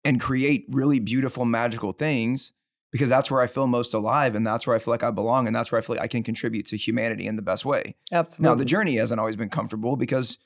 and 0.04 0.20
create 0.20 0.66
really 0.68 0.98
beautiful, 0.98 1.44
magical 1.44 1.92
things 1.92 2.52
because 2.92 3.08
that's 3.08 3.30
where 3.30 3.40
I 3.40 3.46
feel 3.46 3.66
most 3.68 3.94
alive 3.94 4.34
and 4.34 4.46
that's 4.46 4.66
where 4.66 4.74
I 4.76 4.78
feel 4.80 4.92
like 4.92 5.02
I 5.04 5.10
belong 5.10 5.46
and 5.46 5.54
that's 5.54 5.70
where 5.70 5.78
I 5.78 5.82
feel 5.82 5.94
like 5.96 6.02
I 6.04 6.08
can 6.08 6.22
contribute 6.22 6.66
to 6.66 6.76
humanity 6.76 7.26
in 7.26 7.36
the 7.36 7.42
best 7.42 7.64
way. 7.64 7.94
Absolutely. 8.12 8.50
Now, 8.50 8.54
the 8.56 8.64
journey 8.64 8.96
hasn't 8.96 9.20
always 9.20 9.36
been 9.36 9.48
comfortable 9.48 9.96
because 9.96 10.38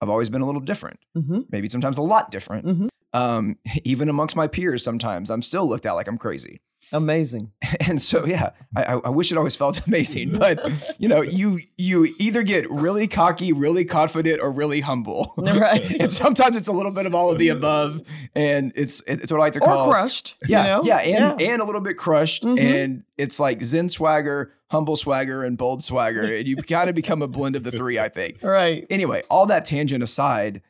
I've 0.00 0.08
always 0.10 0.28
been 0.30 0.42
a 0.42 0.46
little 0.46 0.60
different, 0.60 0.98
hmm 1.14 1.40
maybe 1.50 1.68
sometimes 1.68 1.98
a 1.98 2.02
lot 2.02 2.30
different. 2.30 2.66
Mhm. 2.66 2.88
Um, 3.12 3.56
even 3.84 4.08
amongst 4.08 4.36
my 4.36 4.46
peers, 4.46 4.82
sometimes 4.84 5.30
I'm 5.30 5.42
still 5.42 5.68
looked 5.68 5.86
at 5.86 5.92
like 5.92 6.06
I'm 6.08 6.18
crazy. 6.18 6.60
Amazing. 6.92 7.50
and 7.88 8.00
so 8.00 8.24
yeah 8.26 8.50
I, 8.76 8.82
I 8.84 8.92
I 9.06 9.08
wish 9.08 9.32
it 9.32 9.38
always 9.38 9.56
felt 9.56 9.84
amazing 9.88 10.38
but 10.38 10.60
you 11.00 11.08
know 11.08 11.20
you 11.20 11.58
you 11.76 12.06
either 12.20 12.44
get 12.44 12.70
really 12.70 13.08
cocky 13.08 13.52
really 13.52 13.84
confident 13.84 14.40
or 14.40 14.52
really 14.52 14.82
humble 14.82 15.32
Right. 15.36 15.96
and 16.00 16.12
sometimes 16.12 16.56
it's 16.56 16.68
a 16.68 16.72
little 16.72 16.92
bit 16.92 17.04
of 17.06 17.12
all 17.14 17.32
of 17.32 17.38
the 17.38 17.48
above 17.48 18.02
and 18.36 18.72
it's 18.76 19.02
it's 19.08 19.32
what 19.32 19.38
i 19.38 19.44
like 19.44 19.54
to 19.54 19.60
call 19.60 19.88
Or 19.88 19.92
crushed. 19.94 20.36
yeah 20.46 20.62
You 20.62 20.70
know? 20.70 20.82
yeah 20.84 20.98
and 20.98 21.40
and 21.40 21.60
a 21.62 21.64
little 21.64 21.80
bit 21.80 21.96
crushed 21.96 22.44
Mhm. 22.44 22.58
and 22.60 23.02
it's 23.18 23.40
like 23.40 23.64
zen 23.64 23.88
swagger 23.88 24.52
humble 24.70 24.96
swagger 24.96 25.44
and 25.44 25.56
bold 25.58 25.82
swagger 25.84 26.22
and 26.36 26.46
you 26.48 26.56
kind 26.56 26.88
of 26.88 26.94
become 26.96 27.22
a 27.22 27.28
blend 27.28 27.54
of 27.56 27.62
the 27.64 27.70
three 27.72 27.98
i 27.98 28.08
think 28.08 28.42
Right. 28.42 28.86
anyway 28.90 29.22
all 29.30 29.46
that 29.46 29.64
tangent 29.64 30.02
aside 30.02 30.62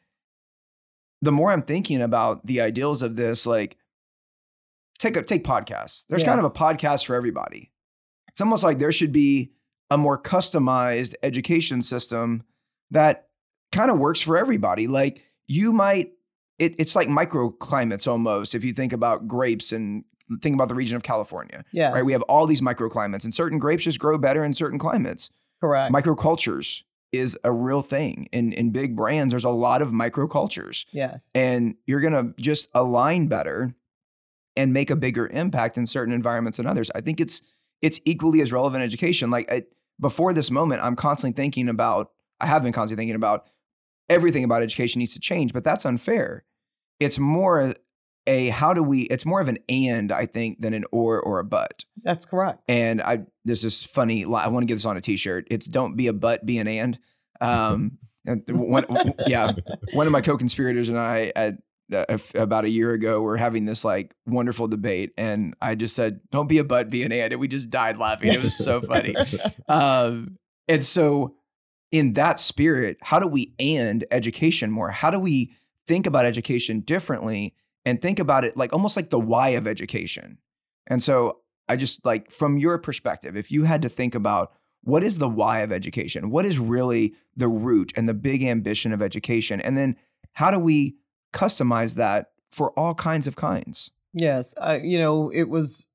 the 1.23 1.33
more 1.33 1.51
I'm 1.51 1.63
thinking 1.63 2.03
about 2.03 2.45
the 2.47 2.61
ideals 2.61 3.01
of 3.01 3.17
this, 3.17 3.47
like 3.47 3.79
take 4.99 5.17
a 5.17 5.23
take 5.23 5.45
podcasts. 5.45 6.05
There's 6.09 6.23
kind 6.23 6.39
of 6.39 6.45
a 6.45 6.51
podcast 6.51 7.07
for 7.07 7.15
everybody. 7.15 7.73
It's 8.29 8.41
almost 8.41 8.63
like 8.63 8.79
there 8.79 8.93
should 8.93 9.13
be 9.13 9.53
a 9.91 9.97
more 9.97 10.21
customized 10.21 11.15
education 11.23 11.83
system 11.83 12.45
that 12.91 13.29
kind 13.73 13.91
of 13.91 13.99
works 13.99 14.21
for 14.21 14.37
everybody. 14.37 14.87
Like 14.87 15.23
you 15.49 15.73
might, 15.73 16.13
it, 16.59 16.75
it's 16.79 16.95
like 16.95 17.09
microclimates 17.09 18.07
almost. 18.07 18.55
If 18.55 18.63
you 18.63 18.75
think 18.75 18.93
about 18.93 19.27
grapes 19.27 19.73
and 19.73 20.05
think 20.43 20.55
about 20.55 20.69
the 20.69 20.75
region 20.75 20.97
of 20.97 21.03
California, 21.03 21.65
Yes. 21.73 21.93
right? 21.93 22.05
We 22.05 22.13
have 22.13 22.23
all 22.23 22.47
these 22.47 22.61
microclimates, 22.61 23.25
and 23.25 23.33
certain 23.35 23.59
grapes 23.59 23.85
just 23.85 23.99
grow 23.99 24.19
better 24.19 24.45
in 24.45 24.53
certain 24.53 24.79
climates. 24.79 25.31
correct. 25.61 25.93
Microcultures 25.95 26.83
is 27.13 27.39
a 27.45 27.53
real 27.53 27.83
thing. 27.83 28.29
In 28.33 28.53
in 28.53 28.71
big 28.71 28.97
brands, 28.97 29.33
there's 29.33 29.45
a 29.45 29.51
lot 29.51 29.81
of 29.81 29.89
microcultures 29.91 30.85
yes. 30.93 31.31
and 31.35 31.77
you're 31.87 32.01
going 32.01 32.13
to 32.13 32.35
just 32.43 32.69
align 32.75 33.29
better 33.29 33.75
and 34.57 34.73
make 34.73 34.91
a 34.91 34.97
bigger 34.97 35.27
impact 35.29 35.79
in 35.79 35.87
certain 35.87 36.13
environments 36.13 36.57
than 36.59 36.67
others. 36.67 36.91
I 36.95 37.01
think 37.01 37.21
it's 37.21 37.43
it's 37.81 38.01
equally 38.05 38.41
as 38.41 38.53
relevant 38.53 38.83
education. 38.83 39.31
Like 39.31 39.51
I, 39.51 39.65
before 40.01 40.33
this 40.35 40.51
moment, 40.51 40.83
I'm 40.83 40.97
constantly 40.97 41.35
thinking 41.41 41.69
about. 41.69 42.11
I 42.41 42.47
have 42.47 42.63
been 42.63 42.73
constantly 42.73 43.01
thinking 43.01 43.17
about 43.17 43.47
everything 44.11 44.45
about 44.45 44.63
education 44.63 44.99
needs 44.99 45.15
to 45.15 45.21
change, 45.21 45.53
but 45.55 45.65
that's 45.65 45.87
unfair. 45.87 46.45
It's 47.01 47.19
more 47.19 47.75
a 48.27 48.49
how 48.49 48.75
do 48.75 48.83
we? 48.83 49.03
It's 49.03 49.27
more 49.27 49.41
of 49.41 49.49
an 49.49 49.59
and 49.69 50.13
I 50.13 50.27
think 50.27 50.61
than 50.61 50.75
an 50.75 50.85
or 50.91 51.21
or 51.21 51.39
a 51.39 51.45
but. 51.45 51.85
That's 52.03 52.27
correct. 52.27 52.63
And 52.69 53.01
I 53.03 53.27
there's 53.45 53.63
this 53.63 53.85
funny. 53.85 54.25
I 54.25 54.49
want 54.49 54.63
to 54.63 54.67
get 54.67 54.75
this 54.75 54.87
on 54.87 54.97
a 54.97 55.01
T-shirt. 55.01 55.47
It's 55.51 55.67
don't 55.67 55.97
be 55.97 56.07
a 56.09 56.13
but, 56.13 56.45
be 56.45 56.59
an 56.59 56.69
and. 56.69 56.99
Um, 57.41 57.99
one, 58.49 58.85
yeah, 59.27 59.53
one 59.93 60.07
of 60.07 60.13
my 60.13 60.21
co-conspirators 60.21 60.89
and 60.89 60.99
I 60.99 61.33
at 61.37 61.59
uh, 61.93 62.19
about 62.35 62.65
a 62.65 62.69
year 62.69 62.93
ago 62.93 63.21
were 63.21 63.37
having 63.37 63.65
this 63.65 63.85
like 63.85 64.15
wonderful 64.27 64.67
debate, 64.67 65.13
and 65.17 65.55
I 65.61 65.75
just 65.77 65.95
said, 65.95 66.21
"Don't 66.33 66.49
be 66.49 66.59
a 66.59 66.65
but, 66.65 66.91
be 66.91 67.05
an 67.05 67.13
and," 67.13 67.33
and 67.33 67.41
we 67.41 67.49
just 67.49 67.71
died 67.71 67.99
laughing. 67.99 68.33
It 68.33 68.43
was 68.43 68.57
so 68.57 68.81
funny. 68.81 69.15
Um, 69.69 70.39
and 70.69 70.85
so, 70.85 71.35
in 71.93 72.15
that 72.15 72.41
spirit, 72.41 72.99
how 73.03 73.19
do 73.19 73.27
we 73.27 73.55
and 73.59 74.05
education 74.11 74.71
more? 74.71 74.91
How 74.91 75.11
do 75.11 75.19
we 75.19 75.53
think 75.87 76.07
about 76.07 76.25
education 76.27 76.81
differently 76.81 77.55
and 77.87 78.03
think 78.03 78.19
about 78.19 78.45
it 78.45 78.57
like 78.57 78.75
almost 78.75 78.97
like 78.97 79.09
the 79.09 79.19
why 79.19 79.51
of 79.51 79.67
education? 79.67 80.39
And 80.87 81.03
so, 81.03 81.39
I 81.69 81.77
just 81.77 82.05
like 82.05 82.31
from 82.31 82.59
your 82.59 82.77
perspective, 82.79 83.37
if 83.37 83.51
you 83.51 83.65
had 83.65 83.83
to 83.83 83.89
think 83.89 84.15
about 84.15 84.53
what 84.83 85.03
is 85.03 85.19
the 85.19 85.29
why 85.29 85.61
of 85.61 85.73
education, 85.73 86.31
what 86.31 86.47
is 86.47 86.59
really 86.59 87.15
the 87.35 87.49
root 87.49 87.93
and 87.97 88.09
the 88.09 88.15
big 88.15 88.45
ambition 88.45 88.93
of 88.93 89.01
education, 89.01 89.61
and 89.61 89.77
then 89.77 89.97
how 90.35 90.51
do 90.51 90.59
we 90.59 90.97
customize 91.33 91.95
that 91.95 92.33
for 92.51 92.71
all 92.79 92.95
kinds 92.95 93.27
of 93.27 93.37
kinds? 93.37 93.91
Yes, 94.13 94.55
uh, 94.61 94.79
you 94.83 94.99
know, 94.99 95.31
it 95.31 95.49
was 95.49 95.87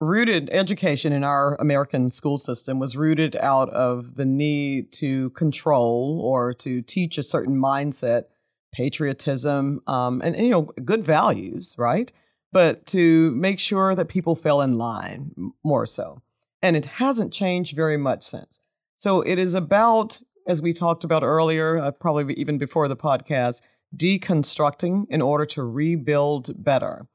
rooted 0.00 0.48
education 0.50 1.12
in 1.12 1.24
our 1.24 1.56
American 1.56 2.10
school 2.10 2.38
system 2.38 2.78
was 2.78 2.96
rooted 2.96 3.36
out 3.36 3.68
of 3.70 4.14
the 4.14 4.24
need 4.24 4.92
to 4.92 5.30
control 5.30 6.20
or 6.22 6.54
to 6.54 6.80
teach 6.82 7.18
a 7.18 7.22
certain 7.22 7.56
mindset, 7.56 8.24
patriotism, 8.72 9.80
um, 9.86 10.20
and, 10.22 10.36
and, 10.36 10.44
you 10.44 10.50
know, 10.50 10.62
good 10.84 11.04
values, 11.04 11.74
right? 11.78 12.12
But 12.52 12.86
to 12.86 13.30
make 13.32 13.58
sure 13.58 13.94
that 13.94 14.08
people 14.08 14.34
fell 14.34 14.60
in 14.60 14.78
line 14.78 15.32
more 15.64 15.86
so. 15.86 16.22
And 16.62 16.76
it 16.76 16.86
hasn't 16.86 17.32
changed 17.32 17.76
very 17.76 17.96
much 17.96 18.24
since. 18.24 18.60
So 18.96 19.20
it 19.20 19.38
is 19.38 19.54
about, 19.54 20.20
as 20.46 20.60
we 20.60 20.72
talked 20.72 21.04
about 21.04 21.22
earlier, 21.22 21.78
uh, 21.78 21.90
probably 21.92 22.34
even 22.34 22.58
before 22.58 22.88
the 22.88 22.96
podcast, 22.96 23.62
deconstructing 23.96 25.06
in 25.08 25.22
order 25.22 25.46
to 25.46 25.62
rebuild 25.62 26.62
better 26.62 27.06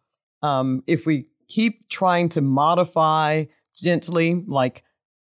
um, 0.44 0.84
if 0.86 1.06
we 1.06 1.28
keep 1.48 1.88
trying 1.90 2.30
to 2.30 2.42
modify 2.42 3.46
gently, 3.76 4.44
like 4.46 4.84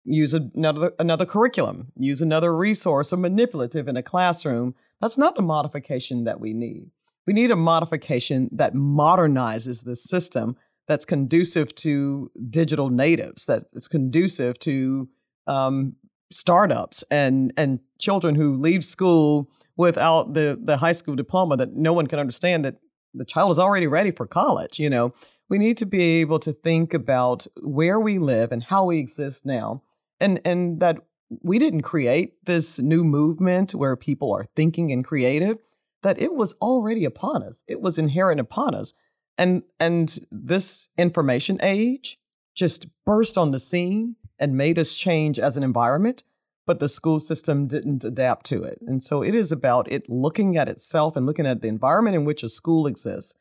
use 0.03 0.33
another 0.33 0.93
another 0.97 1.25
curriculum, 1.25 1.91
use 1.95 2.21
another 2.21 2.55
resource 2.55 3.13
or 3.13 3.17
manipulative 3.17 3.87
in 3.87 3.97
a 3.97 4.01
classroom, 4.01 4.73
that's 5.01 5.17
not 5.17 5.35
the 5.35 5.41
modification 5.41 6.23
that 6.25 6.39
we 6.39 6.53
need. 6.53 6.91
We 7.27 7.33
need 7.33 7.51
a 7.51 7.55
modification 7.55 8.49
that 8.51 8.73
modernizes 8.73 9.83
the 9.83 9.95
system 9.95 10.55
that's 10.87 11.05
conducive 11.05 11.73
to 11.75 12.31
digital 12.49 12.89
natives, 12.89 13.45
that 13.45 13.63
is 13.73 13.87
conducive 13.87 14.59
to 14.59 15.09
um, 15.47 15.95
startups 16.31 17.03
and 17.11 17.53
and 17.57 17.79
children 17.99 18.35
who 18.35 18.55
leave 18.57 18.83
school 18.83 19.49
without 19.75 20.33
the 20.33 20.57
the 20.61 20.77
high 20.77 20.91
school 20.91 21.15
diploma 21.15 21.57
that 21.57 21.73
no 21.75 21.93
one 21.93 22.07
can 22.07 22.19
understand 22.19 22.63
that 22.65 22.75
the 23.13 23.25
child 23.25 23.51
is 23.51 23.59
already 23.59 23.87
ready 23.87 24.11
for 24.11 24.25
college 24.25 24.79
you 24.79 24.89
know 24.89 25.13
we 25.49 25.57
need 25.57 25.75
to 25.75 25.85
be 25.85 26.21
able 26.21 26.39
to 26.39 26.53
think 26.53 26.93
about 26.93 27.45
where 27.61 27.99
we 27.99 28.17
live 28.17 28.51
and 28.51 28.63
how 28.63 28.85
we 28.85 28.97
exist 28.97 29.45
now 29.45 29.83
and 30.21 30.39
and 30.45 30.79
that 30.79 30.97
we 31.41 31.59
didn't 31.59 31.81
create 31.81 32.33
this 32.45 32.79
new 32.79 33.03
movement 33.03 33.73
where 33.73 33.95
people 33.95 34.33
are 34.33 34.45
thinking 34.55 34.91
and 34.91 35.05
creative 35.05 35.57
that 36.03 36.19
it 36.19 36.33
was 36.33 36.53
already 36.61 37.05
upon 37.05 37.43
us 37.43 37.63
it 37.67 37.81
was 37.81 37.97
inherent 37.97 38.39
upon 38.39 38.75
us 38.75 38.93
and 39.37 39.63
and 39.79 40.19
this 40.31 40.89
information 40.97 41.57
age 41.61 42.17
just 42.53 42.87
burst 43.05 43.37
on 43.37 43.51
the 43.51 43.59
scene 43.59 44.15
and 44.37 44.57
made 44.57 44.77
us 44.77 44.93
change 44.93 45.39
as 45.39 45.55
an 45.55 45.63
environment 45.63 46.23
but 46.65 46.79
the 46.79 46.87
school 46.87 47.19
system 47.19 47.67
didn't 47.67 48.03
adapt 48.03 48.45
to 48.45 48.61
it. 48.61 48.79
And 48.87 49.01
so 49.01 49.21
it 49.21 49.35
is 49.35 49.51
about 49.51 49.91
it 49.91 50.09
looking 50.09 50.57
at 50.57 50.69
itself 50.69 51.15
and 51.15 51.25
looking 51.25 51.45
at 51.45 51.61
the 51.61 51.67
environment 51.67 52.15
in 52.15 52.25
which 52.25 52.43
a 52.43 52.49
school 52.49 52.87
exists 52.87 53.35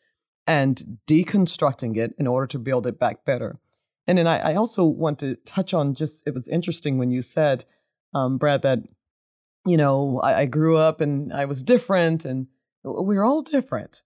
and 0.46 0.98
deconstructing 1.06 1.96
it 1.96 2.12
in 2.18 2.26
order 2.26 2.46
to 2.48 2.58
build 2.58 2.86
it 2.86 2.98
back 2.98 3.24
better. 3.24 3.60
And 4.06 4.18
then 4.18 4.26
I, 4.26 4.52
I 4.52 4.54
also 4.54 4.84
want 4.84 5.18
to 5.20 5.36
touch 5.46 5.74
on 5.74 5.94
just, 5.94 6.26
it 6.26 6.34
was 6.34 6.48
interesting 6.48 6.98
when 6.98 7.10
you 7.10 7.22
said, 7.22 7.66
um, 8.14 8.38
Brad, 8.38 8.62
that, 8.62 8.80
you 9.66 9.76
know, 9.76 10.20
I, 10.22 10.42
I 10.42 10.46
grew 10.46 10.76
up 10.76 11.00
and 11.00 11.32
I 11.32 11.44
was 11.44 11.62
different 11.62 12.24
and 12.24 12.46
we 12.82 13.16
were 13.16 13.24
all 13.24 13.42
different. 13.42 14.02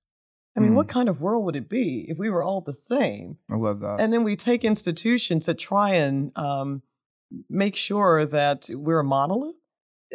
I 0.56 0.60
mean, 0.60 0.76
what 0.76 0.86
kind 0.86 1.08
of 1.08 1.20
world 1.20 1.44
would 1.44 1.56
it 1.56 1.68
be 1.68 2.06
if 2.08 2.16
we 2.16 2.30
were 2.30 2.42
all 2.42 2.60
the 2.60 2.72
same? 2.72 3.38
I 3.50 3.56
love 3.56 3.80
that. 3.80 3.96
And 3.98 4.12
then 4.12 4.22
we 4.22 4.36
take 4.36 4.64
institutions 4.64 5.46
that 5.46 5.58
try 5.58 5.90
and 5.90 6.30
um, 6.38 6.82
make 7.50 7.74
sure 7.74 8.24
that 8.24 8.70
we're 8.72 9.00
a 9.00 9.04
monolith. 9.04 9.56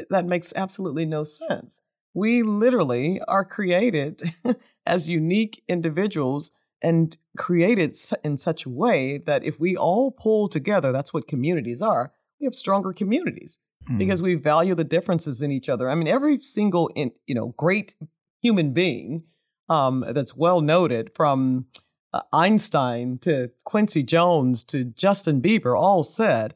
That 0.09 0.25
makes 0.25 0.53
absolutely 0.55 1.05
no 1.05 1.23
sense. 1.25 1.81
We 2.13 2.41
literally 2.41 3.19
are 3.27 3.43
created 3.43 4.21
as 4.85 5.09
unique 5.09 5.61
individuals 5.67 6.51
and 6.81 7.17
created 7.37 7.97
in 8.23 8.37
such 8.37 8.65
a 8.65 8.69
way 8.69 9.17
that 9.17 9.43
if 9.43 9.59
we 9.59 9.75
all 9.75 10.09
pull 10.09 10.47
together, 10.47 10.93
that's 10.93 11.13
what 11.13 11.27
communities 11.27 11.81
are. 11.81 12.13
We 12.39 12.45
have 12.45 12.55
stronger 12.55 12.93
communities 12.93 13.59
Mm. 13.89 13.97
because 13.97 14.21
we 14.21 14.35
value 14.35 14.75
the 14.75 14.83
differences 14.83 15.41
in 15.41 15.51
each 15.51 15.67
other. 15.67 15.89
I 15.89 15.95
mean, 15.95 16.07
every 16.07 16.39
single 16.41 16.89
in, 16.95 17.11
you 17.25 17.35
know 17.35 17.53
great 17.57 17.95
human 18.41 18.71
being 18.71 19.23
um, 19.67 20.03
that's 20.09 20.35
well 20.35 20.61
noted, 20.61 21.11
from 21.15 21.67
uh, 22.13 22.21
Einstein 22.33 23.19
to 23.19 23.51
Quincy 23.63 24.03
Jones 24.03 24.63
to 24.65 24.83
Justin 24.83 25.41
Bieber, 25.41 25.79
all 25.79 26.03
said, 26.03 26.55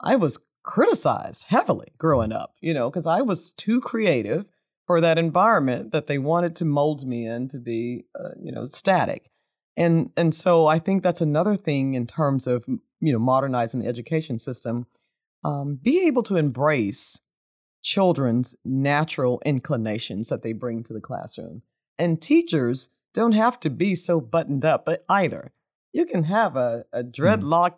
I 0.00 0.16
was 0.16 0.44
criticized 0.62 1.46
heavily 1.48 1.88
growing 1.98 2.32
up, 2.32 2.54
you 2.60 2.72
know, 2.74 2.90
because 2.90 3.06
I 3.06 3.22
was 3.22 3.52
too 3.52 3.80
creative 3.80 4.44
for 4.86 5.00
that 5.00 5.18
environment 5.18 5.92
that 5.92 6.06
they 6.06 6.18
wanted 6.18 6.54
to 6.56 6.64
mold 6.64 7.06
me 7.06 7.26
in 7.26 7.48
to 7.48 7.58
be, 7.58 8.04
uh, 8.18 8.30
you 8.40 8.52
know, 8.52 8.64
static. 8.66 9.30
And 9.76 10.10
and 10.16 10.34
so 10.34 10.66
I 10.66 10.78
think 10.78 11.02
that's 11.02 11.20
another 11.20 11.56
thing 11.56 11.94
in 11.94 12.06
terms 12.06 12.46
of 12.46 12.66
you 13.00 13.12
know 13.12 13.18
modernizing 13.18 13.80
the 13.80 13.86
education 13.86 14.38
system. 14.38 14.86
Um, 15.44 15.78
be 15.80 16.06
able 16.06 16.22
to 16.24 16.36
embrace 16.36 17.20
children's 17.82 18.56
natural 18.64 19.40
inclinations 19.46 20.28
that 20.28 20.42
they 20.42 20.52
bring 20.52 20.82
to 20.84 20.92
the 20.92 21.00
classroom. 21.00 21.62
And 21.98 22.20
teachers 22.20 22.90
don't 23.14 23.32
have 23.32 23.58
to 23.60 23.70
be 23.70 23.94
so 23.94 24.20
buttoned 24.20 24.64
up 24.64 24.84
but 24.84 25.04
either. 25.08 25.52
You 25.92 26.04
can 26.06 26.24
have 26.24 26.56
a, 26.56 26.84
a 26.92 27.02
dreadlock 27.02 27.76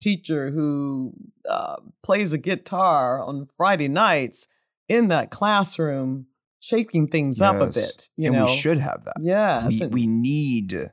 teacher 0.00 0.50
who 0.50 1.12
uh, 1.48 1.76
plays 2.02 2.32
a 2.32 2.38
guitar 2.38 3.22
on 3.22 3.48
Friday 3.56 3.88
nights 3.88 4.46
in 4.88 5.08
that 5.08 5.30
classroom, 5.30 6.26
shaking 6.60 7.08
things 7.08 7.40
up 7.42 7.56
a 7.56 7.66
bit. 7.66 8.08
You 8.16 8.28
and 8.28 8.36
know, 8.36 8.44
we 8.46 8.56
should 8.56 8.78
have 8.78 9.04
that. 9.04 9.16
yes, 9.20 9.80
we, 9.80 9.84
and- 9.84 9.94
we 9.94 10.06
need 10.06 10.90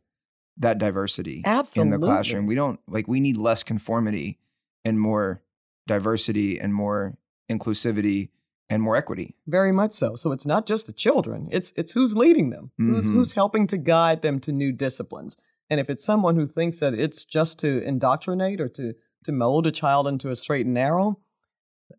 that 0.58 0.78
diversity 0.80 1.44
Absolutely. 1.46 1.94
in 1.94 2.00
the 2.02 2.06
classroom. 2.06 2.48
We 2.48 2.56
don't 2.56 2.80
like 2.88 3.08
we 3.08 3.20
need 3.20 3.38
less 3.38 3.62
conformity 3.64 4.40
and 4.84 5.00
more 5.00 5.44
diversity 5.88 6.60
and 6.60 6.74
more 6.74 7.18
inclusivity 7.50 8.30
and 8.70 8.84
more 8.84 8.96
equity. 8.96 9.36
Very 9.48 9.72
much 9.72 9.94
so. 9.94 10.16
So 10.16 10.32
it's 10.34 10.46
not 10.46 10.68
just 10.68 10.86
the 10.88 10.94
children; 10.94 11.48
it's 11.52 11.74
it's 11.76 11.94
who's 11.94 12.16
leading 12.16 12.50
them, 12.52 12.72
who's 12.78 13.10
Mhm. 13.10 13.14
who's 13.14 13.34
helping 13.34 13.66
to 13.68 13.78
guide 13.78 14.22
them 14.22 14.40
to 14.42 14.52
new 14.52 14.72
disciplines. 14.72 15.38
And 15.70 15.80
if 15.80 15.90
it's 15.90 16.06
someone 16.06 16.36
who 16.36 16.48
thinks 16.48 16.80
that 16.82 16.94
it's 16.94 17.24
just 17.26 17.58
to 17.60 17.82
indoctrinate 17.84 18.62
or 18.62 18.70
to 18.70 18.94
to 19.24 19.32
mold 19.32 19.66
a 19.68 19.72
child 19.72 20.08
into 20.08 20.30
a 20.30 20.36
straight 20.36 20.66
and 20.66 20.74
narrow, 20.76 21.20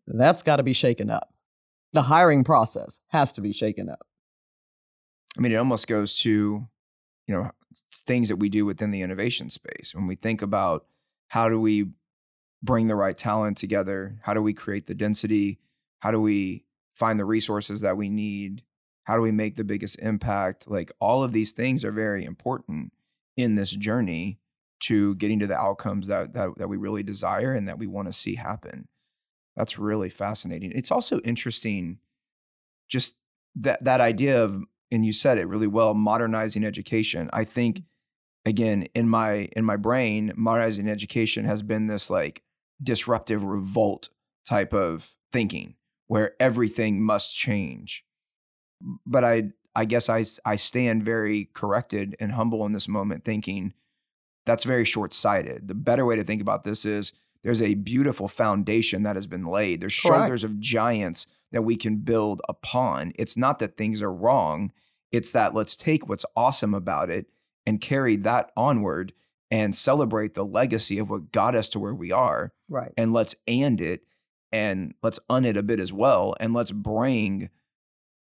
that's 0.07 0.41
got 0.43 0.55
to 0.57 0.63
be 0.63 0.73
shaken 0.73 1.09
up. 1.09 1.33
The 1.93 2.03
hiring 2.03 2.43
process 2.43 3.01
has 3.09 3.33
to 3.33 3.41
be 3.41 3.51
shaken 3.51 3.89
up. 3.89 4.05
I 5.37 5.41
mean, 5.41 5.51
it 5.51 5.55
almost 5.57 5.87
goes 5.87 6.17
to, 6.19 6.67
you 7.27 7.33
know, 7.35 7.51
things 8.07 8.29
that 8.29 8.37
we 8.37 8.49
do 8.49 8.65
within 8.65 8.91
the 8.91 9.01
innovation 9.01 9.49
space. 9.49 9.93
When 9.93 10.07
we 10.07 10.15
think 10.15 10.41
about 10.41 10.85
how 11.27 11.49
do 11.49 11.59
we 11.59 11.91
bring 12.61 12.87
the 12.87 12.95
right 12.95 13.17
talent 13.17 13.57
together? 13.57 14.19
How 14.23 14.33
do 14.33 14.41
we 14.41 14.53
create 14.53 14.87
the 14.87 14.95
density? 14.95 15.59
How 15.99 16.11
do 16.11 16.19
we 16.19 16.65
find 16.95 17.19
the 17.19 17.25
resources 17.25 17.81
that 17.81 17.97
we 17.97 18.09
need? 18.09 18.63
How 19.03 19.15
do 19.15 19.21
we 19.21 19.31
make 19.31 19.55
the 19.55 19.63
biggest 19.63 19.97
impact? 19.99 20.69
Like 20.69 20.91
all 20.99 21.23
of 21.23 21.31
these 21.31 21.51
things 21.51 21.83
are 21.83 21.91
very 21.91 22.23
important 22.25 22.93
in 23.37 23.55
this 23.55 23.71
journey 23.71 24.39
to 24.81 25.15
getting 25.15 25.39
to 25.39 25.47
the 25.47 25.55
outcomes 25.55 26.07
that 26.07 26.33
that, 26.33 26.57
that 26.57 26.69
we 26.69 26.77
really 26.77 27.03
desire 27.03 27.53
and 27.53 27.67
that 27.67 27.79
we 27.79 27.87
want 27.87 28.07
to 28.07 28.13
see 28.13 28.35
happen. 28.35 28.87
That's 29.55 29.79
really 29.79 30.09
fascinating. 30.09 30.71
It's 30.73 30.91
also 30.91 31.19
interesting 31.21 31.99
just 32.87 33.15
that 33.55 33.83
that 33.83 34.01
idea 34.01 34.43
of 34.43 34.63
and 34.91 35.05
you 35.05 35.13
said 35.13 35.37
it 35.37 35.47
really 35.47 35.67
well 35.67 35.93
modernizing 35.93 36.63
education. 36.63 37.29
I 37.33 37.43
think 37.43 37.79
mm. 37.79 37.83
again 38.45 38.83
in 38.93 39.09
my 39.09 39.49
in 39.55 39.65
my 39.65 39.75
brain 39.75 40.33
modernizing 40.35 40.87
education 40.87 41.45
has 41.45 41.61
been 41.61 41.87
this 41.87 42.09
like 42.09 42.43
disruptive 42.81 43.43
revolt 43.43 44.09
type 44.47 44.73
of 44.73 45.15
thinking 45.31 45.75
where 46.07 46.33
everything 46.39 47.01
must 47.01 47.35
change. 47.35 48.03
But 49.05 49.23
I 49.23 49.51
I 49.75 49.85
guess 49.85 50.09
I 50.09 50.25
I 50.45 50.55
stand 50.55 51.03
very 51.03 51.49
corrected 51.53 52.15
and 52.19 52.33
humble 52.33 52.65
in 52.65 52.73
this 52.73 52.87
moment 52.87 53.23
thinking 53.23 53.73
that's 54.45 54.63
very 54.63 54.85
short-sighted. 54.85 55.67
The 55.67 55.75
better 55.75 56.05
way 56.05 56.15
to 56.15 56.23
think 56.23 56.41
about 56.41 56.63
this 56.63 56.83
is 56.83 57.13
there's 57.43 57.61
a 57.61 57.75
beautiful 57.75 58.27
foundation 58.27 59.03
that 59.03 59.15
has 59.15 59.27
been 59.27 59.45
laid. 59.45 59.79
There's 59.79 59.99
Correct. 59.99 60.21
shoulders 60.21 60.43
of 60.43 60.59
giants 60.59 61.27
that 61.51 61.61
we 61.61 61.75
can 61.77 61.97
build 61.97 62.41
upon. 62.49 63.13
It's 63.17 63.37
not 63.37 63.59
that 63.59 63.77
things 63.77 64.01
are 64.01 64.11
wrong. 64.11 64.71
It's 65.11 65.31
that 65.31 65.53
let's 65.53 65.75
take 65.75 66.07
what's 66.07 66.25
awesome 66.35 66.73
about 66.73 67.09
it 67.09 67.27
and 67.65 67.79
carry 67.79 68.15
that 68.17 68.51
onward 68.57 69.13
and 69.51 69.75
celebrate 69.75 70.33
the 70.33 70.45
legacy 70.45 70.99
of 70.99 71.09
what 71.09 71.31
got 71.31 71.55
us 71.55 71.69
to 71.69 71.79
where 71.79 71.95
we 71.95 72.11
are 72.11 72.51
Right. 72.69 72.91
and 72.97 73.13
let's 73.13 73.35
and 73.47 73.81
it 73.81 74.03
and 74.51 74.93
let's 75.01 75.19
un 75.29 75.45
it 75.45 75.57
a 75.57 75.63
bit 75.63 75.79
as 75.79 75.91
well 75.91 76.35
and 76.39 76.53
let's 76.53 76.71
bring 76.71 77.49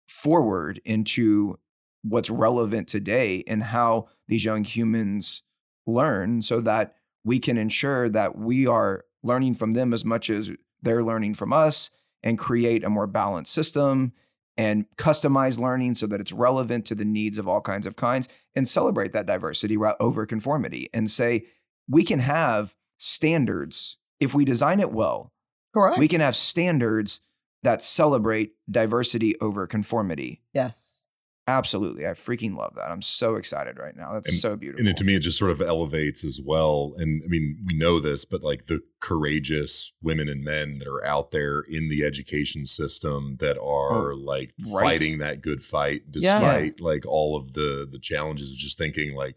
forward 0.08 0.82
into 0.86 1.60
what's 2.04 2.30
relevant 2.30 2.88
today 2.88 3.44
and 3.48 3.64
how 3.64 4.08
these 4.28 4.46
young 4.46 4.64
humans 4.64 5.44
learn 5.86 6.42
so 6.42 6.62
that 6.62 6.96
we 7.24 7.40
can 7.40 7.58
ensure 7.58 8.10
that 8.10 8.38
we 8.38 8.66
are 8.66 9.06
learning 9.24 9.54
from 9.54 9.74
them 9.74 9.94
as 9.94 10.06
much 10.06 10.30
as 10.30 10.52
they're 10.82 11.04
learning 11.04 11.34
from 11.34 11.52
us 11.52 11.92
and 12.24 12.40
create 12.40 12.84
a 12.84 12.90
more 12.90 13.08
balanced 13.08 13.54
system 13.54 14.14
and 14.58 14.86
customize 14.98 15.60
learning 15.60 15.96
so 15.96 16.06
that 16.06 16.20
it's 16.20 16.34
relevant 16.34 16.86
to 16.86 16.96
the 16.96 17.06
needs 17.06 17.38
of 17.38 17.48
all 17.48 17.62
kinds 17.62 17.86
of 17.86 17.96
kinds 17.96 18.28
and 18.56 18.68
celebrate 18.68 19.14
that 19.14 19.26
diversity 19.26 19.78
over 20.00 20.26
conformity 20.26 20.90
and 20.94 21.10
say 21.10 21.46
we 21.88 22.04
can 22.04 22.20
have 22.20 22.76
standards 22.98 23.98
if 24.20 24.34
we 24.34 24.46
design 24.46 24.80
it 24.80 24.92
well 24.92 25.32
Correct. 25.74 25.98
we 26.00 26.08
can 26.08 26.22
have 26.22 26.36
standards 26.36 27.22
that 27.64 27.82
celebrate 27.82 28.54
diversity 28.70 29.40
over 29.40 29.68
conformity 29.68 30.42
Yes. 30.54 31.08
absolutely 31.48 32.06
i 32.08 32.12
freaking 32.12 32.56
love 32.58 32.74
that 32.76 32.92
i'm 32.92 33.02
so 33.02 33.36
excited 33.36 33.78
right 33.80 33.96
now 33.96 34.14
that's 34.14 34.30
And- 34.30 34.38
so 34.38 34.56
beautiful 34.56 34.80
and 34.82 34.90
it, 34.90 34.98
to 34.98 35.04
me 35.04 35.16
it 35.16 35.20
just 35.20 35.38
sort 35.38 35.52
of 35.52 35.62
elevates 35.62 36.24
as 36.24 36.40
well 36.44 36.94
and 36.98 37.22
i 37.26 37.28
mean 37.28 37.58
we 37.66 37.76
know 37.78 38.00
this 38.00 38.24
but 38.26 38.44
like 38.44 38.66
the 38.68 38.82
courageous 39.00 39.92
women 40.02 40.30
and 40.30 40.44
men 40.44 40.78
that 40.80 40.88
are 40.88 41.06
out 41.06 41.32
there 41.32 41.62
in 41.62 41.90
the 41.90 42.04
education 42.06 42.66
system 42.66 43.38
that 43.40 43.58
oh, 43.60 43.68
are 43.92 44.16
like 44.16 44.54
Oh, 44.68 44.76
right. 44.76 44.84
fighting 44.84 45.18
that 45.20 45.42
good 45.42 45.62
fight 45.62 46.04
despite 46.12 46.42
Yes. 46.42 46.80
like 46.80 47.06
all 47.08 47.36
of 47.36 47.54
the 47.54 47.88
the 47.92 48.00
challenges 48.00 48.52
of 48.52 48.58
just 48.58 48.78
thinking 48.78 49.14
like 49.16 49.36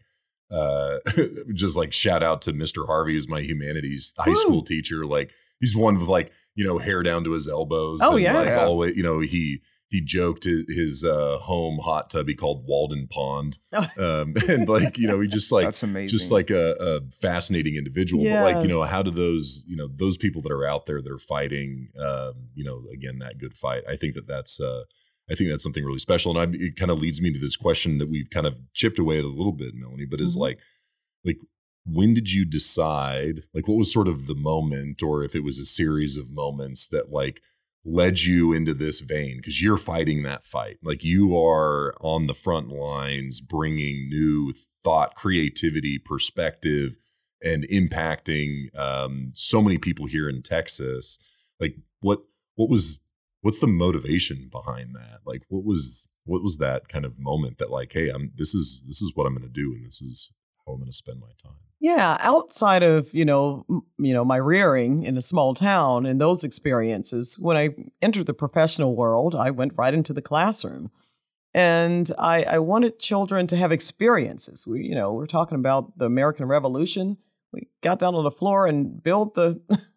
uh 0.53 0.99
just 1.55 1.77
like 1.77 1.93
shout 1.93 2.23
out 2.23 2.43
to 2.43 2.53
mr 2.53 2.87
harvey 2.87 3.15
who's 3.15 3.29
my 3.29 3.41
humanities 3.41 4.13
high 4.19 4.31
Woo. 4.31 4.37
school 4.37 4.63
teacher 4.63 5.07
like 5.07 5.31
he's 5.61 5.75
one 5.77 5.99
with 5.99 6.09
like 6.09 6.31
you 6.55 6.65
know 6.65 6.79
hair 6.79 7.03
down 7.03 7.25
to 7.25 7.33
his 7.33 7.49
elbows 7.49 8.01
Oh, 8.03 8.15
and 8.15 8.23
yeah. 8.23 8.35
like 8.35 8.49
Yeah. 8.49 8.65
always 8.67 8.97
you 8.97 9.03
know 9.03 9.21
he 9.21 9.61
he 9.89 10.01
joked 10.01 10.45
his, 10.45 11.05
uh, 11.05 11.37
home 11.41 11.79
hot 11.85 12.09
tub 12.09 12.27
he 12.27 12.35
called 12.35 12.65
Walden 12.67 13.09
Pond, 13.11 13.59
um, 13.99 14.33
and 14.49 14.67
like 14.67 14.97
you 14.97 15.07
know 15.07 15.21
he 15.21 15.29
just 15.29 15.53
like 15.53 15.67
that's 15.67 15.83
amazing 15.83 16.09
just 16.17 16.31
like 16.33 16.49
a, 16.49 16.73
a 16.81 17.01
fascinating 17.11 17.77
individual. 17.77 18.25
But 18.25 18.43
like 18.43 18.63
you 18.63 18.71
know 18.71 18.85
how 18.85 19.03
do 19.03 19.11
those 19.11 19.67
you 19.69 19.77
know 19.77 19.89
those 19.95 20.17
people 20.17 20.41
that 20.43 20.51
are 20.53 20.65
out 20.65 20.87
there 20.87 21.03
that 21.03 21.13
are 21.13 21.19
fighting, 21.19 21.89
um, 22.01 22.33
you 22.55 22.65
know, 22.65 22.85
again 22.91 23.19
that 23.19 23.37
good 23.37 23.55
fight. 23.55 23.83
I 23.87 23.97
think 23.97 24.15
that 24.15 24.27
that's 24.27 24.59
uh, 24.63 24.85
I 25.31 25.35
think 25.35 25.51
that's 25.51 25.63
something 25.63 25.85
really 25.85 25.99
special, 25.99 26.37
and 26.37 26.55
I, 26.55 26.59
it 26.59 26.77
kind 26.77 26.91
of 26.91 26.99
leads 26.99 27.21
me 27.23 27.33
to 27.33 27.39
this 27.39 27.57
question 27.57 27.99
that 27.99 28.09
we've 28.11 28.29
kind 28.31 28.47
of 28.47 28.57
chipped 28.75 28.99
away 28.99 29.19
at 29.19 29.25
a 29.25 29.29
little 29.29 29.53
bit, 29.53 29.75
Melanie. 29.75 30.07
But 30.07 30.21
is 30.21 30.37
Mhm. 30.37 30.41
like 30.41 30.59
like 31.25 31.39
when 31.85 32.15
did 32.15 32.33
you 32.33 32.45
decide 32.45 33.45
like 33.55 33.67
what 33.69 33.77
was 33.79 33.93
sort 33.93 34.09
of 34.09 34.27
the 34.27 34.35
moment 34.35 35.03
or 35.03 35.25
if 35.25 35.35
it 35.35 35.43
was 35.45 35.59
a 35.59 35.65
series 35.65 36.17
of 36.17 36.31
moments 36.31 36.87
that 36.89 37.11
like 37.11 37.41
led 37.85 38.21
you 38.23 38.53
into 38.53 38.73
this 38.73 39.01
vein 39.01 39.39
because 39.39 39.61
you're 39.61 39.77
fighting 39.77 40.23
that 40.23 40.45
fight 40.45 40.79
like 40.85 41.03
you 41.03 41.37
are 41.37 41.93
on 42.01 42.29
the 42.29 42.35
front 42.35 42.69
lines 42.69 43.41
bringing 43.41 44.09
new 44.09 44.53
thought 44.85 45.17
creativity 45.17 45.99
perspective 45.99 46.97
and 47.43 47.65
impacting 47.65 48.73
um, 48.79 49.33
so 49.35 49.61
many 49.61 49.79
people 49.79 50.07
here 50.07 50.29
in 50.29 50.43
texas 50.43 51.19
like 51.59 51.75
what 52.01 52.23
what 52.55 52.69
was 52.71 53.01
what's 53.43 53.59
the 53.59 53.67
motivation 53.67 54.49
behind 54.51 54.95
that 54.95 55.19
like 55.27 55.43
what 55.49 55.65
was 55.65 56.07
what 56.25 56.43
was 56.43 56.57
that 56.57 56.89
kind 56.89 57.05
of 57.05 57.19
moment 57.19 57.59
that 57.59 57.71
like 57.71 57.93
hey 57.93 58.09
i'm 58.09 58.33
this 58.37 58.55
is 58.55 58.83
this 58.87 59.03
is 59.03 59.13
what 59.15 59.27
i'm 59.27 59.35
going 59.35 59.47
to 59.47 59.53
do 59.53 59.73
and 59.75 59.85
this 59.87 60.01
is 60.01 60.33
how 60.65 60.73
i'm 60.73 60.79
going 60.79 60.91
to 60.91 60.97
spend 60.97 61.21
my 61.21 61.33
time 61.43 61.59
Yeah, 61.81 62.17
outside 62.21 62.85
of 62.85 63.13
you 63.13 63.25
know, 63.25 63.65
m- 63.69 63.83
you 63.99 64.15
know, 64.15 64.25
my 64.25 64.39
rearing 64.39 65.03
in 65.03 65.17
a 65.19 65.23
small 65.23 65.53
town 65.55 66.07
and 66.07 66.21
those 66.21 66.45
experiences, 66.45 67.37
when 67.41 67.57
I 67.57 67.71
entered 68.01 68.27
the 68.27 68.35
professional 68.35 68.95
world, 68.95 69.35
I 69.35 69.51
went 69.51 69.73
right 69.77 69.93
into 69.93 70.13
the 70.13 70.23
classroom, 70.23 70.93
and 71.53 72.11
I, 72.19 72.45
I 72.45 72.59
wanted 72.61 72.99
children 73.01 73.47
to 73.49 73.57
have 73.57 73.73
experiences. 73.73 74.67
We, 74.67 74.85
you 74.85 74.95
know, 74.95 75.13
we're 75.13 75.27
talking 75.27 75.59
about 75.59 75.99
the 75.99 76.07
American 76.07 76.47
Revolution. 76.47 77.17
We 77.53 77.69
got 77.83 77.99
down 77.99 78.15
on 78.15 78.25
the 78.25 78.31
floor 78.31 78.69
and 78.69 79.03
built 79.03 79.35
the 79.35 79.61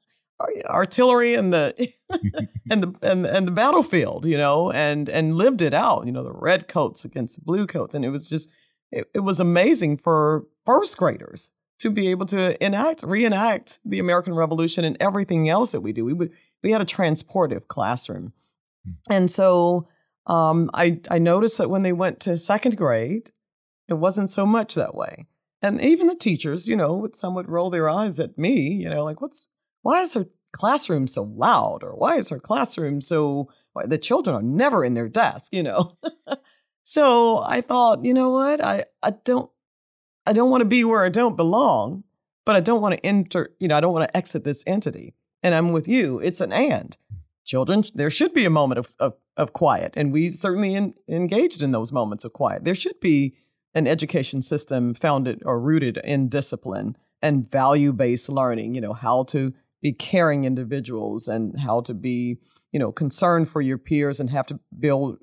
artillery 0.66 1.36
and 1.36 1.54
the 1.54 1.74
and 2.70 2.84
the 2.84 2.94
and, 3.02 3.26
and 3.26 3.48
the 3.48 3.52
battlefield, 3.52 4.26
you 4.26 4.38
know, 4.38 4.72
and 4.72 5.10
and 5.10 5.36
lived 5.36 5.62
it 5.62 5.74
out. 5.74 6.06
You 6.06 6.12
know, 6.12 6.24
the 6.24 6.32
red 6.32 6.68
coats 6.68 7.06
against 7.06 7.38
the 7.40 7.46
blue 7.46 7.68
coats, 7.68 7.96
and 7.96 8.06
it 8.06 8.10
was 8.10 8.28
just 8.30 8.50
it, 8.92 9.10
it 9.14 9.20
was 9.20 9.40
amazing 9.40 9.98
for 9.98 10.46
first 10.66 10.98
graders 10.98 11.52
to 11.80 11.90
be 11.90 12.08
able 12.08 12.26
to 12.26 12.64
enact, 12.64 13.04
reenact 13.04 13.80
the 13.84 14.00
American 14.00 14.34
Revolution 14.34 14.86
and 14.86 14.96
everything 15.00 15.50
else 15.50 15.74
that 15.74 15.82
we 15.82 15.92
do. 15.92 16.06
We 16.06 16.14
would, 16.14 16.32
we 16.64 16.72
had 16.72 16.82
a 16.82 16.86
transportive 16.86 17.68
classroom, 17.68 18.34
and 19.10 19.30
so 19.30 19.88
um, 20.28 20.70
I 20.74 21.00
I 21.10 21.20
noticed 21.20 21.58
that 21.58 21.70
when 21.70 21.84
they 21.84 21.94
went 21.94 22.20
to 22.22 22.38
second 22.38 22.78
grade, 22.78 23.32
it 23.88 23.96
wasn't 23.96 24.30
so 24.30 24.46
much 24.46 24.76
that 24.76 24.96
way. 24.96 25.28
And 25.62 25.82
even 25.82 26.08
the 26.08 26.16
teachers, 26.16 26.68
you 26.68 26.76
know, 26.76 26.94
would 26.94 27.16
some 27.16 27.34
would 27.36 27.50
roll 27.50 27.70
their 27.70 27.90
eyes 27.90 28.20
at 28.20 28.38
me, 28.38 28.72
you 28.74 28.90
know, 28.90 29.04
like 29.04 29.22
what's 29.22 29.50
why 29.86 30.02
is 30.02 30.16
her 30.16 30.26
classroom 30.52 31.06
so 31.06 31.22
loud, 31.22 31.84
or 31.84 31.92
why 31.92 32.16
is 32.16 32.30
her 32.30 32.40
classroom 32.40 33.02
so 33.02 33.50
the 33.86 34.00
children 34.00 34.36
are 34.36 34.42
never 34.42 34.84
in 34.84 34.96
their 34.96 35.08
desk, 35.08 35.54
you 35.54 35.62
know. 35.62 35.94
so 36.84 37.44
I 37.46 37.62
thought, 37.62 38.04
you 38.04 38.12
know 38.12 38.32
what, 38.32 38.64
I 38.64 38.86
I 39.04 39.12
don't 39.12 39.52
I 40.26 40.34
don't 40.34 40.50
want 40.50 40.62
to 40.62 40.66
be 40.66 40.84
where 40.84 41.04
I 41.04 41.10
don't 41.10 41.38
belong, 41.38 42.04
but 42.48 42.56
I 42.56 42.62
don't 42.62 42.82
want 42.82 42.96
to 42.96 43.06
enter, 43.06 43.52
you 43.60 43.68
know, 43.68 43.78
I 43.78 43.80
don't 43.80 43.94
want 43.94 44.10
to 44.10 44.18
exit 44.18 44.44
this 44.44 44.64
entity. 44.66 45.14
And 45.44 45.54
I'm 45.54 45.72
with 45.72 45.88
you. 45.88 46.18
It's 46.18 46.42
an 46.42 46.52
and. 46.52 46.98
Children, 47.44 47.84
there 47.94 48.10
should 48.10 48.34
be 48.34 48.46
a 48.46 48.50
moment 48.50 48.80
of, 48.80 48.92
of, 49.00 49.14
of 49.38 49.54
quiet. 49.54 49.94
And 49.96 50.12
we 50.12 50.32
certainly 50.32 50.74
in, 50.74 50.96
engaged 51.08 51.62
in 51.62 51.74
those 51.74 51.92
moments 51.92 52.26
of 52.26 52.34
quiet. 52.34 52.66
There 52.66 52.74
should 52.74 53.00
be 53.00 53.36
an 53.76 53.86
education 53.86 54.42
system 54.42 54.96
founded 54.96 55.44
or 55.46 55.60
rooted 55.60 55.98
in 56.04 56.28
discipline 56.28 56.98
and 57.22 57.50
value 57.50 57.94
based 57.94 58.30
learning, 58.30 58.74
you 58.74 58.82
know, 58.82 58.94
how 58.94 59.24
to 59.26 59.54
be 59.86 59.94
caring 59.94 60.46
individuals 60.46 61.28
and 61.28 61.60
how 61.60 61.80
to 61.80 61.94
be, 61.94 62.40
you 62.72 62.80
know, 62.80 62.92
concerned 62.92 63.48
for 63.48 63.62
your 63.62 63.78
peers 63.78 64.20
and 64.20 64.32
have 64.32 64.48
to 64.48 64.60
build 64.80 65.20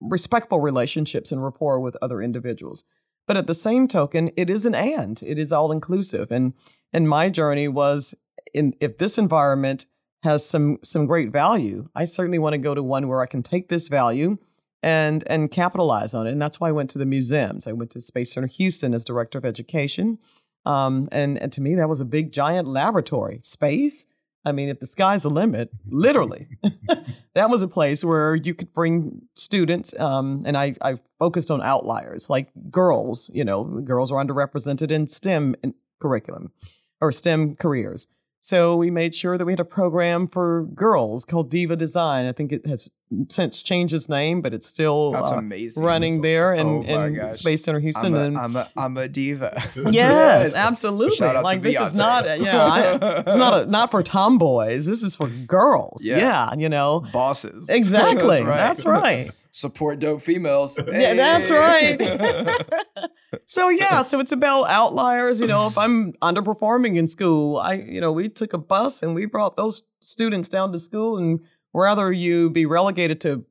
respectful 0.00 0.58
relationships 0.58 1.30
and 1.30 1.44
rapport 1.44 1.78
with 1.78 1.96
other 2.02 2.20
individuals. 2.20 2.82
But 3.28 3.36
at 3.36 3.46
the 3.46 3.54
same 3.54 3.86
token, 3.86 4.32
it 4.36 4.50
is 4.50 4.66
an 4.66 4.74
and. 4.74 5.22
It 5.22 5.38
is 5.38 5.52
all 5.52 5.70
inclusive. 5.70 6.32
And 6.32 6.54
and 6.92 7.08
my 7.08 7.30
journey 7.30 7.68
was 7.68 8.16
in 8.52 8.74
if 8.80 8.98
this 8.98 9.18
environment 9.18 9.86
has 10.24 10.44
some 10.44 10.78
some 10.82 11.06
great 11.06 11.30
value, 11.30 11.88
I 11.94 12.04
certainly 12.04 12.40
want 12.40 12.54
to 12.54 12.58
go 12.58 12.74
to 12.74 12.82
one 12.82 13.06
where 13.06 13.22
I 13.22 13.26
can 13.26 13.44
take 13.44 13.68
this 13.68 13.86
value 13.86 14.38
and 14.82 15.22
and 15.28 15.48
capitalize 15.48 16.12
on 16.12 16.26
it. 16.26 16.32
And 16.32 16.42
that's 16.42 16.58
why 16.58 16.70
I 16.70 16.72
went 16.72 16.90
to 16.90 16.98
the 16.98 17.06
museums. 17.06 17.68
I 17.68 17.72
went 17.72 17.92
to 17.92 18.00
Space 18.00 18.32
Center 18.32 18.48
Houston 18.48 18.94
as 18.94 19.04
director 19.04 19.38
of 19.38 19.44
education. 19.44 20.18
Um, 20.64 21.08
and, 21.10 21.38
and 21.38 21.52
to 21.52 21.60
me, 21.60 21.74
that 21.74 21.88
was 21.88 22.00
a 22.00 22.04
big, 22.04 22.32
giant 22.32 22.68
laboratory. 22.68 23.40
Space, 23.42 24.06
I 24.44 24.52
mean, 24.52 24.68
if 24.68 24.80
the 24.80 24.86
sky's 24.86 25.22
the 25.22 25.30
limit, 25.30 25.70
literally, 25.88 26.48
that 27.34 27.48
was 27.48 27.62
a 27.62 27.68
place 27.68 28.04
where 28.04 28.34
you 28.34 28.54
could 28.54 28.72
bring 28.72 29.22
students. 29.34 29.98
Um, 29.98 30.42
and 30.46 30.56
I, 30.56 30.74
I 30.80 30.98
focused 31.18 31.50
on 31.50 31.62
outliers 31.62 32.28
like 32.28 32.48
girls. 32.70 33.30
You 33.32 33.44
know, 33.44 33.64
girls 33.64 34.10
are 34.10 34.22
underrepresented 34.22 34.90
in 34.90 35.08
STEM 35.08 35.56
curriculum 36.00 36.52
or 37.00 37.12
STEM 37.12 37.56
careers. 37.56 38.08
So 38.44 38.74
we 38.74 38.90
made 38.90 39.14
sure 39.14 39.38
that 39.38 39.44
we 39.44 39.52
had 39.52 39.60
a 39.60 39.64
program 39.64 40.26
for 40.26 40.64
girls 40.74 41.24
called 41.24 41.48
Diva 41.48 41.76
Design. 41.76 42.26
I 42.26 42.32
think 42.32 42.50
it 42.50 42.66
has 42.66 42.90
since 43.28 43.62
changed 43.62 43.94
its 43.94 44.08
name, 44.08 44.40
but 44.42 44.52
it's 44.52 44.66
still 44.66 45.12
That's 45.12 45.30
uh, 45.30 45.36
amazing. 45.36 45.84
running 45.84 46.22
there 46.22 46.52
in, 46.52 46.66
Oh 46.66 46.82
my 46.82 47.06
in 47.06 47.14
gosh. 47.14 47.34
Space 47.34 47.62
Center 47.62 47.78
Houston. 47.78 48.14
I'm 48.14 48.20
a, 48.20 48.24
and 48.24 48.38
I'm 48.38 48.56
a, 48.56 48.68
I'm 48.76 48.96
a 48.96 49.06
diva. 49.06 49.62
yes, 49.90 50.56
absolutely. 50.56 51.14
Shout 51.16 51.36
out 51.36 51.40
to 51.42 51.44
Like 51.44 51.62
this 51.62 51.78
is 51.78 51.96
not, 51.96 52.26
a- 52.26 52.38
yeah, 52.38 52.64
I, 52.64 53.20
it's 53.20 53.36
not 53.36 53.62
a, 53.62 53.66
not 53.70 53.92
for 53.92 54.02
tomboys. 54.02 54.86
This 54.86 55.04
is 55.04 55.14
for 55.14 55.28
girls. 55.28 56.04
Yeah. 56.04 56.18
Yeah, 56.18 56.54
you 56.54 56.68
know 56.68 57.06
Bosses. 57.12 57.66
exactly. 57.68 58.42
That's 58.42 58.44
right. 58.44 58.56
That's 58.56 58.86
right. 58.86 59.30
Support 59.54 59.98
dope 60.00 60.22
females. 60.22 60.80
Yeah, 60.92 61.14
that's 61.14 61.50
right. 61.50 62.00
So 63.46 63.68
yeah, 63.68 64.02
so 64.02 64.20
it's 64.20 64.32
about 64.32 64.64
outliers. 64.68 65.40
You 65.40 65.46
know, 65.46 65.66
if 65.66 65.76
I'm 65.76 66.12
underperforming 66.14 66.96
in 66.96 67.08
school, 67.08 67.58
I, 67.58 67.74
you 67.74 68.00
know, 68.00 68.12
we 68.12 68.28
took 68.28 68.52
a 68.52 68.58
bus 68.58 69.02
and 69.02 69.14
we 69.14 69.26
brought 69.26 69.56
those 69.56 69.82
students 70.00 70.48
down 70.48 70.72
to 70.72 70.78
school, 70.78 71.16
and 71.18 71.40
rather 71.74 72.12
you 72.12 72.50
be 72.50 72.66
relegated 72.66 73.20
to 73.22 73.44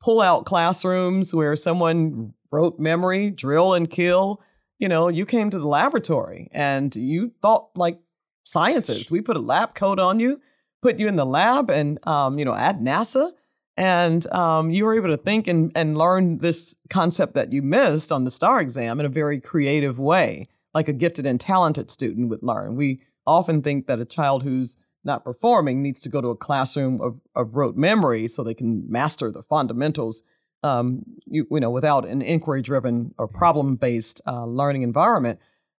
pull 0.00 0.20
out 0.20 0.44
classrooms 0.44 1.34
where 1.34 1.56
someone 1.56 2.34
wrote 2.50 2.78
memory, 2.78 3.30
drill 3.30 3.74
and 3.74 3.90
kill. 3.90 4.42
You 4.78 4.88
know, 4.88 5.08
you 5.08 5.26
came 5.26 5.50
to 5.50 5.58
the 5.58 5.68
laboratory 5.68 6.48
and 6.52 6.94
you 6.94 7.32
thought 7.42 7.70
like 7.74 7.98
scientists. 8.44 9.10
We 9.10 9.20
put 9.20 9.36
a 9.36 9.40
lab 9.40 9.74
coat 9.74 9.98
on 9.98 10.20
you, 10.20 10.40
put 10.82 10.98
you 10.98 11.08
in 11.08 11.16
the 11.16 11.26
lab, 11.26 11.70
and 11.70 12.04
um, 12.06 12.38
you 12.38 12.44
know, 12.44 12.54
at 12.54 12.78
NASA 12.80 13.32
and 13.78 14.30
um, 14.32 14.70
you 14.70 14.84
were 14.84 14.96
able 14.96 15.08
to 15.08 15.16
think 15.16 15.46
and, 15.46 15.70
and 15.76 15.96
learn 15.96 16.38
this 16.38 16.74
concept 16.90 17.34
that 17.34 17.52
you 17.52 17.62
missed 17.62 18.10
on 18.10 18.24
the 18.24 18.30
star 18.30 18.60
exam 18.60 18.98
in 18.98 19.06
a 19.06 19.08
very 19.08 19.40
creative 19.40 20.00
way 20.00 20.48
like 20.74 20.88
a 20.88 20.92
gifted 20.92 21.24
and 21.24 21.40
talented 21.40 21.88
student 21.90 22.28
would 22.28 22.42
learn. 22.42 22.74
We 22.74 23.02
often 23.24 23.62
think 23.62 23.86
that 23.86 24.00
a 24.00 24.04
child 24.04 24.42
who's 24.42 24.76
not 25.04 25.24
performing 25.24 25.80
needs 25.80 26.00
to 26.00 26.08
go 26.08 26.20
to 26.20 26.28
a 26.28 26.36
classroom 26.36 27.00
of, 27.00 27.20
of 27.36 27.54
rote 27.54 27.76
memory 27.76 28.26
so 28.26 28.42
they 28.42 28.52
can 28.52 28.84
master 28.90 29.30
the 29.30 29.42
fundamentals 29.42 30.24
um, 30.64 31.04
you, 31.26 31.46
you 31.48 31.60
know 31.60 31.70
without 31.70 32.04
an 32.04 32.20
inquiry 32.20 32.62
driven 32.62 33.14
or 33.16 33.28
problem 33.28 33.76
based 33.76 34.20
uh, 34.26 34.44
learning 34.44 34.82
environment. 34.82 35.38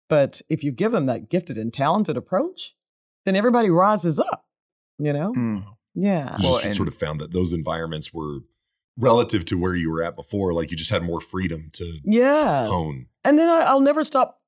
But 0.09 0.41
if 0.49 0.63
you 0.63 0.71
give 0.71 0.93
them 0.93 1.07
that 1.07 1.29
gifted 1.29 1.59
and 1.59 1.75
talented 1.75 2.17
approach 2.17 2.77
then 3.25 3.35
everybody 3.35 3.71
rises 3.71 4.21
up 4.21 4.45
you 4.99 5.13
know? 5.13 5.33
Mm. 5.33 5.65
Yeah 6.01 6.37
You 6.39 6.49
Well, 6.49 6.53
just 6.55 6.65
and- 6.67 6.77
sort 6.77 6.89
of 6.89 6.95
found 6.95 7.21
that 7.21 7.33
those 7.33 7.53
environments 7.53 8.13
were 8.15 8.41
relative 8.97 9.45
to 9.47 9.59
where 9.59 9.75
you 9.77 9.91
were 9.93 10.03
at 10.03 10.15
before. 10.17 10.53
Like 10.53 10.71
you 10.71 10.77
just 10.77 10.91
had 10.91 11.03
more 11.03 11.21
freedom 11.21 11.71
to 11.75 11.99
yes 12.05 12.71
hone. 12.71 13.07
and 13.25 13.39
then 13.39 13.49
I, 13.49 13.61
I'll 13.63 13.81
never 13.81 14.05
stop 14.05 14.41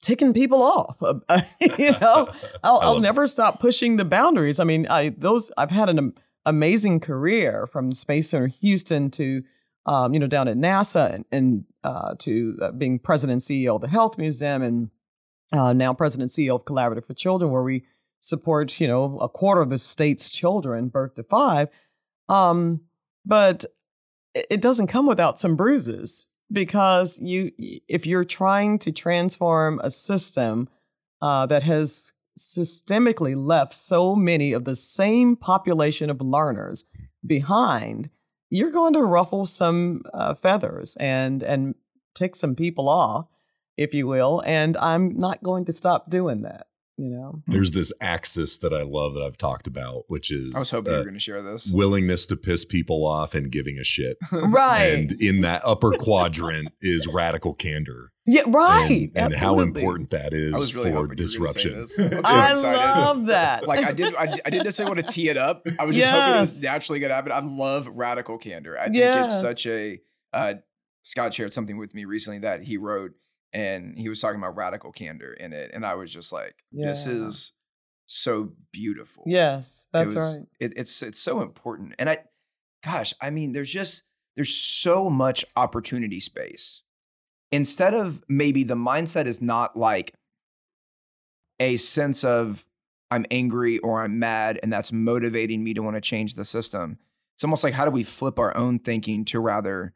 ticking 0.00 0.32
people 0.32 0.62
off. 0.62 0.96
you 1.78 1.90
know, 1.92 1.98
I'll, 2.64 2.78
I 2.80 2.84
I'll 2.86 2.92
love 2.94 3.02
never 3.02 3.26
stop 3.26 3.60
pushing 3.60 3.96
the 3.98 4.04
boundaries. 4.04 4.58
I 4.60 4.64
mean, 4.64 4.86
I 4.88 5.10
those 5.10 5.50
I've 5.58 5.70
had 5.70 5.88
an 5.88 5.98
am- 5.98 6.14
amazing 6.46 7.00
career 7.00 7.66
from 7.66 7.92
Space 7.92 8.30
Center 8.30 8.46
Houston 8.48 9.10
to 9.12 9.42
um, 9.86 10.14
you 10.14 10.20
know 10.20 10.26
down 10.26 10.48
at 10.48 10.56
NASA 10.56 11.12
and, 11.14 11.24
and 11.30 11.64
uh, 11.84 12.14
to 12.20 12.58
uh, 12.62 12.72
being 12.72 12.98
president 12.98 13.34
and 13.34 13.42
CEO 13.42 13.74
of 13.76 13.80
the 13.82 13.88
Health 13.88 14.16
Museum 14.18 14.62
and 14.62 14.90
uh, 15.52 15.72
now 15.72 15.92
president 15.92 16.30
and 16.36 16.48
CEO 16.48 16.54
of 16.54 16.64
Collaborative 16.64 17.04
for 17.06 17.14
Children, 17.14 17.50
where 17.50 17.62
we 17.62 17.84
support 18.22 18.80
you 18.80 18.86
know 18.86 19.18
a 19.18 19.28
quarter 19.28 19.60
of 19.60 19.68
the 19.68 19.78
state's 19.78 20.30
children 20.30 20.88
birth 20.88 21.16
to 21.16 21.22
five. 21.24 21.68
Um, 22.28 22.82
but 23.26 23.64
it 24.34 24.46
it 24.50 24.60
doesn't 24.62 24.86
come 24.86 25.06
without 25.06 25.38
some 25.38 25.56
bruises 25.56 26.28
because 26.50 27.18
you 27.20 27.52
if 27.58 28.06
you're 28.06 28.24
trying 28.24 28.78
to 28.78 28.92
transform 28.92 29.80
a 29.82 29.90
system 29.90 30.68
uh, 31.20 31.46
that 31.46 31.62
has 31.62 32.12
systemically 32.38 33.34
left 33.36 33.72
so 33.74 34.16
many 34.16 34.52
of 34.52 34.64
the 34.64 34.76
same 34.76 35.36
population 35.36 36.08
of 36.08 36.20
learners 36.20 36.90
behind 37.26 38.08
you're 38.48 38.70
going 38.70 38.92
to 38.92 39.02
ruffle 39.02 39.44
some 39.44 40.02
uh, 40.14 40.34
feathers 40.34 40.96
and 40.96 41.42
and 41.42 41.74
tick 42.14 42.34
some 42.34 42.54
people 42.54 42.88
off 42.88 43.26
if 43.76 43.92
you 43.92 44.06
will 44.06 44.42
and 44.46 44.76
i'm 44.78 45.16
not 45.16 45.42
going 45.42 45.64
to 45.64 45.72
stop 45.72 46.10
doing 46.10 46.42
that 46.42 46.66
you 46.98 47.08
know 47.08 47.42
There's 47.46 47.70
this 47.70 47.92
axis 48.00 48.58
that 48.58 48.72
I 48.74 48.82
love 48.82 49.14
that 49.14 49.22
I've 49.22 49.38
talked 49.38 49.66
about, 49.66 50.04
which 50.08 50.30
is 50.30 50.54
I 50.54 50.58
was 50.58 50.70
hoping 50.70 50.92
you 50.92 50.96
uh, 50.96 51.00
were 51.00 51.04
going 51.04 51.14
to 51.14 51.20
share 51.20 51.42
this. 51.42 51.70
willingness 51.72 52.26
to 52.26 52.36
piss 52.36 52.64
people 52.64 53.06
off 53.06 53.34
and 53.34 53.50
giving 53.50 53.78
a 53.78 53.84
shit. 53.84 54.16
right 54.32 54.82
And 54.82 55.12
in 55.12 55.40
that 55.40 55.62
upper 55.64 55.92
quadrant 55.92 56.68
is 56.82 57.06
radical 57.06 57.54
candor. 57.54 58.12
yeah 58.26 58.42
right 58.46 59.10
And, 59.14 59.32
and 59.32 59.34
how 59.34 59.58
important 59.60 60.10
that 60.10 60.32
is 60.34 60.52
really 60.74 60.90
for 60.90 60.96
hoping 60.96 60.96
you 60.96 61.00
were 61.00 61.06
gonna 61.08 61.16
say 61.18 61.22
disruption. 61.24 61.80
I'm 61.80 61.86
so 61.88 62.02
i 62.24 62.50
excited. 62.50 63.00
love 63.00 63.26
that 63.26 63.66
like 63.66 63.84
I 63.84 63.92
did, 63.92 64.14
I, 64.14 64.24
I 64.44 64.50
didn't 64.50 64.64
necessarily 64.64 64.94
want 64.96 65.06
to 65.08 65.12
tee 65.14 65.28
it 65.30 65.36
up. 65.38 65.66
I 65.78 65.84
was 65.86 65.96
just 65.96 66.10
hoping 66.10 66.36
it 66.36 66.40
was 66.40 66.62
Yes. 66.62 66.72
naturally 66.72 67.00
going 67.00 67.08
to 67.10 67.14
happen. 67.14 67.32
I 67.32 67.40
love 67.40 67.88
radical 67.88 68.36
candor. 68.38 68.78
I 68.78 68.84
think 68.84 68.96
Yes. 68.96 69.32
it's 69.32 69.40
such 69.40 69.66
a. 69.66 70.00
Uh, 70.32 70.54
Scott 71.04 71.34
shared 71.34 71.52
something 71.52 71.78
with 71.78 71.94
me 71.94 72.04
recently 72.04 72.38
that 72.40 72.62
he 72.62 72.76
wrote, 72.76 73.12
and 73.52 73.98
he 73.98 74.08
was 74.08 74.20
talking 74.20 74.38
about 74.40 74.56
radical 74.56 74.92
candor 74.92 75.32
in 75.32 75.52
it, 75.52 75.70
and 75.74 75.84
I 75.84 75.94
was 75.94 76.12
just 76.12 76.32
like, 76.32 76.54
"This 76.72 77.06
is 77.06 77.52
so 78.06 78.52
beautiful." 78.72 79.24
yes 79.26 79.86
It 79.86 79.92
that's 79.92 80.14
was- 80.14 80.36
right 80.38 80.46
It, 80.60 80.72
it's 80.76 81.02
it's 81.02 81.18
so 81.18 81.40
important, 81.42 81.94
and 81.98 82.08
I, 82.10 82.18
gosh, 82.84 83.14
I 83.20 83.30
mean, 83.30 83.52
there's 83.52 83.70
just 83.72 84.04
there's 84.36 84.54
so 84.54 85.10
much 85.10 85.44
opportunity 85.56 86.20
space. 86.20 86.82
Instead 87.50 87.92
of 87.92 88.22
maybe 88.28 88.64
the 88.64 88.74
mindset 88.74 89.26
is 89.26 89.42
not 89.42 89.76
like 89.76 90.14
a 91.60 91.76
sense 91.76 92.24
of 92.24 92.64
I'm 93.10 93.26
angry 93.30 93.78
or 93.80 94.02
I'm 94.02 94.18
mad, 94.18 94.58
and 94.62 94.72
that's 94.72 94.90
motivating 94.90 95.62
me 95.62 95.74
to 95.74 95.82
want 95.82 95.96
to 95.96 96.00
change 96.00 96.34
the 96.34 96.46
system. 96.46 96.98
It's 97.36 97.44
almost 97.44 97.62
like 97.62 97.74
how 97.74 97.84
do 97.84 97.90
we 97.90 98.04
flip 98.04 98.38
our 98.38 98.56
own 98.56 98.78
thinking 98.78 99.24
to 99.26 99.38
rather 99.40 99.92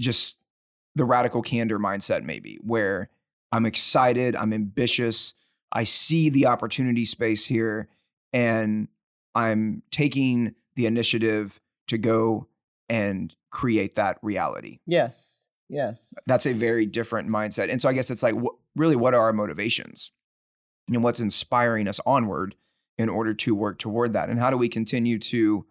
just 0.00 0.38
the 0.94 1.04
radical 1.04 1.42
candor 1.42 1.78
mindset, 1.78 2.22
maybe 2.22 2.58
where 2.62 3.08
I'm 3.52 3.66
excited, 3.66 4.34
I'm 4.36 4.52
ambitious, 4.52 5.34
I 5.72 5.84
see 5.84 6.28
the 6.28 6.46
opportunity 6.46 7.04
space 7.04 7.46
here, 7.46 7.88
and 8.32 8.88
I'm 9.34 9.82
taking 9.90 10.54
the 10.76 10.86
initiative 10.86 11.60
to 11.88 11.98
go 11.98 12.46
and 12.88 13.34
create 13.50 13.94
that 13.96 14.18
reality. 14.22 14.80
yes 14.86 15.48
yes 15.68 16.14
That's 16.26 16.46
a 16.46 16.52
very 16.52 16.84
different 16.86 17.28
mindset. 17.28 17.70
And 17.70 17.80
so 17.80 17.88
I 17.88 17.92
guess 17.92 18.10
it's 18.10 18.22
like, 18.22 18.34
wh- 18.34 18.54
really, 18.76 18.96
what 18.96 19.14
are 19.14 19.22
our 19.22 19.32
motivations? 19.32 20.12
And 20.92 21.02
what's 21.02 21.20
inspiring 21.20 21.88
us 21.88 22.00
onward 22.04 22.54
in 22.98 23.08
order 23.08 23.32
to 23.34 23.54
work 23.54 23.78
toward 23.78 24.12
that? 24.12 24.28
And 24.28 24.38
how 24.38 24.50
do 24.50 24.56
we 24.58 24.68
continue 24.68 25.18
to 25.20 25.64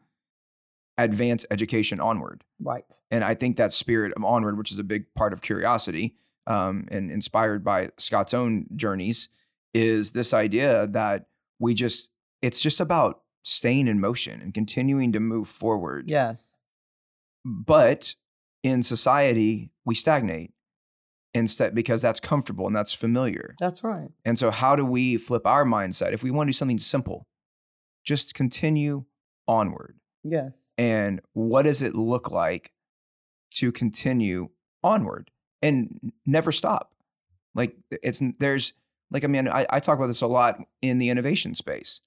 advance 0.98 1.46
education 1.52 2.00
onward? 2.00 2.44
right 2.60 3.02
And 3.12 3.24
I 3.24 3.34
think 3.36 3.58
that 3.58 3.74
spirit 3.74 4.14
of 4.16 4.24
onward, 4.24 4.58
which 4.58 4.72
is 4.72 4.78
a 4.80 4.84
big 4.84 5.06
part 5.16 5.34
of 5.34 5.42
curiosity 5.42 6.16
um, 6.48 6.88
and 6.92 7.12
inspired 7.12 7.64
by 7.64 7.90
Scott's 7.98 8.34
own 8.34 8.68
journeys, 8.76 9.30
is 9.74 10.12
this 10.12 10.34
idea 10.34 10.88
that 10.88 11.28
we 11.60 11.74
just, 11.74 12.10
it's 12.42 12.62
just 12.62 12.80
about 12.80 13.22
staying 13.44 13.88
in 13.88 14.00
motion 14.00 14.42
and 14.42 14.54
continuing 14.54 15.12
to 15.14 15.20
move 15.20 15.48
forward. 15.48 16.10
yes 16.10 16.60
But 17.44 18.16
in 18.62 18.84
society, 18.84 19.72
we 19.86 19.96
stagnate 19.96 20.52
instead 21.34 21.74
because 21.74 22.02
that's 22.02 22.20
comfortable 22.20 22.68
and 22.68 22.76
that's 22.76 22.94
familiar. 22.94 23.56
that's 23.60 23.84
right 23.84 24.12
And 24.24 24.38
so, 24.38 24.52
how 24.52 24.76
do 24.76 24.86
we 24.86 25.18
flip 25.18 25.46
our 25.46 25.66
mindset? 25.66 26.14
If 26.14 26.24
we 26.24 26.32
want 26.32 26.48
to 26.48 26.52
do 26.52 26.58
something 26.58 26.78
simple, 26.78 27.28
just 28.06 28.34
continue 28.34 29.06
onward. 29.48 29.98
Yes 30.24 30.74
And 30.78 31.22
what 31.34 31.64
does 31.64 31.82
it 31.82 31.96
look 31.96 32.32
like 32.32 32.72
to 33.56 33.72
continue 33.72 34.50
onward 34.84 35.32
and 35.62 36.12
never 36.26 36.52
stop? 36.52 36.94
Like, 37.56 37.76
it's 37.92 38.22
there's 38.40 38.74
like, 39.12 39.24
I 39.24 39.28
mean, 39.28 39.48
I, 39.48 39.66
I 39.70 39.80
talk 39.80 39.98
about 39.98 40.08
this 40.08 40.22
a 40.22 40.28
lot 40.28 40.60
in 40.82 40.98
the 40.98 41.10
innovation 41.10 41.54
space. 41.54 42.02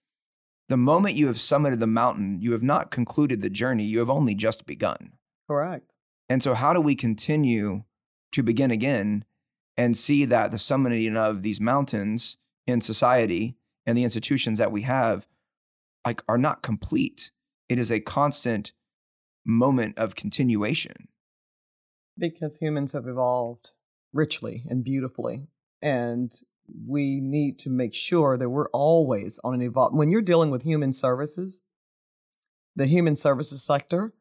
The 0.68 0.76
moment 0.76 1.14
you 1.14 1.28
have 1.28 1.36
summited 1.36 1.78
the 1.78 1.86
mountain, 1.86 2.40
you 2.40 2.50
have 2.52 2.64
not 2.64 2.90
concluded 2.90 3.40
the 3.40 3.50
journey, 3.50 3.84
you 3.84 4.00
have 4.00 4.10
only 4.10 4.34
just 4.34 4.66
begun. 4.66 5.12
correct 5.46 5.94
And 6.28 6.42
so, 6.42 6.54
how 6.54 6.72
do 6.72 6.80
we 6.80 6.96
continue 6.96 7.84
to 8.32 8.42
begin 8.42 8.72
again 8.72 9.24
and 9.76 9.96
see 9.96 10.24
that 10.24 10.50
the 10.50 10.56
summiting 10.56 11.16
of 11.16 11.42
these 11.42 11.60
mountains 11.60 12.38
in 12.66 12.80
society 12.80 13.56
and 13.86 13.96
the 13.96 14.02
institutions 14.02 14.58
that 14.58 14.72
we 14.72 14.82
have 14.82 15.28
like 16.04 16.22
are 16.28 16.38
not 16.38 16.62
complete? 16.62 17.30
It 17.68 17.78
is 17.78 17.90
a 17.90 18.00
constant 18.00 18.72
moment 19.44 19.96
of 19.98 20.14
continuation. 20.14 21.08
because 22.18 22.58
humans 22.58 22.92
have 22.92 23.06
evolved 23.06 23.72
richly 24.12 24.64
and 24.70 24.82
beautifully 24.82 25.48
and 25.82 26.40
we 26.86 27.20
need 27.20 27.58
to 27.60 27.70
make 27.70 27.94
sure 27.94 28.36
that 28.36 28.48
we're 28.48 28.70
always 28.70 29.38
on 29.44 29.54
an 29.54 29.62
evolve. 29.62 29.92
When 29.92 30.08
you're 30.10 30.22
dealing 30.22 30.50
with 30.50 30.62
human 30.62 30.92
services, 30.92 31.62
the 32.74 32.86
human 32.86 33.16
services 33.16 33.62
sector, 33.62 34.14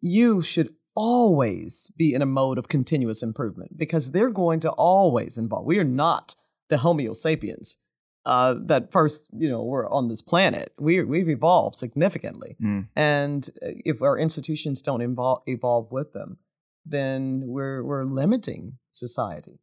you 0.00 0.42
should 0.42 0.74
always 0.94 1.90
be 1.96 2.14
in 2.14 2.22
a 2.22 2.26
mode 2.26 2.58
of 2.58 2.68
continuous 2.68 3.22
improvement 3.22 3.76
because 3.76 4.10
they're 4.12 4.30
going 4.30 4.60
to 4.60 4.70
always 4.70 5.38
involve. 5.38 5.64
We 5.64 5.78
are 5.78 5.84
not 5.84 6.36
the 6.68 6.78
Homo 6.78 7.12
sapiens 7.14 7.78
uh, 8.26 8.54
that 8.66 8.92
first, 8.92 9.28
you 9.32 9.48
know, 9.48 9.62
were 9.62 9.88
on 9.88 10.08
this 10.08 10.22
planet. 10.22 10.72
We 10.78 11.02
we've 11.02 11.28
evolved 11.28 11.78
significantly, 11.78 12.56
Mm. 12.60 12.88
and 12.96 13.48
uh, 13.62 13.70
if 13.84 14.02
our 14.02 14.18
institutions 14.18 14.82
don't 14.82 15.00
involve, 15.00 15.42
evolve 15.46 15.90
with 15.90 16.12
them, 16.12 16.38
then 16.84 17.42
we're 17.46 17.82
we're 17.82 18.04
limiting 18.04 18.78
society. 18.90 19.58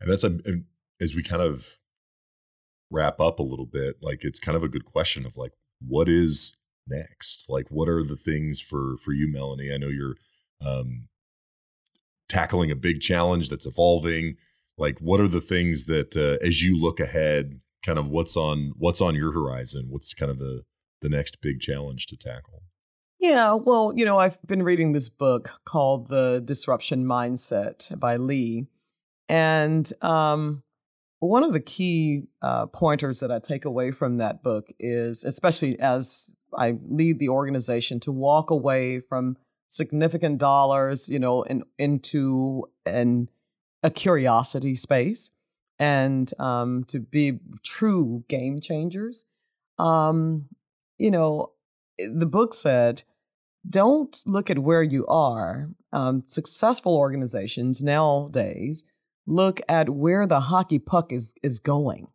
And 0.00 0.10
that's 0.10 0.24
a, 0.24 0.38
as 1.00 1.14
we 1.14 1.22
kind 1.22 1.42
of 1.42 1.78
wrap 2.90 3.20
up 3.20 3.38
a 3.38 3.42
little 3.42 3.66
bit, 3.66 3.96
like 4.00 4.24
it's 4.24 4.38
kind 4.38 4.56
of 4.56 4.62
a 4.62 4.68
good 4.68 4.84
question 4.84 5.26
of 5.26 5.36
like, 5.36 5.52
what 5.86 6.08
is 6.08 6.56
next? 6.86 7.46
Like, 7.48 7.66
what 7.70 7.88
are 7.88 8.02
the 8.02 8.16
things 8.16 8.60
for 8.60 8.96
for 8.98 9.12
you, 9.12 9.30
Melanie? 9.30 9.72
I 9.72 9.76
know 9.76 9.88
you're 9.88 10.16
um, 10.64 11.08
tackling 12.28 12.70
a 12.70 12.76
big 12.76 13.00
challenge 13.00 13.48
that's 13.48 13.66
evolving. 13.66 14.36
Like, 14.78 14.98
what 14.98 15.20
are 15.20 15.28
the 15.28 15.40
things 15.40 15.84
that 15.86 16.16
uh, 16.16 16.44
as 16.46 16.62
you 16.62 16.78
look 16.78 17.00
ahead, 17.00 17.60
kind 17.86 17.98
of 17.98 18.08
what's 18.08 18.36
on 18.36 18.72
what's 18.76 19.00
on 19.00 19.14
your 19.14 19.32
horizon? 19.32 19.86
What's 19.88 20.12
kind 20.12 20.30
of 20.30 20.38
the 20.38 20.62
the 21.00 21.08
next 21.08 21.40
big 21.40 21.60
challenge 21.60 22.06
to 22.06 22.16
tackle? 22.16 22.64
Yeah, 23.18 23.54
well, 23.54 23.92
you 23.96 24.04
know, 24.04 24.18
I've 24.18 24.38
been 24.46 24.62
reading 24.62 24.92
this 24.92 25.08
book 25.08 25.52
called 25.64 26.08
The 26.08 26.42
Disruption 26.44 27.04
Mindset 27.04 27.98
by 27.98 28.16
Li. 28.16 28.66
And 29.28 29.90
um, 30.02 30.62
one 31.20 31.42
of 31.42 31.52
the 31.52 31.60
key 31.60 32.24
uh, 32.42 32.66
pointers 32.66 33.20
that 33.20 33.32
I 33.32 33.38
take 33.38 33.64
away 33.64 33.90
from 33.90 34.18
that 34.18 34.42
book 34.42 34.68
is, 34.78 35.24
especially 35.24 35.78
as 35.80 36.34
I 36.56 36.74
lead 36.88 37.18
the 37.18 37.30
organization, 37.30 38.00
to 38.00 38.12
walk 38.12 38.50
away 38.50 39.00
from 39.00 39.38
significant 39.68 40.38
dollars, 40.38 41.08
you 41.08 41.18
know, 41.18 41.42
and 41.42 41.64
into 41.78 42.64
an 42.84 43.28
a 43.82 43.90
curiosity 43.90 44.74
space, 44.74 45.30
and 45.78 46.32
um, 46.38 46.84
to 46.84 47.00
be 47.00 47.38
true 47.64 48.24
game 48.28 48.60
changers. 48.60 49.26
Um, 49.78 50.46
you 50.98 51.10
know, 51.10 51.52
the 51.98 52.26
book 52.26 52.54
said, 52.54 53.02
don't 53.68 54.22
look 54.26 54.48
at 54.48 54.60
where 54.60 54.82
you 54.82 55.06
are. 55.06 55.70
Um, 55.92 56.22
successful 56.26 56.96
organizations 56.96 57.82
nowadays 57.82 58.84
look 59.26 59.60
at 59.68 59.90
where 59.90 60.26
the 60.26 60.40
hockey 60.40 60.78
puck 60.78 61.12
is 61.12 61.34
is 61.42 61.58
going. 61.58 62.08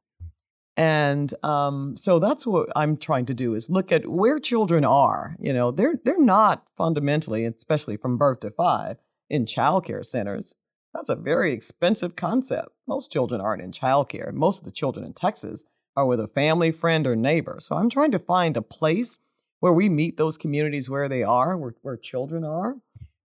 And 0.77 1.33
um, 1.43 1.97
so 1.97 2.17
that's 2.17 2.47
what 2.47 2.69
I'm 2.75 2.95
trying 2.95 3.25
to 3.25 3.33
do 3.33 3.53
is 3.53 3.69
look 3.69 3.91
at 3.91 4.07
where 4.07 4.39
children 4.39 4.85
are. 4.85 5.35
You 5.39 5.53
know, 5.53 5.71
they're 5.71 5.99
they're 6.03 6.23
not 6.23 6.65
fundamentally, 6.77 7.45
especially 7.45 7.97
from 7.97 8.17
birth 8.17 8.39
to 8.41 8.51
five, 8.51 8.97
in 9.29 9.45
childcare 9.45 10.05
centers. 10.05 10.55
That's 10.93 11.09
a 11.09 11.15
very 11.15 11.51
expensive 11.53 12.15
concept. 12.15 12.69
Most 12.87 13.11
children 13.11 13.41
aren't 13.41 13.61
in 13.61 13.71
childcare. 13.71 14.33
Most 14.33 14.59
of 14.59 14.65
the 14.65 14.71
children 14.71 15.05
in 15.05 15.13
Texas 15.13 15.65
are 15.95 16.05
with 16.05 16.19
a 16.19 16.27
family, 16.27 16.71
friend, 16.71 17.07
or 17.07 17.15
neighbor. 17.15 17.57
So 17.59 17.75
I'm 17.75 17.89
trying 17.89 18.11
to 18.11 18.19
find 18.19 18.55
a 18.57 18.61
place 18.61 19.19
where 19.59 19.73
we 19.73 19.89
meet 19.89 20.17
those 20.17 20.37
communities 20.37 20.89
where 20.89 21.07
they 21.07 21.23
are, 21.23 21.57
where, 21.57 21.75
where 21.81 21.97
children 21.97 22.43
are. 22.43 22.75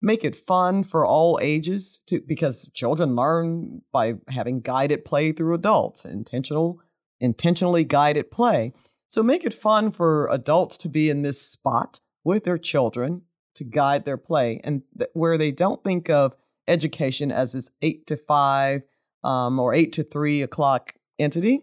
Make 0.03 0.25
it 0.25 0.37
fun 0.37 0.85
for 0.85 1.07
all 1.07 1.39
ages 1.43 2.01
to 2.07 2.21
because 2.21 2.71
children 2.75 3.17
learn 3.17 3.83
by 3.93 4.15
having 4.29 4.61
guided 4.61 5.05
play 5.05 5.33
through 5.33 5.55
adults, 5.55 6.05
intentional, 6.05 6.81
intentionally 7.19 7.83
guided 7.83 8.31
play. 8.31 8.73
So 9.09 9.23
make 9.23 9.45
it 9.45 9.55
fun 9.55 9.91
for 9.91 10.29
adults 10.31 10.77
to 10.79 10.89
be 10.89 11.09
in 11.09 11.23
this 11.23 11.41
spot 11.41 12.01
with 12.23 12.45
their 12.45 12.59
children 12.59 13.23
to 13.55 13.65
guide 13.65 14.05
their 14.05 14.19
play, 14.19 14.61
and 14.63 14.83
th- 14.99 15.11
where 15.15 15.39
they 15.39 15.51
don't 15.51 15.83
think 15.83 16.11
of 16.11 16.35
education 16.69 17.31
as 17.33 17.53
this 17.53 17.71
eight 17.83 18.07
to 18.07 18.17
five 18.17 18.83
um, 19.25 19.59
or 19.59 19.75
eight 19.75 19.93
to 19.95 20.03
three 20.03 20.43
o'clock 20.43 20.93
entity. 21.19 21.61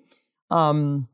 Um, 0.52 1.08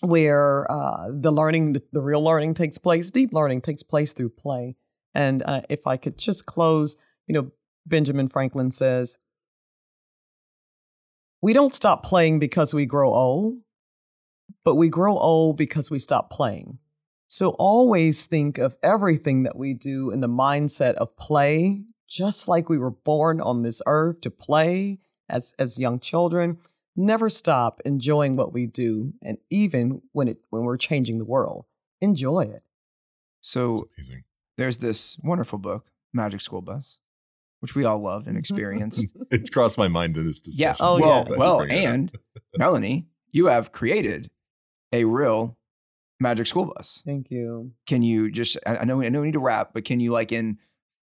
where 0.00 0.70
uh, 0.70 1.08
the 1.10 1.32
learning, 1.32 1.72
the, 1.72 1.82
the 1.92 2.00
real 2.00 2.22
learning 2.22 2.54
takes 2.54 2.78
place, 2.78 3.10
deep 3.10 3.32
learning 3.32 3.60
takes 3.60 3.82
place 3.82 4.12
through 4.12 4.30
play. 4.30 4.76
And 5.14 5.42
uh, 5.42 5.62
if 5.68 5.86
I 5.86 5.96
could 5.96 6.18
just 6.18 6.46
close, 6.46 6.96
you 7.26 7.34
know, 7.34 7.50
Benjamin 7.86 8.28
Franklin 8.28 8.70
says, 8.70 9.18
We 11.42 11.52
don't 11.52 11.74
stop 11.74 12.04
playing 12.04 12.38
because 12.38 12.72
we 12.72 12.86
grow 12.86 13.12
old, 13.12 13.58
but 14.64 14.76
we 14.76 14.88
grow 14.88 15.18
old 15.18 15.56
because 15.56 15.90
we 15.90 15.98
stop 15.98 16.30
playing. 16.30 16.78
So 17.26 17.50
always 17.50 18.24
think 18.26 18.58
of 18.58 18.76
everything 18.82 19.42
that 19.42 19.56
we 19.56 19.74
do 19.74 20.10
in 20.10 20.20
the 20.20 20.28
mindset 20.28 20.94
of 20.94 21.16
play, 21.16 21.82
just 22.08 22.48
like 22.48 22.68
we 22.68 22.78
were 22.78 22.90
born 22.90 23.40
on 23.40 23.62
this 23.62 23.82
earth 23.86 24.20
to 24.22 24.30
play 24.30 24.98
as, 25.28 25.54
as 25.58 25.78
young 25.78 26.00
children 26.00 26.58
never 26.96 27.28
stop 27.30 27.80
enjoying 27.84 28.34
what 28.34 28.52
we 28.52 28.66
do 28.66 29.12
and 29.22 29.38
even 29.50 30.02
when 30.12 30.26
it 30.26 30.38
when 30.50 30.62
we're 30.64 30.76
changing 30.76 31.18
the 31.18 31.24
world 31.24 31.64
enjoy 32.00 32.40
it 32.40 32.62
So 33.40 33.74
amazing. 33.96 34.24
there's 34.56 34.78
this 34.78 35.16
wonderful 35.22 35.58
book, 35.58 35.86
Magic 36.12 36.40
School 36.40 36.60
Bus, 36.62 36.98
which 37.60 37.74
we 37.76 37.84
all 37.84 37.98
loved 38.02 38.26
and 38.26 38.36
experienced. 38.42 39.16
It's 39.30 39.50
crossed 39.50 39.78
my 39.78 39.86
mind 39.88 40.16
in 40.16 40.26
this 40.26 40.40
discussion. 40.40 40.74
yeah. 40.80 40.86
Oh, 40.86 40.98
well, 41.00 41.24
yes. 41.28 41.38
well, 41.38 41.58
Bring 41.58 41.70
it 41.78 41.86
up. 41.86 41.92
and 41.94 42.12
Melanie, 42.56 43.06
you 43.30 43.46
have 43.46 43.70
created 43.72 44.30
a 44.92 45.04
real 45.04 45.56
Magic 46.18 46.46
School 46.48 46.72
Bus. 46.74 47.02
thank 47.06 47.30
you 47.30 47.72
Can 47.86 48.02
you 48.02 48.28
just? 48.30 48.56
I 48.66 48.78
I 48.78 48.84
know, 48.84 49.00
I 49.02 49.08
know 49.08 49.20
we 49.20 49.26
need 49.26 49.32
to 49.34 49.38
wrap, 49.38 49.72
but 49.72 49.84
can 49.84 50.00
you 50.00 50.10
like 50.10 50.32
in 50.32 50.58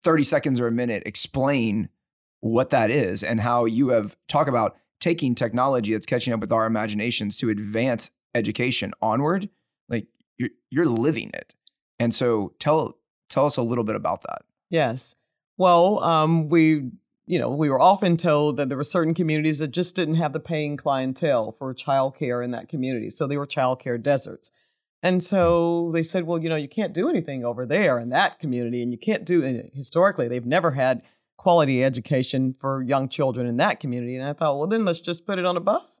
30 0.04 0.22
seconds 0.22 0.60
or 0.60 0.66
a 0.66 0.72
minute 0.72 1.02
explain 1.06 1.88
what 2.40 2.70
that 2.70 2.90
is 2.90 3.22
and 3.22 3.40
how 3.40 3.64
you 3.64 3.88
have 3.88 4.16
talk 4.28 4.46
about 4.46 4.76
taking 5.00 5.34
technology 5.34 5.92
that's 5.92 6.06
catching 6.06 6.32
up 6.32 6.40
with 6.40 6.52
our 6.52 6.66
imaginations 6.66 7.36
to 7.38 7.48
advance 7.50 8.10
education 8.34 8.92
onward? 9.02 9.48
Like 9.88 10.06
you're 10.36 10.50
you're 10.70 10.84
living 10.86 11.30
it, 11.34 11.54
and 11.98 12.14
so 12.14 12.52
tell 12.58 12.98
tell 13.28 13.46
us 13.46 13.56
a 13.56 13.62
little 13.62 13.84
bit 13.84 13.96
about 13.96 14.22
that. 14.22 14.42
yes 14.70 15.16
well 15.56 16.02
um 16.02 16.48
we 16.48 16.90
you 17.26 17.38
know 17.38 17.50
we 17.50 17.70
were 17.70 17.80
often 17.80 18.16
told 18.16 18.56
that 18.56 18.68
there 18.68 18.76
were 18.78 18.84
certain 18.84 19.14
communities 19.14 19.58
that 19.58 19.68
just 19.68 19.96
didn't 19.96 20.16
have 20.16 20.32
the 20.32 20.40
paying 20.40 20.76
clientele 20.76 21.52
for 21.52 21.74
childcare 21.74 22.44
in 22.44 22.50
that 22.50 22.68
community 22.68 23.10
so 23.10 23.26
they 23.26 23.36
were 23.36 23.46
childcare 23.46 24.02
deserts 24.02 24.50
and 25.04 25.22
so 25.22 25.92
they 25.92 26.02
said 26.02 26.24
well 26.24 26.42
you 26.42 26.48
know 26.48 26.56
you 26.56 26.68
can't 26.68 26.92
do 26.92 27.08
anything 27.08 27.44
over 27.44 27.64
there 27.64 28.00
in 28.00 28.08
that 28.08 28.40
community 28.40 28.82
and 28.82 28.90
you 28.90 28.98
can't 28.98 29.24
do 29.24 29.44
and 29.44 29.70
historically 29.72 30.26
they've 30.26 30.46
never 30.46 30.72
had 30.72 31.02
quality 31.36 31.84
education 31.84 32.54
for 32.58 32.82
young 32.82 33.08
children 33.08 33.46
in 33.46 33.58
that 33.58 33.80
community. 33.80 34.16
And 34.16 34.26
I 34.26 34.32
thought, 34.32 34.58
well, 34.58 34.66
then 34.66 34.84
let's 34.84 35.00
just 35.00 35.26
put 35.26 35.38
it 35.38 35.44
on 35.44 35.56
a 35.56 35.60
bus 35.60 36.00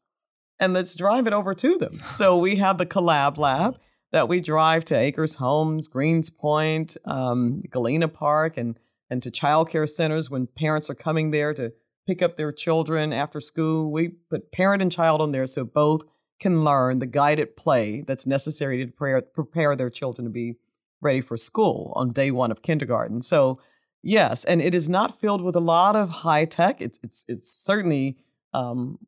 and 0.58 0.72
let's 0.72 0.94
drive 0.94 1.26
it 1.26 1.32
over 1.32 1.54
to 1.54 1.76
them. 1.76 2.00
So 2.06 2.38
we 2.38 2.56
have 2.56 2.78
the 2.78 2.86
Collab 2.86 3.36
Lab 3.36 3.78
that 4.12 4.28
we 4.28 4.40
drive 4.40 4.84
to 4.86 4.96
Acres 4.96 5.36
Homes, 5.36 5.88
Greenspoint, 5.88 6.96
um, 7.04 7.62
Galena 7.70 8.08
Park, 8.08 8.56
and 8.56 8.78
and 9.10 9.22
to 9.22 9.30
childcare 9.30 9.88
centers 9.88 10.30
when 10.30 10.46
parents 10.46 10.88
are 10.88 10.94
coming 10.94 11.30
there 11.30 11.52
to 11.52 11.74
pick 12.06 12.22
up 12.22 12.36
their 12.36 12.50
children 12.50 13.12
after 13.12 13.40
school. 13.40 13.92
We 13.92 14.08
put 14.30 14.50
parent 14.50 14.80
and 14.80 14.90
child 14.90 15.20
on 15.20 15.30
there 15.30 15.46
so 15.46 15.64
both 15.64 16.04
can 16.44 16.64
learn 16.64 16.98
the 16.98 17.06
guided 17.06 17.56
play 17.56 18.02
that's 18.06 18.26
necessary 18.26 18.86
to 18.86 19.22
prepare, 19.34 19.76
their 19.76 19.90
children 19.90 20.24
to 20.24 20.30
be 20.30 20.56
ready 21.00 21.20
for 21.20 21.36
school 21.36 21.92
on 21.96 22.12
day 22.12 22.30
one 22.30 22.50
of 22.50 22.62
kindergarten. 22.62 23.20
So 23.22 23.58
Yes, 24.06 24.44
and 24.44 24.60
it 24.60 24.74
is 24.74 24.86
not 24.86 25.18
filled 25.18 25.40
with 25.40 25.56
a 25.56 25.60
lot 25.60 25.96
of 25.96 26.10
high 26.10 26.44
tech. 26.44 26.82
It's 26.82 26.98
it's 27.02 27.24
it's 27.26 27.48
certainly 27.48 28.18
um, 28.52 28.98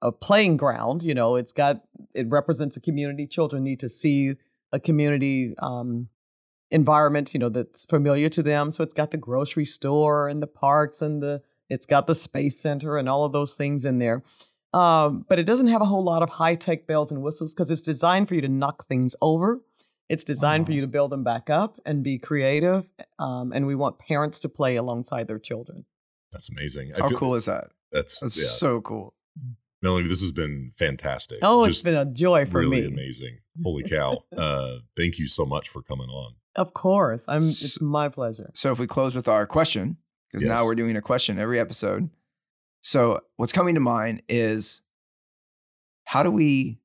a 0.00 0.12
playing 0.12 0.56
ground. 0.56 1.02
You 1.02 1.14
know, 1.14 1.34
it's 1.34 1.52
got 1.52 1.82
it 2.14 2.28
represents 2.28 2.76
a 2.76 2.80
community. 2.80 3.26
Children 3.26 3.64
need 3.64 3.80
to 3.80 3.88
see 3.88 4.36
a 4.70 4.78
community 4.78 5.54
um, 5.58 6.10
environment. 6.70 7.34
You 7.34 7.40
know, 7.40 7.48
that's 7.48 7.84
familiar 7.86 8.28
to 8.28 8.40
them. 8.40 8.70
So 8.70 8.84
it's 8.84 8.94
got 8.94 9.10
the 9.10 9.16
grocery 9.16 9.64
store 9.64 10.28
and 10.28 10.40
the 10.40 10.46
parks 10.46 11.02
and 11.02 11.20
the 11.20 11.42
it's 11.68 11.86
got 11.86 12.06
the 12.06 12.14
space 12.14 12.60
center 12.60 12.96
and 12.96 13.08
all 13.08 13.24
of 13.24 13.32
those 13.32 13.54
things 13.54 13.84
in 13.84 13.98
there. 13.98 14.22
Um, 14.72 15.24
but 15.28 15.38
it 15.38 15.46
doesn't 15.46 15.66
have 15.68 15.82
a 15.82 15.84
whole 15.84 16.04
lot 16.04 16.22
of 16.22 16.28
high 16.30 16.54
tech 16.54 16.86
bells 16.86 17.10
and 17.10 17.22
whistles 17.22 17.54
because 17.54 17.70
it's 17.70 17.82
designed 17.82 18.28
for 18.28 18.34
you 18.34 18.40
to 18.42 18.48
knock 18.48 18.86
things 18.88 19.16
over. 19.20 19.60
It's 20.08 20.24
designed 20.24 20.66
for 20.66 20.72
you 20.72 20.80
to 20.80 20.86
build 20.88 21.10
them 21.12 21.22
back 21.24 21.50
up 21.50 21.80
and 21.86 22.02
be 22.02 22.18
creative. 22.18 22.88
Um, 23.18 23.52
and 23.52 23.66
we 23.66 23.74
want 23.76 23.98
parents 23.98 24.40
to 24.40 24.48
play 24.48 24.76
alongside 24.76 25.28
their 25.28 25.38
children. 25.38 25.84
That's 26.32 26.48
amazing. 26.50 26.92
I 26.96 27.00
How 27.00 27.08
feel- 27.08 27.18
cool 27.18 27.34
is 27.36 27.44
that? 27.46 27.68
That's, 27.92 28.20
That's 28.20 28.36
yeah. 28.36 28.44
so 28.48 28.80
cool. 28.80 29.14
Melanie, 29.82 30.08
this 30.08 30.20
has 30.20 30.32
been 30.32 30.72
fantastic. 30.78 31.38
Oh, 31.42 31.64
it's 31.64 31.82
been 31.82 31.94
a 31.94 32.04
joy 32.04 32.44
for 32.44 32.58
really 32.58 32.70
me. 32.70 32.80
Really 32.82 32.92
amazing. 32.92 33.38
Holy 33.64 33.82
cow. 33.82 34.18
uh, 34.36 34.76
thank 34.96 35.18
you 35.18 35.26
so 35.26 35.44
much 35.46 35.68
for 35.68 35.82
coming 35.82 36.08
on. 36.08 36.34
Of 36.56 36.74
course. 36.74 37.26
I'm 37.28 37.38
S- 37.38 37.62
it's 37.62 37.80
my 37.80 38.08
pleasure. 38.08 38.50
So 38.54 38.70
if 38.72 38.78
we 38.78 38.86
close 38.86 39.14
with 39.14 39.26
our 39.28 39.46
question, 39.46 39.96
because 40.30 40.44
now 40.44 40.64
we're 40.64 40.74
doing 40.74 40.96
a 40.96 41.00
question 41.00 41.38
every 41.38 41.58
episode. 41.58 42.10
So 42.80 43.20
what's 43.36 43.52
coming 43.52 43.74
to 43.74 43.80
mind 43.80 44.22
is 44.28 44.82
how 46.04 46.22
do 46.22 46.30
we 46.30 46.80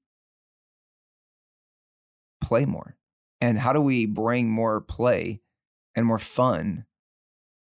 play 2.42 2.66
more? 2.66 2.98
And 3.42 3.60
how 3.60 3.74
do 3.74 3.82
we 3.82 4.06
bring 4.06 4.50
more 4.50 4.82
play 4.82 5.42
and 5.96 6.06
more 6.06 6.20
fun 6.20 6.86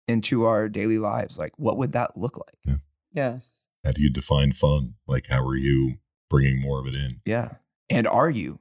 into 0.07 0.45
our 0.45 0.69
daily 0.69 0.97
lives? 0.97 1.37
Like, 1.37 1.53
what 1.57 1.77
would 1.77 1.93
that 1.93 2.17
look 2.17 2.37
like? 2.37 2.77
Yes. 3.11 3.67
How 3.85 3.91
do 3.91 4.01
you 4.01 4.09
define 4.09 4.51
fun? 4.51 4.95
Like, 5.07 5.27
how 5.27 5.45
are 5.45 5.55
you 5.55 5.95
bringing 6.29 6.59
more 6.59 6.79
of 6.79 6.87
it 6.87 6.95
in? 6.95 7.21
Yeah. 7.25 7.55
And 7.89 8.07
are 8.07 8.29
you? 8.29 8.59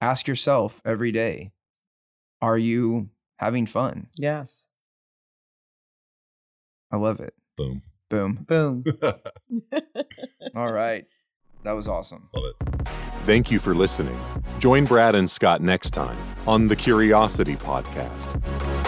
Ask 0.00 0.26
yourself 0.26 0.80
every 0.84 1.12
day, 1.12 1.52
are 2.40 2.56
you 2.56 3.10
having 3.38 3.66
fun? 3.66 4.06
Yes. 4.16 4.68
I 6.90 6.96
love 6.96 7.20
it. 7.20 7.34
Boom. 7.56 7.82
Boom. 8.10 8.44
Boom. 8.48 8.84
All 10.54 10.70
right. 10.70 11.06
That 11.62 11.72
was 11.72 11.88
awesome. 11.88 12.28
Love 12.34 12.44
it. 12.60 12.88
Thank 13.24 13.50
you 13.50 13.58
for 13.58 13.74
listening. 13.74 14.18
Join 14.58 14.84
Brad 14.84 15.14
and 15.14 15.30
Scott 15.30 15.62
next 15.62 15.90
time 15.90 16.16
on 16.46 16.68
the 16.68 16.76
Curiosity 16.76 17.56
Podcast. 17.56 18.79